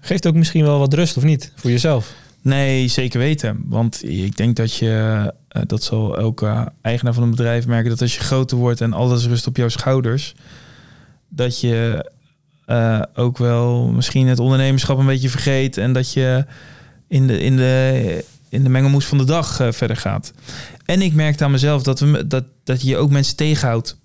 Geeft 0.00 0.26
ook 0.26 0.34
misschien 0.34 0.64
wel 0.64 0.78
wat 0.78 0.94
rust, 0.94 1.16
of 1.16 1.22
niet? 1.22 1.52
Voor 1.56 1.70
jezelf. 1.70 2.14
Nee, 2.42 2.88
zeker 2.88 3.18
weten. 3.18 3.62
Want 3.66 4.04
ik 4.08 4.36
denk 4.36 4.56
dat 4.56 4.74
je, 4.74 5.34
dat 5.66 5.82
zal 5.82 6.18
elke 6.18 6.72
eigenaar 6.80 7.14
van 7.14 7.22
een 7.22 7.30
bedrijf 7.30 7.66
merken, 7.66 7.90
dat 7.90 8.00
als 8.00 8.14
je 8.14 8.20
groter 8.20 8.56
wordt 8.56 8.80
en 8.80 8.92
alles 8.92 9.26
rust 9.26 9.46
op 9.46 9.56
jouw 9.56 9.68
schouders, 9.68 10.34
dat 11.28 11.60
je 11.60 12.10
eh, 12.66 13.02
ook 13.14 13.38
wel 13.38 13.86
misschien 13.86 14.26
het 14.26 14.38
ondernemerschap 14.38 14.98
een 14.98 15.06
beetje 15.06 15.28
vergeet 15.28 15.76
en 15.76 15.92
dat 15.92 16.12
je 16.12 16.44
in 17.08 17.26
de, 17.26 17.40
in 17.40 17.56
de, 17.56 18.24
in 18.48 18.62
de 18.62 18.68
mengelmoes 18.68 19.04
van 19.04 19.18
de 19.18 19.24
dag 19.24 19.60
eh, 19.60 19.72
verder 19.72 19.96
gaat. 19.96 20.32
En 20.84 21.02
ik 21.02 21.14
merkte 21.14 21.44
aan 21.44 21.50
mezelf 21.50 21.82
dat, 21.82 22.00
we, 22.00 22.26
dat, 22.26 22.44
dat 22.64 22.82
je 22.82 22.96
ook 22.96 23.10
mensen 23.10 23.36
tegenhoudt. 23.36 23.96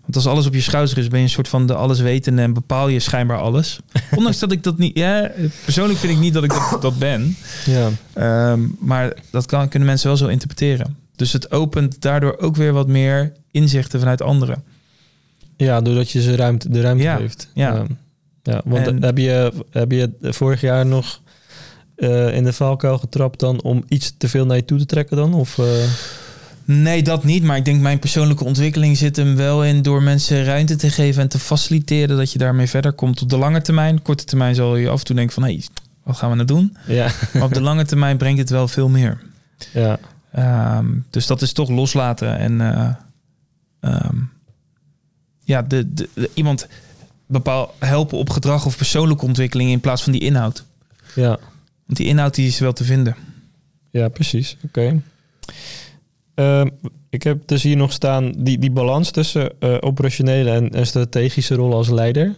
Want 0.00 0.16
als 0.16 0.26
alles 0.26 0.46
op 0.46 0.54
je 0.54 0.60
schouders 0.60 0.98
is, 0.98 1.08
ben 1.08 1.18
je 1.18 1.24
een 1.24 1.30
soort 1.30 1.48
van 1.48 1.66
de 1.66 1.74
alleswetende 1.74 2.42
en 2.42 2.52
bepaal 2.52 2.88
je 2.88 3.00
schijnbaar 3.00 3.38
alles. 3.38 3.80
Ondanks 4.16 4.38
dat 4.38 4.52
ik 4.52 4.62
dat 4.62 4.78
niet... 4.78 4.98
Ja, 4.98 5.30
persoonlijk 5.64 5.98
vind 5.98 6.12
ik 6.12 6.18
niet 6.18 6.34
dat 6.34 6.44
ik 6.44 6.50
dat, 6.50 6.82
dat 6.82 6.98
ben. 6.98 7.36
Ja. 7.64 7.90
Ehm, 8.12 8.60
maar 8.78 9.16
dat 9.30 9.46
kan, 9.46 9.68
kunnen 9.68 9.88
mensen 9.88 10.08
wel 10.08 10.16
zo 10.16 10.26
interpreteren. 10.26 10.96
Dus 11.16 11.32
het 11.32 11.50
opent 11.50 12.00
daardoor 12.00 12.38
ook 12.38 12.56
weer 12.56 12.72
wat 12.72 12.88
meer 12.88 13.32
inzichten 13.50 13.98
vanuit 13.98 14.22
anderen. 14.22 14.64
Ja, 15.56 15.80
doordat 15.80 16.10
je 16.10 16.22
ze 16.22 16.36
ruimte, 16.36 16.68
de 16.68 16.80
ruimte 16.80 17.02
Ja, 17.02 17.16
geeft. 17.16 17.48
ja. 17.54 17.74
ja. 17.74 17.84
Ja, 18.42 18.60
want 18.64 18.86
En- 18.86 19.02
heb, 19.02 19.18
je, 19.18 19.52
heb 19.70 19.90
je 19.92 20.10
vorig 20.20 20.60
jaar 20.60 20.86
nog 20.86 21.20
eh, 21.96 22.34
in 22.34 22.44
de 22.44 22.52
valkuil 22.52 22.98
getrapt 22.98 23.40
dan 23.40 23.62
om 23.62 23.84
iets 23.88 24.14
te 24.18 24.28
veel 24.28 24.46
naar 24.46 24.56
je 24.56 24.64
toe 24.64 24.78
te 24.78 24.86
trekken 24.86 25.16
dan? 25.16 25.34
Of, 25.34 25.58
eh, 25.58 25.64
Nee, 26.64 27.02
dat 27.02 27.24
niet. 27.24 27.42
Maar 27.42 27.56
ik 27.56 27.64
denk 27.64 27.80
mijn 27.80 27.98
persoonlijke 27.98 28.44
ontwikkeling 28.44 28.96
zit 28.96 29.16
hem 29.16 29.36
wel 29.36 29.64
in 29.64 29.82
door 29.82 30.02
mensen 30.02 30.44
ruimte 30.44 30.76
te 30.76 30.90
geven 30.90 31.22
en 31.22 31.28
te 31.28 31.38
faciliteren 31.38 32.16
dat 32.16 32.32
je 32.32 32.38
daarmee 32.38 32.66
verder 32.66 32.92
komt 32.92 33.22
op 33.22 33.28
de 33.28 33.36
lange 33.36 33.62
termijn. 33.62 34.02
Korte 34.02 34.24
termijn 34.24 34.54
zal 34.54 34.76
je 34.76 34.88
af 34.88 34.98
en 34.98 35.04
toe 35.04 35.16
denken 35.16 35.34
van 35.34 35.42
hé, 35.42 35.48
hey, 35.52 35.62
wat 36.02 36.16
gaan 36.16 36.28
we 36.30 36.34
nou 36.34 36.46
doen? 36.46 36.76
ja, 36.86 37.10
Maar 37.32 37.42
op 37.42 37.54
de 37.54 37.60
lange 37.60 37.84
termijn 37.84 38.16
brengt 38.16 38.38
het 38.38 38.50
wel 38.50 38.68
veel 38.68 38.88
meer. 38.88 39.20
ja, 39.72 39.98
Ehm, 40.32 40.86
dus 41.10 41.26
dat 41.26 41.42
is 41.42 41.52
toch 41.52 41.68
loslaten 41.70 42.38
en 42.38 42.60
eh, 42.60 42.88
ehm, 43.80 44.16
ja, 45.46 45.62
de, 45.62 45.92
de, 45.94 46.08
de- 46.14 46.30
iemand 46.34 46.68
bepaal 47.26 47.74
helpen 47.78 48.18
op 48.18 48.30
gedrag 48.30 48.66
of 48.66 48.76
persoonlijke 48.76 49.24
ontwikkeling 49.24 49.70
in 49.70 49.80
plaats 49.80 50.02
van 50.02 50.12
die 50.12 50.20
inhoud. 50.20 50.64
ja, 51.14 51.28
Want 51.86 51.98
die 51.98 52.06
inhoud 52.06 52.34
die 52.34 52.46
is 52.46 52.58
wel 52.58 52.72
te 52.72 52.84
vinden. 52.84 53.16
ja, 53.90 54.08
precies. 54.08 54.56
Oké. 54.64 55.02
Ehm, 56.34 56.68
ik 57.10 57.22
heb 57.22 57.48
dus 57.48 57.62
hier 57.62 57.76
nog 57.76 57.92
staan 57.92 58.32
die, 58.38 58.58
die 58.58 58.70
balans 58.70 59.10
tussen 59.10 59.52
eh, 59.60 59.76
operationele 59.80 60.50
en, 60.50 60.70
en 60.70 60.86
strategische 60.86 61.54
rol 61.54 61.72
als 61.74 61.88
leider. 61.88 62.34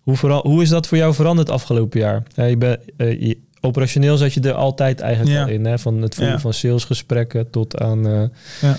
Hoe, 0.00 0.16
vera- 0.16 0.40
hoe 0.42 0.62
is 0.62 0.68
dat 0.68 0.86
voor 0.86 0.98
jou 0.98 1.14
veranderd 1.14 1.50
afgelopen 1.50 2.00
jaar? 2.00 2.22
Ja, 2.34 2.44
je 2.44 2.56
bent, 2.56 2.78
eh, 2.96 3.20
je- 3.20 3.38
operationeel 3.60 4.16
zat 4.16 4.34
je 4.34 4.40
er 4.40 4.52
altijd 4.52 5.00
eigenlijk 5.00 5.36
Ja. 5.36 5.42
al 5.42 5.48
in. 5.48 5.64
Hè? 5.64 5.78
Van 5.78 6.02
het 6.02 6.14
voeren 6.14 6.34
Ja. 6.34 6.40
van 6.40 6.54
salesgesprekken 6.54 7.50
tot 7.50 7.78
aan 7.80 8.02
Ja. 8.04 8.30
eh, 8.60 8.74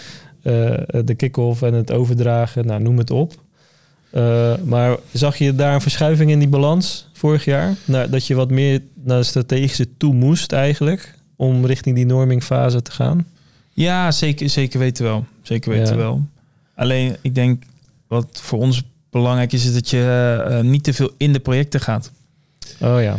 de 1.05 1.13
kick-off 1.17 1.61
en 1.61 1.73
het 1.73 1.91
overdragen. 1.91 2.65
Nou, 2.65 2.81
noem 2.81 2.97
het 2.97 3.11
op. 3.11 3.33
Eh, 4.09 4.53
maar 4.63 4.97
zag 5.11 5.37
je 5.37 5.55
daar 5.55 5.73
een 5.73 5.81
verschuiving 5.81 6.31
in 6.31 6.39
die 6.39 6.47
balans 6.47 7.09
vorig 7.13 7.45
jaar? 7.45 7.75
Nou, 7.85 8.09
dat 8.09 8.27
je 8.27 8.35
wat 8.35 8.49
meer 8.49 8.81
naar 9.03 9.17
de 9.17 9.23
strategische 9.23 9.97
toe 9.97 10.13
moest 10.13 10.51
eigenlijk... 10.51 11.13
om 11.35 11.65
richting 11.65 11.95
die 11.95 12.05
normingfase 12.05 12.81
te 12.81 12.91
gaan? 12.91 13.27
Ja, 13.73 14.11
zeker, 14.11 14.49
zeker 14.49 14.79
weten 14.79 15.03
wel. 15.03 15.25
Zeker 15.41 15.71
weten 15.71 15.93
Ja. 15.93 15.99
wel. 15.99 16.25
Alleen, 16.75 17.15
ik 17.21 17.35
denk 17.35 17.63
wat 18.07 18.27
voor 18.31 18.59
ons 18.59 18.83
belangrijk 19.09 19.51
is, 19.53 19.65
is 19.65 19.73
dat 19.73 19.89
je 19.89 20.41
eh, 20.47 20.59
niet 20.61 20.83
te 20.83 20.93
veel 20.93 21.11
in 21.17 21.33
de 21.33 21.39
projecten 21.39 21.79
gaat. 21.79 22.11
Oh 22.81 23.01
ja, 23.01 23.17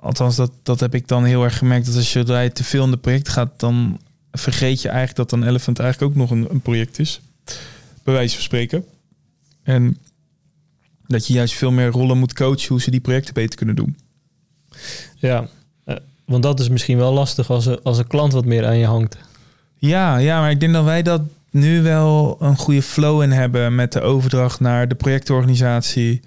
Althans, 0.00 0.36
dat, 0.36 0.50
dat 0.62 0.80
heb 0.80 0.94
ik 0.94 1.08
dan 1.08 1.24
heel 1.24 1.44
erg 1.44 1.58
gemerkt. 1.58 1.86
Dat 1.86 1.96
als 1.96 2.12
je 2.12 2.18
je 2.26 2.52
te 2.52 2.64
veel 2.64 2.84
in 2.84 2.90
de 2.90 2.96
project 2.96 3.28
gaat, 3.28 3.50
dan 3.56 3.98
vergeet 4.38 4.82
je 4.82 4.88
eigenlijk 4.88 5.30
dat 5.30 5.40
een 5.40 5.48
Elephant 5.48 5.78
eigenlijk 5.78 6.12
ook 6.12 6.18
nog 6.18 6.30
een, 6.30 6.46
een 6.50 6.60
project 6.60 6.98
is. 6.98 7.20
Bij 8.02 8.14
wijze 8.14 8.34
van 8.34 8.44
spreken. 8.44 8.84
En 9.62 9.98
dat 11.06 11.26
je 11.26 11.32
juist 11.32 11.54
veel 11.54 11.70
meer 11.70 11.88
rollen 11.88 12.18
moet 12.18 12.32
coachen 12.32 12.68
hoe 12.68 12.80
ze 12.80 12.90
die 12.90 13.00
projecten 13.00 13.34
beter 13.34 13.56
kunnen 13.56 13.76
doen. 13.76 13.96
ja. 15.16 15.48
Eh, 15.84 15.96
want 16.24 16.42
dat 16.42 16.60
is 16.60 16.68
misschien 16.68 16.98
wel 16.98 17.12
lastig 17.12 17.50
als 17.50 17.66
een, 17.66 17.82
als 17.82 17.98
een 17.98 18.06
klant 18.06 18.32
wat 18.32 18.44
meer 18.44 18.66
aan 18.66 18.78
je 18.78 18.86
hangt. 18.86 19.16
Ja, 19.76 20.16
ja, 20.16 20.40
maar 20.40 20.50
ik 20.50 20.60
denk 20.60 20.72
dat 20.72 20.84
wij 20.84 21.02
dat 21.02 21.22
nu 21.50 21.82
wel 21.82 22.36
een 22.40 22.56
goede 22.56 22.82
flow 22.82 23.22
in 23.22 23.30
hebben 23.30 23.74
met 23.74 23.92
de 23.92 24.00
overdracht 24.00 24.60
naar 24.60 24.88
de 24.88 24.94
projectorganisatie. 24.94 26.20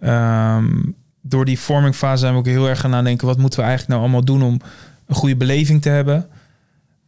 Ehm, 0.00 0.82
door 1.20 1.44
die 1.44 1.58
vormingfase 1.58 2.18
zijn 2.18 2.32
we 2.32 2.38
ook 2.38 2.46
heel 2.46 2.68
erg 2.68 2.80
gaan 2.80 2.90
nadenken, 2.90 3.26
wat 3.26 3.38
moeten 3.38 3.58
we 3.58 3.64
eigenlijk 3.64 3.94
nou 3.94 4.02
allemaal 4.02 4.24
doen 4.24 4.42
om 4.42 4.60
een 5.06 5.14
goede 5.14 5.36
beleving 5.36 5.82
te 5.82 5.88
hebben. 5.88 6.28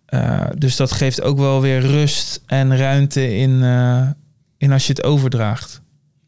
Eh, 0.09 0.47
dus 0.59 0.77
dat 0.77 0.93
geeft 0.93 1.23
ook 1.23 1.39
wel 1.39 1.61
weer 1.61 1.81
rust 1.81 2.43
en 2.47 2.77
ruimte 2.77 3.37
in, 3.37 3.63
eh, 3.63 4.09
in 4.57 4.73
als 4.73 4.87
je 4.87 4.93
het 4.93 5.03
overdraagt, 5.03 5.81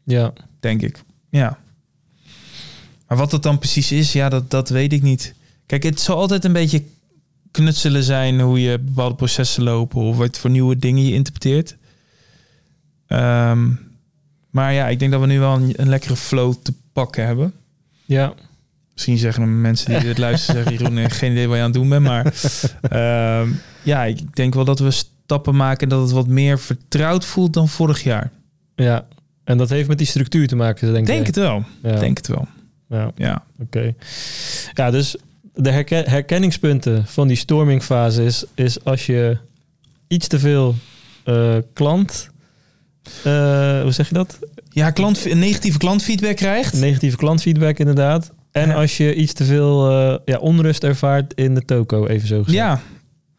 Ja, 0.03 0.33
denk 0.59 0.81
ik. 0.81 1.03
Ja. 1.29 1.57
Maar 3.07 3.17
wat 3.17 3.31
dat 3.31 3.43
dan 3.43 3.59
precies 3.59 3.91
is, 3.91 4.13
ja, 4.13 4.29
dat, 4.29 4.49
dat 4.49 4.69
weet 4.69 4.93
ik 4.93 5.01
niet. 5.01 5.33
Kijk, 5.65 5.83
het 5.83 5.99
zal 5.99 6.17
altijd 6.17 6.45
een 6.45 6.53
beetje 6.53 6.83
knutselen 7.51 8.03
zijn 8.03 8.39
hoe 8.39 8.61
je 8.61 8.79
bepaalde 8.79 9.15
processen 9.15 9.63
lopen 9.63 10.01
of 10.01 10.17
wat 10.17 10.37
voor 10.37 10.49
nieuwe 10.49 10.77
dingen 10.77 11.05
je 11.05 11.13
interpreteert. 11.13 11.77
Ehm, 13.07 13.69
maar 14.49 14.73
ja, 14.73 14.87
ik 14.87 14.99
denk 14.99 15.11
dat 15.11 15.21
we 15.21 15.27
nu 15.27 15.39
wel 15.39 15.55
een, 15.55 15.73
een 15.75 15.89
lekkere 15.89 16.15
flow 16.15 16.53
te 16.63 16.73
pakken 16.93 17.25
hebben. 17.25 17.53
ja, 18.05 18.33
Misschien 18.93 19.17
zeggen 19.17 19.43
de 19.43 19.49
mensen 19.49 19.89
die 19.93 20.03
dit 20.03 20.17
luisteren, 20.17 20.63
zeggen 20.63 20.79
Jeroen, 20.81 20.97
eh, 20.97 21.09
geen 21.09 21.31
idee 21.31 21.47
wat 21.47 21.55
je 21.57 21.61
aan 21.63 21.69
het 21.71 21.79
doen 21.79 21.89
bent. 21.89 22.03
Maar 22.03 22.25
ehm, 22.81 23.49
ja, 23.83 24.03
ik 24.03 24.35
denk 24.35 24.53
wel 24.53 24.65
dat 24.65 24.79
we 24.79 24.91
stappen 24.91 25.55
maken 25.55 25.89
dat 25.89 26.01
het 26.01 26.11
wat 26.11 26.27
meer 26.27 26.59
vertrouwd 26.59 27.25
voelt 27.25 27.53
dan 27.53 27.69
vorig 27.69 28.03
jaar. 28.03 28.31
ja. 28.75 29.07
En 29.43 29.57
dat 29.57 29.69
heeft 29.69 29.87
met 29.87 29.97
die 29.97 30.07
structuur 30.07 30.47
te 30.47 30.55
maken, 30.55 30.87
denk 30.93 31.07
Ik 31.07 31.13
denk 31.13 31.25
het 31.25 31.35
wel. 31.35 31.63
Ja, 31.83 31.95
Denk 31.99 32.17
het 32.17 32.27
wel. 32.27 32.47
Ja, 32.89 33.11
Ja. 33.15 33.43
oké. 33.59 33.93
Ja, 34.73 34.91
dus 34.91 35.15
de 35.53 35.71
herken- 35.71 36.09
herkenningspunten 36.09 37.05
van 37.07 37.27
die 37.27 37.37
stormingfase 37.37 38.23
is, 38.23 38.43
is 38.55 38.83
als 38.83 39.05
je 39.05 39.37
iets 40.07 40.27
te 40.27 40.39
veel 40.39 40.75
eh, 41.23 41.55
klant... 41.73 42.29
eh, 43.23 43.81
hoe 43.81 43.91
zeg 43.91 44.07
je 44.07 44.13
dat? 44.13 44.39
Ja, 44.69 44.91
klant, 44.91 45.33
negatieve 45.33 45.77
klantfeedback 45.77 46.35
krijgt. 46.35 46.73
Negatieve 46.73 47.17
klantfeedback 47.17 47.79
inderdaad. 47.79 48.31
En 48.51 48.67
Ja. 48.67 48.73
als 48.75 48.97
je 48.97 49.15
iets 49.15 49.33
te 49.33 49.43
veel 49.45 49.89
eh, 49.91 50.17
ja, 50.25 50.37
onrust 50.37 50.83
ervaart 50.83 51.33
in 51.33 51.55
de 51.55 51.65
toko, 51.65 52.05
even 52.07 52.27
zo 52.27 52.43
gezegd. 52.43 52.57
Ja. 52.57 52.81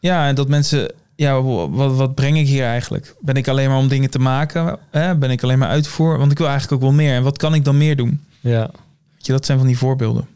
ja, 0.00 0.28
en 0.28 0.34
dat 0.34 0.48
mensen... 0.48 0.92
Ja, 1.16 1.42
wat, 1.42 1.94
wat 1.96 2.14
breng 2.14 2.38
ik 2.38 2.46
hier 2.46 2.64
eigenlijk? 2.64 3.14
Ben 3.20 3.34
ik 3.34 3.48
alleen 3.48 3.68
maar 3.68 3.78
om 3.78 3.88
dingen 3.88 4.10
te 4.10 4.18
maken? 4.18 4.78
Hè? 4.90 5.16
Ben 5.16 5.30
ik 5.30 5.42
alleen 5.42 5.58
maar 5.58 5.68
uitvoer? 5.68 6.18
Want 6.18 6.32
ik 6.32 6.38
wil 6.38 6.48
eigenlijk 6.48 6.76
ook 6.82 6.88
wel 6.88 6.96
meer. 6.96 7.14
En 7.14 7.22
wat 7.22 7.38
kan 7.38 7.54
ik 7.54 7.64
dan 7.64 7.76
meer 7.76 7.96
doen? 7.96 8.20
Ja, 8.40 8.70
Weet 9.14 9.26
je, 9.26 9.32
dat 9.32 9.46
zijn 9.46 9.58
van 9.58 9.66
die 9.66 9.78
voorbeelden. 9.78 10.26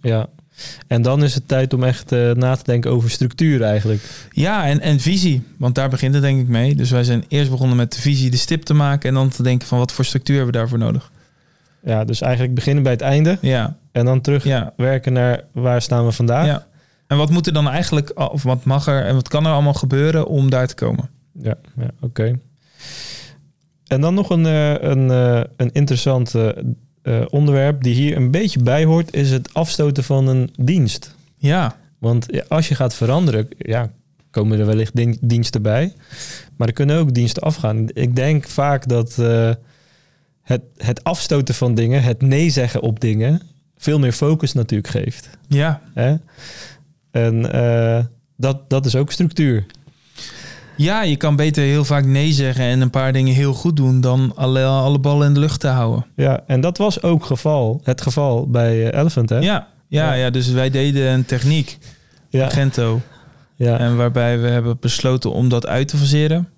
ja. 0.00 0.26
En 0.86 1.02
dan 1.02 1.22
is 1.24 1.34
het 1.34 1.48
tijd 1.48 1.72
om 1.72 1.84
echt 1.84 2.12
eh, 2.12 2.30
na 2.30 2.54
te 2.56 2.62
denken 2.64 2.90
over 2.90 3.10
structuur 3.10 3.62
eigenlijk. 3.62 4.02
Ja, 4.30 4.66
en, 4.66 4.80
en 4.80 5.00
visie. 5.00 5.42
Want 5.58 5.74
daar 5.74 5.88
begint 5.88 6.14
het 6.14 6.22
denk 6.22 6.40
ik 6.40 6.48
mee. 6.48 6.74
Dus 6.74 6.90
wij 6.90 7.04
zijn 7.04 7.24
eerst 7.28 7.50
begonnen 7.50 7.76
met 7.76 7.92
de 7.92 8.00
visie, 8.00 8.30
de 8.30 8.36
stip 8.36 8.62
te 8.62 8.74
maken. 8.74 9.08
En 9.08 9.14
dan 9.14 9.28
te 9.28 9.42
denken 9.42 9.68
van 9.68 9.78
wat 9.78 9.92
voor 9.92 10.04
structuur 10.04 10.36
hebben 10.36 10.52
we 10.54 10.58
daarvoor 10.60 10.78
nodig. 10.78 11.10
Ja, 11.84 12.04
dus 12.04 12.20
eigenlijk 12.20 12.54
beginnen 12.54 12.82
bij 12.82 12.92
het 12.92 13.00
einde 13.00 13.38
Ja, 13.40 13.76
en 13.94 14.04
dan 14.04 14.20
terug 14.20 14.44
ja, 14.44 14.72
werken 14.76 15.12
naar 15.12 15.44
waar 15.52 15.82
staan 15.82 16.04
we 16.04 16.12
vandaag. 16.12 16.46
ja. 16.46 16.66
En 17.06 17.16
wat 17.16 17.30
moet 17.30 17.46
er 17.46 17.52
dan 17.52 17.68
eigenlijk, 17.68 18.20
of 18.32 18.42
wat 18.42 18.64
mag 18.64 18.86
er 18.86 19.04
en 19.04 19.14
wat 19.14 19.28
kan 19.28 19.46
er 19.46 19.52
allemaal 19.52 19.74
gebeuren 19.74 20.26
om 20.26 20.50
daar 20.50 20.66
te 20.66 20.74
komen? 20.74 21.10
Ja, 21.32 21.54
ja 21.76 21.90
oké. 22.00 22.38
En 23.86 24.00
dan 24.00 24.14
nog 24.14 24.30
een, 24.30 24.46
eh, 24.46 24.72
een, 24.72 25.10
eh, 25.10 25.40
een 25.56 25.72
interessant 25.72 26.34
eh, 26.34 26.48
onderwerp 27.28 27.82
die 27.82 27.94
hier 27.94 28.16
een 28.16 28.30
beetje 28.30 28.62
bij 28.62 28.84
hoort, 28.84 29.14
is 29.14 29.30
het 29.30 29.54
afstoten 29.54 30.04
van 30.04 30.26
een 30.26 30.50
dienst. 30.60 31.14
Ja, 31.38 31.76
Want 31.98 32.48
als 32.48 32.68
je 32.68 32.74
gaat 32.74 32.94
veranderen, 32.94 33.48
ja, 33.58 33.90
komen 34.30 34.58
er 34.60 34.66
wellicht 34.66 34.96
dien- 34.96 35.18
diensten 35.20 35.62
bij. 35.62 35.92
Maar 36.56 36.68
er 36.68 36.74
kunnen 36.74 36.98
ook 36.98 37.14
diensten 37.14 37.42
afgaan. 37.42 37.88
Ik 37.92 38.16
denk 38.16 38.48
vaak 38.48 38.88
dat 38.88 39.16
het, 40.42 40.62
het 40.76 41.04
afstoten 41.04 41.54
van 41.54 41.74
dingen, 41.74 42.02
het 42.02 42.22
nee 42.22 42.50
zeggen 42.50 42.80
op 42.82 43.00
dingen, 43.00 43.40
veel 43.84 43.98
meer 43.98 44.12
focus 44.12 44.52
natuurlijk 44.52 44.90
geeft. 44.90 45.28
ja. 45.48 45.80
Hè? 45.94 46.14
En 47.10 47.52
eh, 47.52 48.04
dat, 48.36 48.70
dat 48.70 48.86
is 48.86 48.96
ook 48.96 49.12
structuur. 49.12 49.66
Ja, 50.76 51.02
je 51.02 51.16
kan 51.16 51.36
beter 51.36 51.62
heel 51.62 51.84
vaak 51.84 52.04
nee 52.04 52.32
zeggen 52.32 52.64
en 52.64 52.80
een 52.80 52.90
paar 52.90 53.12
dingen 53.12 53.34
heel 53.34 53.52
goed 53.54 53.76
doen 53.76 54.00
dan 54.00 54.32
alle, 54.36 54.64
alle 54.64 54.98
ballen 54.98 55.26
in 55.26 55.34
de 55.34 55.40
lucht 55.40 55.60
te 55.60 55.68
houden. 55.68 56.06
Ja, 56.16 56.40
en 56.46 56.60
dat 56.60 56.78
was 56.78 57.02
ook 57.02 57.24
geval, 57.24 57.80
het 57.84 58.00
geval 58.00 58.50
bij 58.50 58.90
eh, 58.90 59.00
Elephant, 59.00 59.28
hè? 59.28 59.38
Ja, 59.38 59.42
ja, 59.42 59.66
Ja. 59.88 60.12
ja, 60.12 60.30
dus 60.30 60.48
wij 60.50 60.70
deden 60.70 61.12
een 61.12 61.24
techniek, 61.24 61.78
ja, 62.28 62.48
Gento, 62.48 63.00
ja, 63.56 63.78
en 63.78 63.96
waarbij 63.96 64.40
we 64.40 64.48
hebben 64.48 64.76
besloten 64.80 65.32
om 65.32 65.48
dat 65.48 65.66
uit 65.66 65.88
te 65.88 65.96
faseren. 65.96 66.48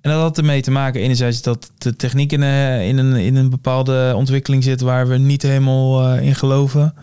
En 0.00 0.10
dat 0.10 0.20
had 0.20 0.38
ermee 0.38 0.62
te 0.62 0.70
maken, 0.70 1.00
enerzijds 1.00 1.42
dat 1.42 1.70
de 1.78 1.96
techniek 1.96 2.32
in, 2.32 2.40
een- 2.42 2.82
in, 2.82 2.98
een, 2.98 3.16
in 3.16 3.36
een 3.36 3.50
bepaalde 3.50 4.12
ontwikkeling 4.16 4.64
zit 4.64 4.80
waar 4.80 5.08
we 5.08 5.16
niet 5.18 5.42
helemaal 5.42 6.04
eh, 6.14 6.22
in 6.26 6.34
geloven. 6.34 6.94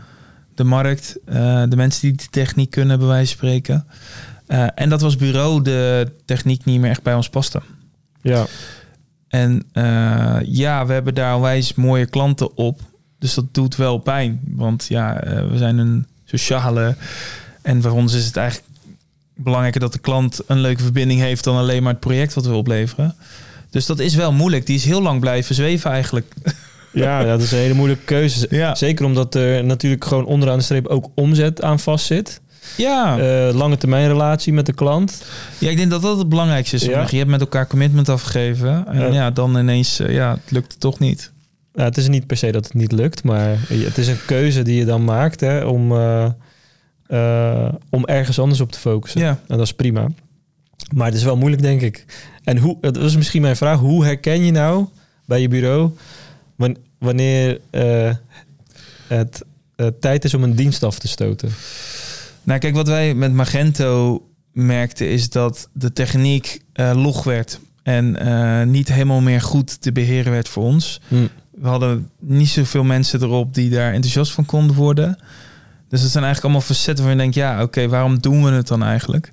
De 0.55 0.63
markt, 0.63 1.17
eh, 1.25 1.63
de 1.69 1.75
mensen 1.75 2.01
die 2.01 2.11
die 2.17 2.27
techniek 2.29 2.69
kunnen, 2.69 2.97
bij 2.99 3.07
wijze 3.07 3.27
van 3.27 3.47
spreken. 3.47 3.85
Eh, 4.47 4.67
en 4.75 4.89
dat 4.89 5.01
was 5.01 5.15
bureau 5.15 5.61
de 5.61 6.11
techniek 6.25 6.65
niet 6.65 6.79
meer 6.79 6.89
echt 6.89 7.03
bij 7.03 7.13
ons 7.15 7.29
paste. 7.29 7.61
ja, 8.21 8.45
En 9.27 9.63
eh, 9.73 10.37
ja, 10.43 10.85
we 10.85 10.93
hebben 10.93 11.13
daar 11.15 11.35
onwijs 11.35 11.73
mooie 11.73 12.05
klanten 12.05 12.57
op. 12.57 12.79
Dus 13.19 13.33
dat 13.33 13.45
doet 13.53 13.75
wel 13.75 13.97
pijn. 13.97 14.39
Want 14.47 14.85
ja, 14.89 15.19
eh, 15.21 15.49
we 15.49 15.57
zijn 15.57 15.77
een 15.77 16.05
sociale. 16.25 16.95
En 17.61 17.81
voor 17.81 17.91
ons 17.91 18.13
is 18.13 18.25
het 18.25 18.37
eigenlijk 18.37 18.69
belangrijker 19.35 19.79
dat 19.81 19.93
de 19.93 19.99
klant 19.99 20.39
een 20.47 20.59
leuke 20.59 20.83
verbinding 20.83 21.19
heeft 21.19 21.43
dan 21.43 21.57
alleen 21.57 21.83
maar 21.83 21.91
het 21.91 22.01
project 22.01 22.33
wat 22.33 22.45
we 22.45 22.53
opleveren. 22.53 23.15
Dus 23.69 23.85
dat 23.85 23.99
is 23.99 24.15
wel 24.15 24.31
moeilijk. 24.33 24.65
Die 24.65 24.75
is 24.75 24.85
heel 24.85 25.01
lang 25.01 25.19
blijven 25.19 25.55
zweven 25.55 25.91
eigenlijk. 25.91 26.33
ja, 26.91 27.23
dat 27.23 27.41
is 27.41 27.51
een 27.51 27.57
hele 27.57 27.73
moeilijke 27.73 28.03
keuze. 28.05 28.47
Ja, 28.49 28.75
Zeker 28.75 29.05
omdat 29.05 29.35
er 29.35 29.63
natuurlijk 29.63 30.05
gewoon 30.05 30.25
onderaan 30.25 30.57
de 30.57 30.63
streep 30.63 30.87
ook 30.87 31.09
omzet 31.15 31.61
aan 31.61 31.79
vastzit. 31.79 32.41
ja. 32.77 33.19
Eh, 33.19 33.53
lange 33.53 33.77
termijn 33.77 34.07
relatie 34.07 34.53
met 34.53 34.65
de 34.65 34.73
klant. 34.73 35.23
ja 35.57 35.69
ik 35.69 35.77
denk 35.77 35.89
dat 35.91 36.01
dat 36.01 36.17
het 36.17 36.29
belangrijkste 36.29 36.75
is. 36.75 36.83
Ja. 36.85 37.07
Je 37.09 37.17
hebt 37.17 37.29
met 37.29 37.39
elkaar 37.41 37.67
commitment 37.67 38.09
afgegeven. 38.09 38.87
En 38.87 38.99
Ja. 38.99 39.13
ja, 39.13 39.31
dan 39.31 39.57
ineens, 39.57 39.99
eh, 39.99 40.13
ja, 40.13 40.31
het 40.31 40.51
lukt 40.51 40.79
toch 40.79 40.99
niet. 40.99 41.31
Ja, 41.73 41.83
het 41.83 41.97
is 41.97 42.07
niet 42.07 42.27
per 42.27 42.37
se 42.37 42.51
dat 42.51 42.63
het 42.63 42.73
niet 42.73 42.91
lukt, 42.91 43.23
maar 43.23 43.57
het 43.67 43.97
is 43.97 44.07
een 44.07 44.25
keuze 44.25 44.61
die 44.61 44.75
je 44.75 44.85
dan 44.85 45.03
maakt 45.03 45.39
hè, 45.39 45.63
om, 45.65 45.91
eh, 45.91 46.25
eh, 47.07 47.73
om 47.89 48.05
ergens 48.05 48.39
anders 48.39 48.61
op 48.61 48.71
te 48.71 48.79
focussen. 48.79 49.21
Ja. 49.21 49.29
En 49.29 49.57
dat 49.57 49.61
is 49.65 49.73
prima. 49.73 50.07
Maar 50.95 51.05
het 51.05 51.15
is 51.15 51.23
wel 51.23 51.37
moeilijk, 51.37 51.61
denk 51.61 51.81
ik. 51.81 52.05
En 52.43 52.57
hoe, 52.57 52.77
dat 52.81 52.97
is 52.97 53.15
misschien 53.15 53.41
mijn 53.41 53.55
vraag, 53.55 53.79
hoe 53.79 54.05
herken 54.05 54.45
je 54.45 54.51
nou 54.51 54.85
bij 55.25 55.41
je 55.41 55.47
bureau 55.47 55.91
wan- 56.55 56.77
wanneer 56.99 57.59
eh, 57.69 58.11
het 59.07 59.41
eh, 59.75 59.87
tijd 59.99 60.23
is 60.23 60.33
om 60.33 60.43
een 60.43 60.55
dienst 60.55 60.83
af 60.83 60.99
te 60.99 61.07
stoten? 61.07 61.49
Nou, 62.43 62.59
kijk, 62.59 62.75
wat 62.75 62.87
wij 62.87 63.13
met 63.13 63.33
Magento 63.33 64.23
merkten 64.51 65.09
is 65.09 65.29
dat 65.29 65.69
de 65.73 65.93
techniek 65.93 66.61
log 66.93 67.23
werd 67.23 67.59
en 67.83 68.17
niet 68.71 68.87
helemaal 68.87 69.21
meer 69.21 69.41
goed 69.41 69.81
te 69.81 69.91
beheren 69.91 70.31
werd 70.31 70.47
voor 70.47 70.63
ons. 70.63 71.01
Hm. 71.07 71.27
We 71.51 71.67
hadden 71.67 72.09
niet 72.19 72.47
zoveel 72.49 72.83
mensen 72.83 73.21
erop 73.21 73.53
die 73.53 73.69
daar 73.69 73.93
enthousiast 73.93 74.31
van 74.31 74.45
konden 74.45 74.75
worden. 74.75 75.17
Dus 75.95 76.03
dat 76.03 76.11
zijn 76.13 76.23
eigenlijk 76.23 76.53
allemaal 76.53 76.75
facetten 76.75 77.03
waar 77.03 77.13
je 77.13 77.19
denkt, 77.19 77.35
ja, 77.35 77.61
oké, 77.63 77.87
waarom 77.87 78.19
doen 78.19 78.43
we 78.43 78.51
het 78.51 78.67
dan 78.67 78.83
eigenlijk? 78.83 79.31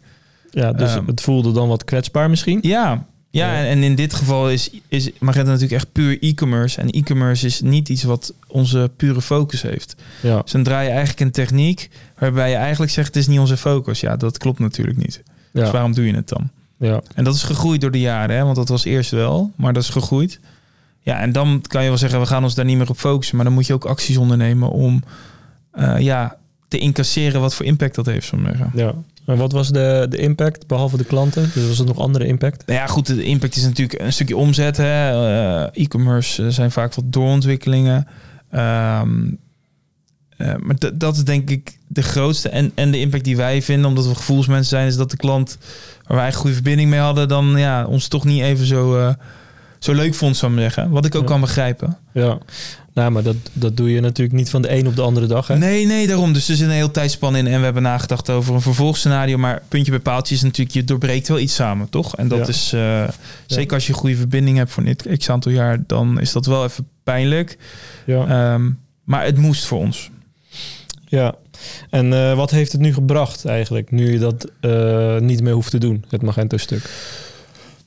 Ja, 0.51 0.73
dus 0.73 0.95
Ehm. 0.95 1.07
het 1.07 1.21
voelde 1.21 1.53
dan 1.53 1.69
wat 1.69 1.85
kwetsbaar 1.85 2.31
misschien. 2.31 2.59
Ja, 2.63 3.05
ja. 3.31 3.55
En, 3.57 3.67
en 3.67 3.83
in 3.83 3.95
dit 3.95 4.15
geval 4.15 4.51
is, 4.51 4.71
is 4.89 5.11
Magento 5.19 5.47
natuurlijk 5.51 5.73
echt 5.83 5.93
puur 5.93 6.23
e-commerce. 6.23 6.81
En 6.81 6.91
e-commerce 6.91 7.47
is 7.47 7.61
niet 7.61 7.89
iets 7.89 8.03
wat 8.03 8.35
onze 8.47 8.91
pure 8.97 9.23
focus 9.23 9.63
heeft. 9.63 9.95
Ja, 10.21 10.43
Dus 10.43 10.53
dan 10.53 10.63
draai 10.63 10.85
je 10.85 10.91
eigenlijk 10.91 11.21
een 11.21 11.31
techniek 11.31 11.91
waarbij 12.19 12.51
je 12.51 12.57
eigenlijk 12.57 12.93
zegt, 12.93 13.07
het 13.07 13.17
is 13.17 13.27
niet 13.27 13.39
onze 13.39 13.57
focus. 13.57 14.01
Ja, 14.01 14.17
dat 14.17 14.39
klopt 14.39 14.59
natuurlijk 14.59 14.99
niet. 14.99 15.23
Dus 15.53 15.71
waarom 15.71 15.95
doe 15.95 16.07
je 16.07 16.15
het 16.15 16.29
dan? 16.29 16.51
ja, 16.79 17.01
En 17.15 17.25
dat 17.25 17.35
is 17.35 17.43
gegroeid 17.43 17.81
door 17.81 17.91
de 17.91 18.01
jaren, 18.01 18.37
hè? 18.37 18.43
want 18.45 18.57
dat 18.57 18.69
was 18.69 18.85
eerst 18.85 19.11
wel, 19.11 19.51
maar 19.57 19.73
dat 19.73 19.83
is 19.83 19.89
gegroeid. 19.89 20.41
Ja, 21.01 21.21
en 21.21 21.33
dan 21.33 21.63
kan 21.67 21.83
je 21.83 21.89
wel 21.89 21.99
zeggen, 21.99 22.21
we 22.21 22.27
gaan 22.27 22.43
ons 22.43 22.55
daar 22.55 22.65
niet 22.65 22.77
meer 22.77 22.89
op 22.91 22.99
focussen. 22.99 23.37
Maar 23.37 23.45
dan 23.45 23.55
moet 23.55 23.67
je 23.67 23.73
ook 23.73 23.85
acties 23.85 24.17
ondernemen 24.17 24.71
om 24.71 25.03
eh, 25.73 25.99
ja, 25.99 26.37
te 26.73 26.79
incasseren 26.79 27.41
wat 27.41 27.55
voor 27.55 27.67
impact 27.67 27.95
dat 27.95 28.07
heeft. 28.07 28.27
Zo 28.27 28.37
maar 28.37 28.57
zeggen. 28.57 28.71
ja. 28.75 28.95
En 29.27 29.37
wat 29.37 29.53
was 29.53 29.69
de, 29.69 30.07
de 30.11 30.17
impact, 30.17 30.67
behalve 30.67 30.97
de 30.97 31.05
klanten? 31.05 31.51
Dus 31.55 31.69
was 31.69 31.79
er 31.79 31.87
nog 31.87 31.99
andere 31.99 32.27
impact? 32.27 32.67
Nou 32.67 32.79
ja, 32.79 32.87
goed, 32.87 33.07
de 33.07 33.25
impact 33.25 33.57
is 33.57 33.63
natuurlijk 33.63 34.01
een 34.01 34.13
stukje 34.13 34.37
omzet. 34.37 34.77
hè. 34.77 35.11
Eh, 35.11 35.83
E-commerce 35.83 36.45
eh, 36.45 36.49
zijn 36.49 36.71
vaak 36.71 36.95
wat 36.95 37.05
doorontwikkelingen. 37.13 38.07
Ehm, 38.51 39.31
eh, 40.37 40.55
maar 40.59 40.77
dat 40.95 41.17
is 41.17 41.25
denk 41.25 41.51
ik 41.51 41.79
de 41.87 42.03
grootste. 42.03 42.49
En, 42.49 42.73
en 42.75 42.91
de 42.91 42.99
impact 42.99 43.25
die 43.25 43.37
wij 43.37 43.63
vinden, 43.63 43.89
omdat 43.89 44.07
we 44.07 44.15
gevoelsmensen 44.15 44.77
zijn, 44.77 44.87
is 44.87 44.97
dat 44.97 45.11
de 45.11 45.17
klant 45.17 45.59
waar 46.07 46.17
wij 46.17 46.27
een 46.27 46.33
goede 46.33 46.55
verbinding 46.55 46.91
mee 46.91 47.01
hadden, 47.01 47.29
dan 47.29 47.55
ja, 47.57 47.87
ons 47.87 48.09
toch 48.09 48.25
niet 48.25 48.43
even 48.43 48.67
zo, 48.67 49.15
zo 49.83 49.93
leuk 49.95 50.15
vond, 50.15 50.37
zou 50.37 50.53
ik 50.53 50.59
zeggen. 50.59 50.91
Wat 50.91 51.05
ik 51.05 51.15
ook 51.15 51.23
Ja. 51.23 51.29
kan 51.29 51.41
begrijpen. 51.41 51.97
Ja. 52.13 52.39
Nou, 52.95 53.11
maar 53.11 53.23
dat, 53.23 53.37
dat 53.53 53.77
doe 53.77 53.91
je 53.93 54.01
natuurlijk 54.01 54.37
niet 54.37 54.51
van 54.51 54.63
de 54.63 54.73
een 54.73 54.87
op 54.87 54.97
de 54.97 55.03
andere 55.03 55.27
dag, 55.27 55.47
hè? 55.47 55.57
Nee, 55.59 55.87
nee, 55.87 56.07
daarom. 56.07 56.33
Dus 56.33 56.49
er 56.49 56.57
zit 56.57 56.67
een 56.67 56.73
heel 56.73 56.91
tijdspan 56.91 57.37
in. 57.37 57.47
En 57.47 57.59
we 57.59 57.65
hebben 57.65 57.83
nagedacht 57.83 58.31
over 58.31 58.55
een 58.55 58.61
vervolgscenario. 58.61 59.39
Maar 59.39 59.63
puntje 59.69 59.91
bij 59.91 60.01
paaltje 60.01 60.35
is 60.35 60.43
natuurlijk, 60.43 60.75
je 60.77 60.85
doorbreekt 60.85 61.29
wel 61.29 61.39
iets 61.39 61.55
samen, 61.55 61.89
toch? 61.89 62.17
En 62.17 62.29
dat 62.29 62.39
Ja. 62.39 62.47
is, 62.47 62.73
eh, 62.73 63.09
zeker 63.47 63.75
als 63.75 63.87
je 63.87 63.93
een 63.93 63.99
goede 63.99 64.17
verbinding 64.17 64.57
hebt 64.57 64.71
voor 64.71 64.83
een 64.87 65.19
x 65.19 65.31
aantal 65.31 65.53
jaar, 65.53 65.83
dan 65.87 66.21
is 66.21 66.33
dat 66.33 66.47
wel 66.47 66.65
even 66.65 66.89
pijnlijk. 67.05 67.59
Ja. 68.07 68.27
Ehm, 68.55 68.71
maar 69.05 69.25
het 69.25 69.37
moest 69.39 69.65
voor 69.65 69.79
ons. 69.79 70.11
ja. 71.09 71.35
En 71.91 72.13
eh, 72.13 72.35
wat 72.35 72.51
heeft 72.51 72.73
het 72.73 72.81
nu 72.81 72.93
gebracht 72.95 73.45
eigenlijk, 73.45 73.91
nu 73.91 74.13
je 74.13 74.19
dat 74.19 74.51
eh, 74.61 75.19
niet 75.19 75.43
meer 75.43 75.53
hoeft 75.53 75.71
te 75.71 75.79
doen, 75.79 76.05
het 76.09 76.23
Magento-stuk? 76.23 76.91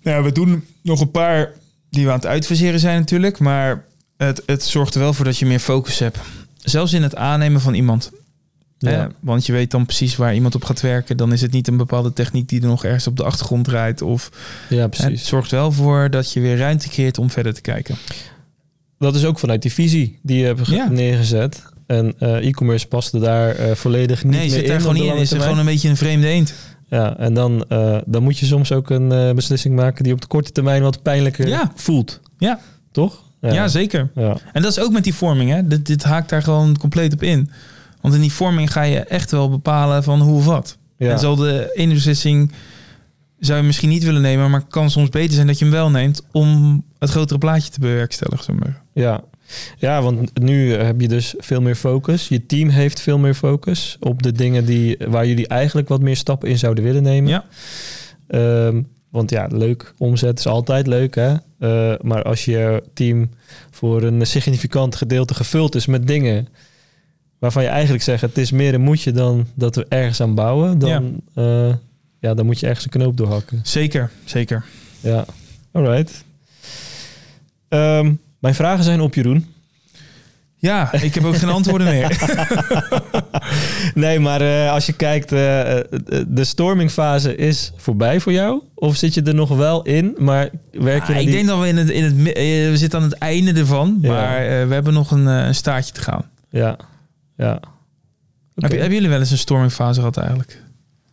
Nou, 0.03 0.23
we 0.23 0.31
doen 0.31 0.65
nog 0.81 0.99
een 1.01 1.11
paar 1.11 1.51
die 1.95 2.05
we 2.05 2.11
aan 2.11 2.17
het 2.17 2.25
uitfaseren 2.25 2.79
zijn 2.79 2.99
natuurlijk. 2.99 3.39
Maar 3.39 3.83
het, 4.17 4.41
het 4.45 4.63
zorgt 4.63 4.93
er 4.93 4.99
wel 4.99 5.13
voor 5.13 5.25
dat 5.25 5.37
je 5.37 5.45
meer 5.45 5.59
focus 5.59 5.99
hebt. 5.99 6.17
Zelfs 6.57 6.93
in 6.93 7.03
het 7.03 7.15
aannemen 7.15 7.61
van 7.61 7.73
iemand. 7.73 8.11
Ja. 8.77 8.89
Hè? 8.89 9.07
Want 9.19 9.45
je 9.45 9.51
weet 9.51 9.71
dan 9.71 9.85
precies 9.85 10.15
waar 10.15 10.33
iemand 10.35 10.55
op 10.55 10.63
gaat 10.63 10.81
werken. 10.81 11.17
Dan 11.17 11.33
is 11.33 11.41
het 11.41 11.51
niet 11.51 11.67
een 11.67 11.77
bepaalde 11.77 12.13
techniek 12.13 12.49
die 12.49 12.61
er 12.61 12.67
nog 12.67 12.83
ergens 12.85 13.07
op 13.07 13.17
de 13.17 13.23
achtergrond 13.23 13.65
draait. 13.65 14.01
Of 14.01 14.29
ja, 14.69 14.77
het 14.81 14.89
precies. 14.89 15.27
zorgt 15.27 15.51
wel 15.51 15.71
voor 15.71 16.09
dat 16.09 16.33
je 16.33 16.39
weer 16.39 16.57
ruimte 16.57 16.89
creëert 16.89 17.17
om 17.17 17.29
verder 17.29 17.53
te 17.53 17.61
kijken. 17.61 17.95
Dat 18.99 19.15
is 19.15 19.25
ook 19.25 19.39
vanuit 19.39 19.61
die 19.61 19.73
visie 19.73 20.19
die 20.21 20.37
je 20.39 20.45
hebt 20.45 20.67
Ja. 20.67 20.89
neergezet. 20.89 21.63
En 21.87 22.13
eh, 22.19 22.47
e-commerce 22.47 22.87
paste 22.87 23.19
daar 23.19 23.55
eh, 23.55 23.75
volledig 23.75 24.23
niet 24.23 24.31
Nee, 24.33 24.41
meer 24.41 24.49
zit 24.49 24.67
daar 24.67 24.79
gewoon 24.79 24.95
niet 24.95 25.03
in. 25.03 25.15
Is 25.17 25.31
er 25.31 25.41
gewoon 25.41 25.57
een 25.57 25.65
beetje 25.65 25.89
een 25.89 25.97
vreemde 25.97 26.27
eend. 26.27 26.53
Ja, 26.87 27.17
en 27.17 27.33
dan, 27.33 27.65
eh, 27.67 27.97
dan 28.05 28.23
moet 28.23 28.37
je 28.37 28.45
soms 28.45 28.71
ook 28.71 28.89
een 28.89 29.11
eh, 29.11 29.31
beslissing 29.33 29.75
maken 29.75 30.03
die 30.03 30.13
op 30.13 30.21
de 30.21 30.27
korte 30.27 30.51
termijn 30.51 30.81
wat 30.81 31.01
pijnlijker 31.01 31.47
Ja. 31.47 31.71
voelt. 31.75 32.19
Ja. 32.37 32.59
Toch? 32.91 33.23
Ja, 33.41 33.67
zeker. 33.67 34.09
Ja. 34.15 34.37
En 34.53 34.61
dat 34.61 34.71
is 34.71 34.79
ook 34.79 34.91
met 34.91 35.03
die 35.03 35.13
vorming. 35.13 35.49
Hè? 35.51 35.67
Dit, 35.67 35.85
dit 35.85 36.03
haakt 36.03 36.29
daar 36.29 36.41
gewoon 36.41 36.77
compleet 36.77 37.13
op 37.13 37.23
in. 37.23 37.49
Want 38.01 38.13
in 38.13 38.21
die 38.21 38.31
vorming 38.33 38.71
ga 38.71 38.81
je 38.81 38.99
echt 38.99 39.31
wel 39.31 39.49
bepalen 39.49 40.03
van 40.03 40.21
hoe 40.21 40.35
of 40.35 40.45
wat. 40.45 40.77
Ja. 40.97 41.11
En 41.11 41.19
zal 41.19 41.35
de 41.35 41.71
ene 41.73 41.93
beslissing 41.93 42.51
zou 43.39 43.59
je 43.59 43.65
misschien 43.65 43.89
niet 43.89 44.03
willen 44.03 44.21
nemen, 44.21 44.49
maar 44.51 44.59
het 44.59 44.69
kan 44.69 44.89
soms 44.89 45.09
beter 45.09 45.33
zijn 45.33 45.47
dat 45.47 45.59
je 45.59 45.65
hem 45.65 45.73
wel 45.73 45.89
neemt 45.89 46.21
om 46.31 46.83
het 46.99 47.09
grotere 47.09 47.39
plaatje 47.39 47.71
te 47.71 47.79
bewerkstelligen. 47.79 48.43
Zeg 48.45 48.55
maar. 48.55 48.81
Ja. 48.93 49.23
Ja, 49.77 50.01
want 50.01 50.39
nu 50.39 50.73
heb 50.73 51.01
je 51.01 51.07
dus 51.07 51.33
veel 51.37 51.61
meer 51.61 51.75
focus. 51.75 52.27
Je 52.27 52.45
team 52.45 52.69
heeft 52.69 52.99
veel 52.99 53.17
meer 53.17 53.33
focus 53.33 53.97
op 53.99 54.23
de 54.23 54.31
dingen 54.31 54.65
die, 54.65 54.97
waar 55.07 55.27
jullie 55.27 55.47
eigenlijk 55.47 55.87
wat 55.87 56.01
meer 56.01 56.15
stappen 56.15 56.49
in 56.49 56.57
zouden 56.57 56.83
willen 56.83 57.03
nemen. 57.03 57.29
Ja. 57.29 57.45
Ehm, 58.27 58.81
want 59.09 59.29
ja, 59.29 59.47
leuk, 59.51 59.93
omzet 59.97 60.39
is 60.39 60.47
altijd 60.47 60.87
leuk, 60.87 61.15
hè? 61.15 61.35
Eh, 61.59 61.99
maar 62.01 62.23
als 62.23 62.45
je 62.45 62.83
team 62.93 63.29
voor 63.71 64.03
een 64.03 64.27
significant 64.27 64.95
gedeelte 64.95 65.33
gevuld 65.33 65.75
is 65.75 65.85
met 65.85 66.07
dingen 66.07 66.47
waarvan 67.39 67.63
je 67.63 67.69
eigenlijk 67.69 68.03
zegt 68.03 68.21
het 68.21 68.37
is 68.37 68.51
meer 68.51 68.73
een 68.73 68.81
moetje 68.81 69.11
dan 69.11 69.47
dat 69.53 69.75
we 69.75 69.85
ergens 69.89 70.21
aan 70.21 70.35
bouwen, 70.35 70.79
dan, 70.79 71.21
ja. 71.33 71.79
ja, 72.19 72.33
dan 72.33 72.45
moet 72.45 72.59
je 72.59 72.67
ergens 72.67 72.85
een 72.85 72.91
knoop 72.91 73.17
doorhakken. 73.17 73.59
Zeker, 73.63 74.11
zeker. 74.23 74.65
Ja, 74.99 75.25
alright. 75.71 76.23
Um, 77.69 78.19
mijn 78.45 78.57
vragen 78.57 78.83
zijn 78.83 79.01
op, 79.01 79.13
Jeroen. 79.13 79.53
Ja, 80.55 80.93
ik 80.93 81.13
heb 81.13 81.23
ook 81.23 81.35
geen 81.35 81.49
antwoorden 81.49 81.87
meer. 81.87 82.17
nee, 84.03 84.19
maar 84.19 84.41
uh, 84.41 84.71
als 84.71 84.85
je 84.85 84.93
kijkt, 84.93 85.31
uh, 85.31 85.39
de 86.27 86.43
stormingfase 86.43 87.35
is 87.35 87.71
voorbij 87.75 88.19
voor 88.19 88.31
jou? 88.31 88.61
Of 88.75 88.95
zit 88.95 89.13
je 89.13 89.21
er 89.21 89.35
nog 89.35 89.49
wel 89.49 89.83
in, 89.83 90.15
maar 90.17 90.49
werk 90.71 91.07
je 91.07 91.13
ah, 91.13 91.19
Ik 91.19 91.25
die... 91.25 91.35
denk 91.35 91.47
dat 91.47 91.59
we 91.59 91.67
in 91.67 91.77
het, 91.77 91.89
in 91.89 92.03
het... 92.03 92.13
We 92.69 92.77
zitten 92.77 92.99
aan 92.99 93.05
het 93.05 93.17
einde 93.17 93.59
ervan, 93.59 93.97
ja. 94.01 94.09
maar 94.09 94.41
uh, 94.41 94.67
we 94.67 94.73
hebben 94.73 94.93
nog 94.93 95.11
een, 95.11 95.25
een, 95.25 95.55
staartje 95.55 95.93
te 95.93 96.01
gaan. 96.01 96.25
Ja, 96.49 96.77
ja. 97.37 97.53
Okay. 97.55 97.65
Heb, 98.55 98.71
hebben 98.71 98.93
jullie 98.93 99.09
wel 99.09 99.19
eens 99.19 99.31
een 99.31 99.37
stormingfase 99.37 99.99
gehad 99.99 100.17
eigenlijk? 100.17 100.61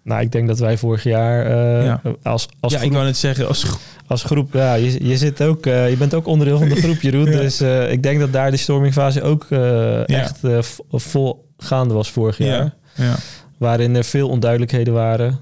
Nou, 0.03 0.22
ik 0.22 0.33
denk 0.33 0.47
dat 0.47 0.59
wij 0.59 0.78
vorig 0.78 1.03
jaar 1.03 1.51
ja. 1.85 2.01
als, 2.22 2.49
als 2.61 2.72
Ja, 2.72 2.80
ik 2.80 2.93
wou 2.93 3.05
net 3.05 3.16
zeggen, 3.16 3.49
als 3.49 3.64
als 4.12 4.22
groep, 4.22 4.52
ja, 4.52 4.74
je, 4.74 5.06
je, 5.06 5.16
zit 5.16 5.42
ook, 5.42 5.66
uh, 5.66 5.90
je 5.90 5.96
bent 5.96 6.14
ook 6.14 6.26
onderdeel 6.26 6.58
van 6.58 6.68
de 6.68 6.76
groep, 6.76 7.00
Jeroen. 7.00 7.30
ja. 7.30 7.40
Dus 7.40 7.60
uh, 7.60 7.92
ik 7.92 8.02
denk 8.02 8.20
dat 8.20 8.32
daar 8.32 8.50
de 8.50 8.56
stormingfase 8.56 9.22
ook 9.22 9.46
uh, 9.50 9.58
ja. 9.58 10.04
echt 10.06 10.40
vol 10.90 11.48
gaande 11.56 11.94
was 11.94 12.10
vorig 12.10 12.38
jaar. 12.38 12.74
Ja. 12.94 13.16
Waarin 13.58 13.96
er 13.96 14.04
veel 14.04 14.28
onduidelijkheden 14.28 14.94
waren. 14.94 15.40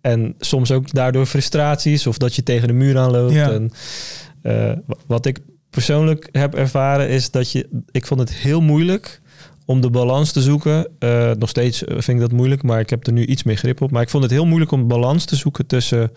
en 0.00 0.34
soms 0.38 0.70
ook 0.70 0.92
daardoor 0.92 1.26
frustraties 1.26 2.06
of 2.06 2.18
dat 2.18 2.34
je 2.34 2.42
tegen 2.42 2.68
de 2.68 2.74
muur 2.74 2.98
aanloopt. 2.98 3.36
En, 3.36 3.70
wat 5.06 5.26
ik 5.26 5.38
persoonlijk 5.70 6.28
heb 6.32 6.54
ervaren 6.54 7.08
is 7.08 7.30
dat 7.30 7.52
je, 7.52 7.68
ik 7.90 8.06
vond 8.06 8.20
het 8.20 8.32
heel 8.32 8.60
moeilijk 8.60 9.20
om 9.70 9.80
de 9.80 9.90
balans 9.90 10.32
te 10.32 10.40
zoeken. 10.40 10.86
Uh, 10.98 11.30
nog 11.38 11.48
steeds 11.48 11.82
vind 11.86 12.08
ik 12.08 12.20
dat 12.20 12.32
moeilijk, 12.32 12.62
maar 12.62 12.80
ik 12.80 12.90
heb 12.90 13.06
er 13.06 13.12
nu 13.12 13.26
iets 13.26 13.42
meer 13.42 13.56
grip 13.56 13.80
op. 13.80 13.90
Maar 13.90 14.02
ik 14.02 14.08
vond 14.08 14.22
het 14.22 14.32
heel 14.32 14.46
moeilijk 14.46 14.70
om 14.70 14.88
balans 14.88 15.24
te 15.24 15.36
zoeken 15.36 15.66
tussen 15.66 16.10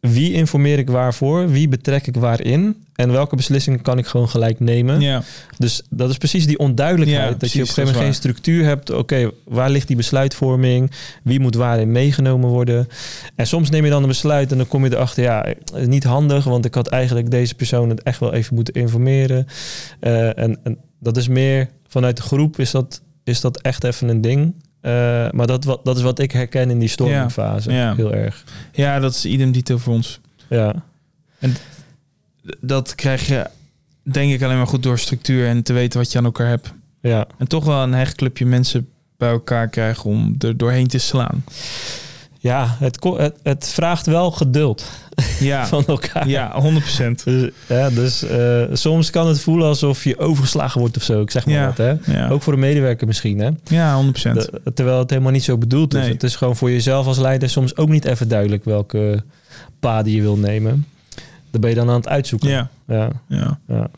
wie 0.00 0.32
informeer 0.32 0.78
ik 0.78 0.90
waarvoor, 0.90 1.50
wie 1.50 1.68
betrek 1.68 2.06
ik 2.06 2.16
waarin 2.16 2.84
en 2.94 3.12
welke 3.12 3.36
beslissingen 3.36 3.82
kan 3.82 3.98
ik 3.98 4.06
gewoon 4.06 4.28
gelijk 4.28 4.60
nemen. 4.60 5.00
Ja. 5.00 5.22
Dus 5.58 5.82
dat 5.90 6.10
is 6.10 6.16
precies 6.16 6.46
die 6.46 6.58
onduidelijkheid. 6.58 7.22
Ja, 7.22 7.28
dat 7.28 7.38
precies, 7.38 7.56
je 7.56 7.62
op 7.62 7.68
een 7.68 7.74
gegeven 7.74 7.94
moment 7.94 8.12
geen 8.12 8.22
structuur 8.22 8.64
hebt. 8.64 8.90
Oké, 8.90 9.30
waar 9.44 9.70
ligt 9.70 9.86
die 9.86 9.96
besluitvorming? 9.96 10.90
Wie 11.22 11.40
moet 11.40 11.54
waarin 11.54 11.92
meegenomen 11.92 12.48
worden? 12.48 12.88
En 13.34 13.46
soms 13.46 13.70
neem 13.70 13.84
je 13.84 13.90
dan 13.90 14.02
een 14.02 14.08
besluit 14.08 14.50
en 14.50 14.56
dan 14.56 14.68
kom 14.68 14.84
je 14.84 14.94
erachter, 14.94 15.22
ja, 15.22 15.54
niet 15.86 16.04
handig, 16.04 16.44
want 16.44 16.64
ik 16.64 16.74
had 16.74 16.88
eigenlijk 16.88 17.30
deze 17.30 17.54
persoon 17.54 17.88
het 17.88 18.02
echt 18.02 18.20
wel 18.20 18.32
even 18.32 18.54
moeten 18.54 18.74
informeren. 18.74 19.46
Uh, 20.00 20.38
en, 20.38 20.58
en 20.62 20.78
dat 20.98 21.16
is 21.16 21.28
meer 21.28 21.68
vanuit 21.94 22.16
de 22.16 22.22
groep 22.22 22.58
is 22.58 22.70
dat, 22.70 23.02
is 23.24 23.40
dat 23.40 23.60
echt 23.60 23.84
even 23.84 24.08
een 24.08 24.20
ding. 24.20 24.54
Uh, 24.82 24.90
maar 25.30 25.46
dat, 25.46 25.64
wat, 25.64 25.84
dat 25.84 25.96
is 25.96 26.02
wat 26.02 26.18
ik 26.18 26.32
herken 26.32 26.70
in 26.70 26.78
die 26.78 26.88
stormingfase. 26.88 27.70
Ja, 27.70 27.76
ja. 27.76 27.94
Heel 27.94 28.14
erg. 28.14 28.44
Ja, 28.72 28.98
dat 28.98 29.14
is 29.14 29.24
idem 29.24 29.52
dito 29.52 29.78
voor 29.78 29.94
ons. 29.94 30.20
Ja. 30.48 30.74
En 31.38 31.54
dat 32.60 32.94
krijg 32.94 33.26
je 33.26 33.46
denk 34.02 34.32
ik 34.32 34.42
alleen 34.42 34.56
maar 34.56 34.66
goed 34.66 34.82
door 34.82 34.98
structuur 34.98 35.46
en 35.48 35.62
te 35.62 35.72
weten 35.72 35.98
wat 35.98 36.12
je 36.12 36.18
aan 36.18 36.24
elkaar 36.24 36.48
hebt. 36.48 36.72
Ja. 37.00 37.26
En 37.38 37.48
toch 37.48 37.64
wel 37.64 37.82
een 37.82 37.92
hecht 37.92 38.14
clubje 38.14 38.46
mensen 38.46 38.88
bij 39.16 39.30
elkaar 39.30 39.68
krijgen 39.68 40.10
om 40.10 40.34
er 40.38 40.56
doorheen 40.56 40.88
te 40.88 40.98
slaan. 40.98 41.44
Ja, 42.44 42.76
het, 42.78 42.98
het, 43.16 43.34
het 43.42 43.68
vraagt 43.68 44.06
wel 44.06 44.30
geduld 44.30 44.90
ja. 45.40 45.66
van 45.74 45.84
elkaar. 45.86 46.28
Ja, 46.28 46.62
100%. 46.62 47.24
Dus, 47.24 47.50
ja, 47.68 47.90
dus 47.90 48.24
uh, 48.24 48.64
soms 48.72 49.10
kan 49.10 49.26
het 49.26 49.40
voelen 49.40 49.66
alsof 49.66 50.04
je 50.04 50.18
overgeslagen 50.18 50.80
wordt 50.80 50.96
of 50.96 51.02
zo. 51.02 51.20
Ik 51.20 51.30
zeg 51.30 51.46
maar 51.46 51.54
Ja. 51.54 51.66
wat, 51.66 51.76
hè. 51.76 51.94
Ja. 52.12 52.28
Ook 52.28 52.42
voor 52.42 52.52
een 52.52 52.58
medewerker 52.58 53.06
misschien, 53.06 53.38
hè. 53.38 53.50
Ja, 53.64 54.02
100%. 54.04 54.12
De- 54.12 54.60
terwijl 54.74 54.98
het 54.98 55.10
helemaal 55.10 55.32
niet 55.32 55.44
zo 55.44 55.58
bedoeld 55.58 55.94
is. 55.94 56.06
Het 56.08 56.22
is 56.22 56.36
gewoon 56.36 56.56
voor 56.56 56.70
jezelf 56.70 57.06
als 57.06 57.18
leider 57.18 57.50
soms 57.50 57.76
ook 57.76 57.88
niet 57.88 58.04
even 58.04 58.28
duidelijk 58.28 58.64
welke 58.64 59.22
paden 59.80 60.12
je 60.12 60.20
wil 60.20 60.36
nemen. 60.36 60.86
Dan 61.50 61.60
ben 61.60 61.70
je 61.70 61.76
dan 61.76 61.88
aan 61.88 61.94
het 61.96 62.08
uitzoeken. 62.08 62.48
Ja, 62.48 62.70
Ja, 62.86 63.08
ja. 63.28 63.58
ja. 63.68 63.88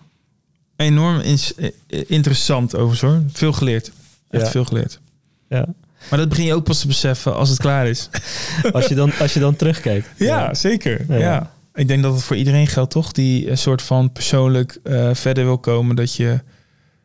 Enorm 0.76 1.20
eh, 1.20 1.70
interessant 2.06 2.74
overigens 2.76 3.00
hoor. 3.00 3.22
Veel 3.32 3.52
geleerd. 3.52 3.92
Echt 4.30 4.48
veel 4.48 4.64
geleerd. 4.64 5.00
ja. 5.48 5.66
Maar 6.10 6.18
dat 6.18 6.28
begin 6.28 6.44
je 6.44 6.54
ook 6.54 6.64
pas 6.64 6.80
te 6.80 6.86
beseffen 6.86 7.34
als 7.34 7.48
het 7.48 7.58
klaar 7.58 7.86
is. 7.86 8.08
Als, 8.72 8.86
je 8.86 8.94
dan, 8.94 9.12
als 9.20 9.32
je 9.34 9.40
dan 9.40 9.56
terugkijkt. 9.56 10.08
zeker. 10.52 11.04
Ja. 11.08 11.16
Ja. 11.16 11.50
Ik 11.74 11.88
denk 11.88 12.02
dat 12.02 12.14
het 12.14 12.22
voor 12.22 12.36
iedereen 12.36 12.66
geldt, 12.66 12.90
toch? 12.90 13.12
Die 13.12 13.50
een 13.50 13.58
soort 13.58 13.82
van 13.82 14.12
persoonlijk 14.12 14.78
eh, 14.82 15.10
verder 15.14 15.44
wil 15.44 15.58
komen. 15.58 15.96
Dat 15.96 16.14
je 16.14 16.40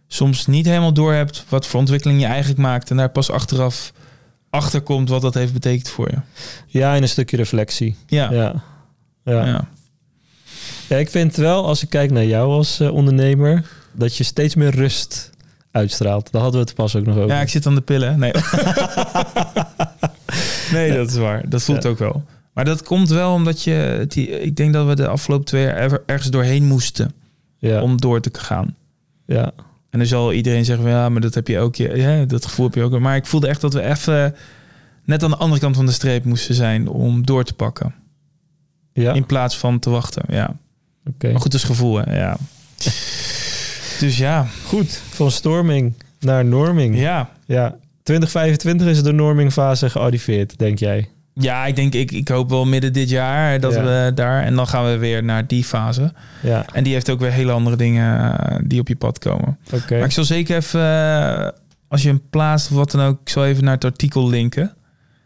soms 0.07 0.47
niet 0.47 0.65
helemaal 0.65 0.93
door 0.93 1.13
hebt 1.13 1.43
wat 1.49 1.67
voor 1.67 1.79
ontwikkeling 1.79 2.19
je 2.19 2.25
eigenlijk 2.25 2.59
maakt. 2.59 2.89
En 2.89 2.97
daar 2.97 3.09
pas 3.09 3.31
achteraf 3.31 3.91
achter 4.49 4.81
komt 4.81 5.09
wat 5.09 5.21
dat 5.21 5.33
heeft 5.33 5.53
betekend 5.53 5.89
voor 5.89 6.09
je. 6.09 6.17
Ja, 6.67 6.95
en 6.95 7.01
een 7.01 7.09
stukje 7.09 7.37
reflectie. 7.37 7.95
Ja. 8.07 8.31
Ja. 8.31 8.63
Ja. 9.23 9.45
ja. 9.45 9.67
Ja, 10.87 10.97
ik 10.97 11.09
vind 11.09 11.35
wel, 11.35 11.65
als 11.65 11.83
ik 11.83 11.89
kijk 11.89 12.11
naar 12.11 12.25
jou 12.25 12.49
als 12.49 12.79
eh, 12.79 12.93
ondernemer, 12.93 13.65
dat 13.91 14.17
je 14.17 14.23
steeds 14.23 14.55
meer 14.55 14.75
rust 14.75 15.29
uitstraalt. 15.71 16.31
Daar 16.31 16.41
hadden 16.41 16.61
we 16.61 16.65
het 16.67 16.75
pas 16.75 16.95
ook 16.95 17.05
nog 17.05 17.15
over. 17.15 17.27
Ja, 17.29 17.41
ik 17.41 17.49
zit 17.49 17.65
aan 17.65 17.75
de 17.75 17.81
pillen. 17.81 18.19
Nee. 18.19 18.31
nee, 20.73 20.93
dat 20.93 21.09
is 21.09 21.15
waar. 21.15 21.49
Dat 21.49 21.63
voelt 21.63 21.83
Ja. 21.83 21.89
ook 21.89 21.99
wel. 21.99 22.23
Maar 22.53 22.65
dat 22.65 22.83
komt 22.83 23.09
wel 23.09 23.33
omdat 23.33 23.63
je... 23.63 24.05
Die, 24.07 24.41
ik 24.41 24.55
denk 24.55 24.73
dat 24.73 24.87
we 24.87 24.95
de 24.95 25.07
afgelopen 25.07 25.45
twee 25.45 25.63
jaar 25.63 25.75
er- 25.75 26.03
ergens 26.05 26.29
doorheen 26.29 26.65
moesten 26.65 27.13
ja. 27.57 27.81
om 27.81 28.01
door 28.01 28.19
te 28.21 28.29
gaan. 28.33 28.75
ja. 29.25 29.51
En 29.89 29.99
dan 29.99 30.07
zal 30.07 30.33
iedereen 30.33 30.65
zeggen, 30.65 30.83
van, 30.85 30.93
ja, 30.93 31.09
maar 31.09 31.21
dat 31.21 31.33
heb 31.33 31.47
je 31.47 31.59
ook. 31.59 31.75
Ja, 31.75 32.25
dat 32.25 32.45
gevoel 32.45 32.65
heb 32.65 32.75
je 32.75 32.83
ook. 32.83 32.99
Maar 32.99 33.15
ik 33.15 33.25
voelde 33.25 33.47
echt 33.47 33.61
dat 33.61 33.73
we 33.73 33.81
even 33.81 34.35
net 35.05 35.23
aan 35.23 35.29
de 35.29 35.35
andere 35.37 35.61
kant 35.61 35.75
van 35.75 35.85
de 35.85 35.91
streep 35.91 36.25
moesten 36.25 36.55
zijn 36.55 36.87
om 36.87 37.25
door 37.25 37.43
te 37.43 37.53
pakken. 37.53 37.93
ja. 38.93 39.13
In 39.13 39.25
plaats 39.25 39.57
van 39.57 39.79
te 39.79 39.89
wachten. 39.89 40.23
Ja. 40.27 40.55
Oké. 41.05 41.31
Maar 41.31 41.41
goed, 41.41 41.51
dat 41.51 41.59
is 41.61 41.67
gevoel, 41.67 41.97
hè. 41.97 42.17
Ja. 42.19 42.37
Dus 44.01 44.17
ja. 44.17 44.45
Goed. 44.65 45.01
Van 45.09 45.31
storming 45.31 45.93
naar 46.19 46.45
norming. 46.45 46.99
Ja. 46.99 47.29
Ja. 47.45 47.75
2025 48.03 48.87
is 48.87 49.03
de 49.03 49.11
normingfase 49.11 49.89
gearriveerd, 49.89 50.57
denk 50.57 50.79
jij? 50.79 51.09
Ja, 51.33 51.65
ik 51.65 51.75
denk, 51.75 51.93
ik, 51.93 52.11
ik 52.11 52.27
hoop 52.27 52.49
wel 52.49 52.65
midden 52.65 52.93
dit 52.93 53.09
jaar 53.09 53.59
dat 53.59 53.73
Ja. 53.73 53.83
we 53.83 54.11
daar... 54.15 54.43
En 54.43 54.55
dan 54.55 54.67
gaan 54.67 54.85
we 54.85 54.97
weer 54.97 55.23
naar 55.23 55.47
die 55.47 55.63
fase. 55.63 56.13
Ja. 56.41 56.65
En 56.73 56.83
die 56.83 56.93
heeft 56.93 57.09
ook 57.09 57.19
weer 57.19 57.31
hele 57.31 57.51
andere 57.51 57.75
dingen 57.75 58.39
eh, 58.39 58.57
die 58.63 58.79
op 58.79 58.87
je 58.87 58.95
pad 58.95 59.19
komen. 59.19 59.57
Oké. 59.73 59.95
Maar 59.95 60.05
ik 60.05 60.11
zal 60.11 60.23
zeker 60.23 60.55
even, 60.57 60.81
eh, 60.81 61.47
als 61.87 62.01
je 62.01 62.07
hem 62.07 62.21
plaatst 62.29 62.71
of 62.71 62.77
wat 62.77 62.91
dan 62.91 63.01
ook... 63.01 63.19
Ik 63.21 63.29
zal 63.29 63.45
even 63.45 63.63
naar 63.63 63.73
het 63.73 63.85
artikel 63.85 64.29
linken. 64.29 64.73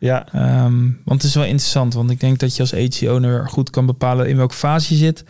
Ja. 0.06 0.26
Ehm, 0.32 0.84
want 1.03 1.22
het 1.22 1.24
is 1.24 1.36
wel 1.36 1.43
interessant, 1.43 1.93
want 1.93 2.12
ik 2.12 2.20
denk 2.20 2.39
dat 2.39 2.56
je 2.56 2.62
als 2.62 2.74
agency-owner 2.74 3.49
goed 3.49 3.70
kan 3.70 3.86
bepalen 3.86 4.30
in 4.30 4.38
welke 4.38 4.53
fase 4.53 4.93
je 4.93 4.99
zit. 4.99 5.24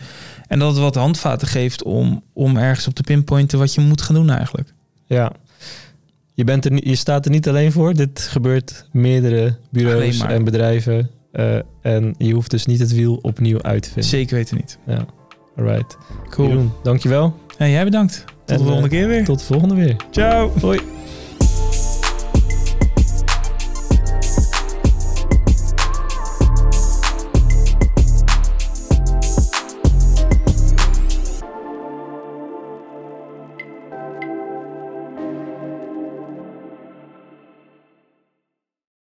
En 0.48 0.60
dat 0.60 0.72
het 0.72 0.80
wat 0.80 0.96
handvaten 0.96 1.48
geeft 1.48 1.84
om, 1.84 2.24
om 2.34 2.58
ergens 2.58 2.88
op 2.88 2.94
te 2.94 3.04
pinpointen 3.04 3.60
wat 3.60 3.74
je 3.74 3.82
moet 3.82 4.02
gaan 4.02 4.16
doen 4.16 4.30
eigenlijk. 4.30 4.74
Ja. 5.06 5.32
Je, 6.34 6.44
bent 6.44 6.66
er, 6.66 6.88
je 6.88 6.96
staat 6.96 7.26
er 7.26 7.32
niet 7.32 7.48
alleen 7.48 7.72
voor. 7.72 7.94
Dit 7.94 8.20
gebeurt 8.20 8.86
meerdere 8.92 9.58
bureaus 9.70 10.20
en 10.20 10.44
bedrijven. 10.44 11.10
Eh, 11.32 11.56
en 11.82 12.16
je 12.18 12.34
hoeft 12.34 12.52
dus 12.52 12.66
niet 12.66 12.80
het 12.80 12.94
wiel 12.94 13.20
opnieuw 13.22 13.62
uit 13.62 13.82
te 13.82 13.90
vinden. 13.90 14.10
Zeker 14.10 14.36
weten 14.36 14.58
niet. 14.58 14.78
Ja. 14.86 15.06
Alright. 15.58 15.98
Cool. 16.30 16.48
Jeroen, 16.48 16.72
dankjewel. 16.84 17.36
Hey, 17.58 17.72
jij 17.72 17.84
bedankt. 17.84 18.24
Tot 18.26 18.36
En, 18.46 18.58
de 18.58 18.64
volgende 18.64 18.90
eh, 18.90 19.00
keer 19.00 19.08
weer. 19.08 19.24
Tot 19.26 19.40
de 19.40 19.46
volgende 19.46 19.76
weer. 19.76 19.96
Ciao. 20.12 20.52
Hoi. 20.62 20.80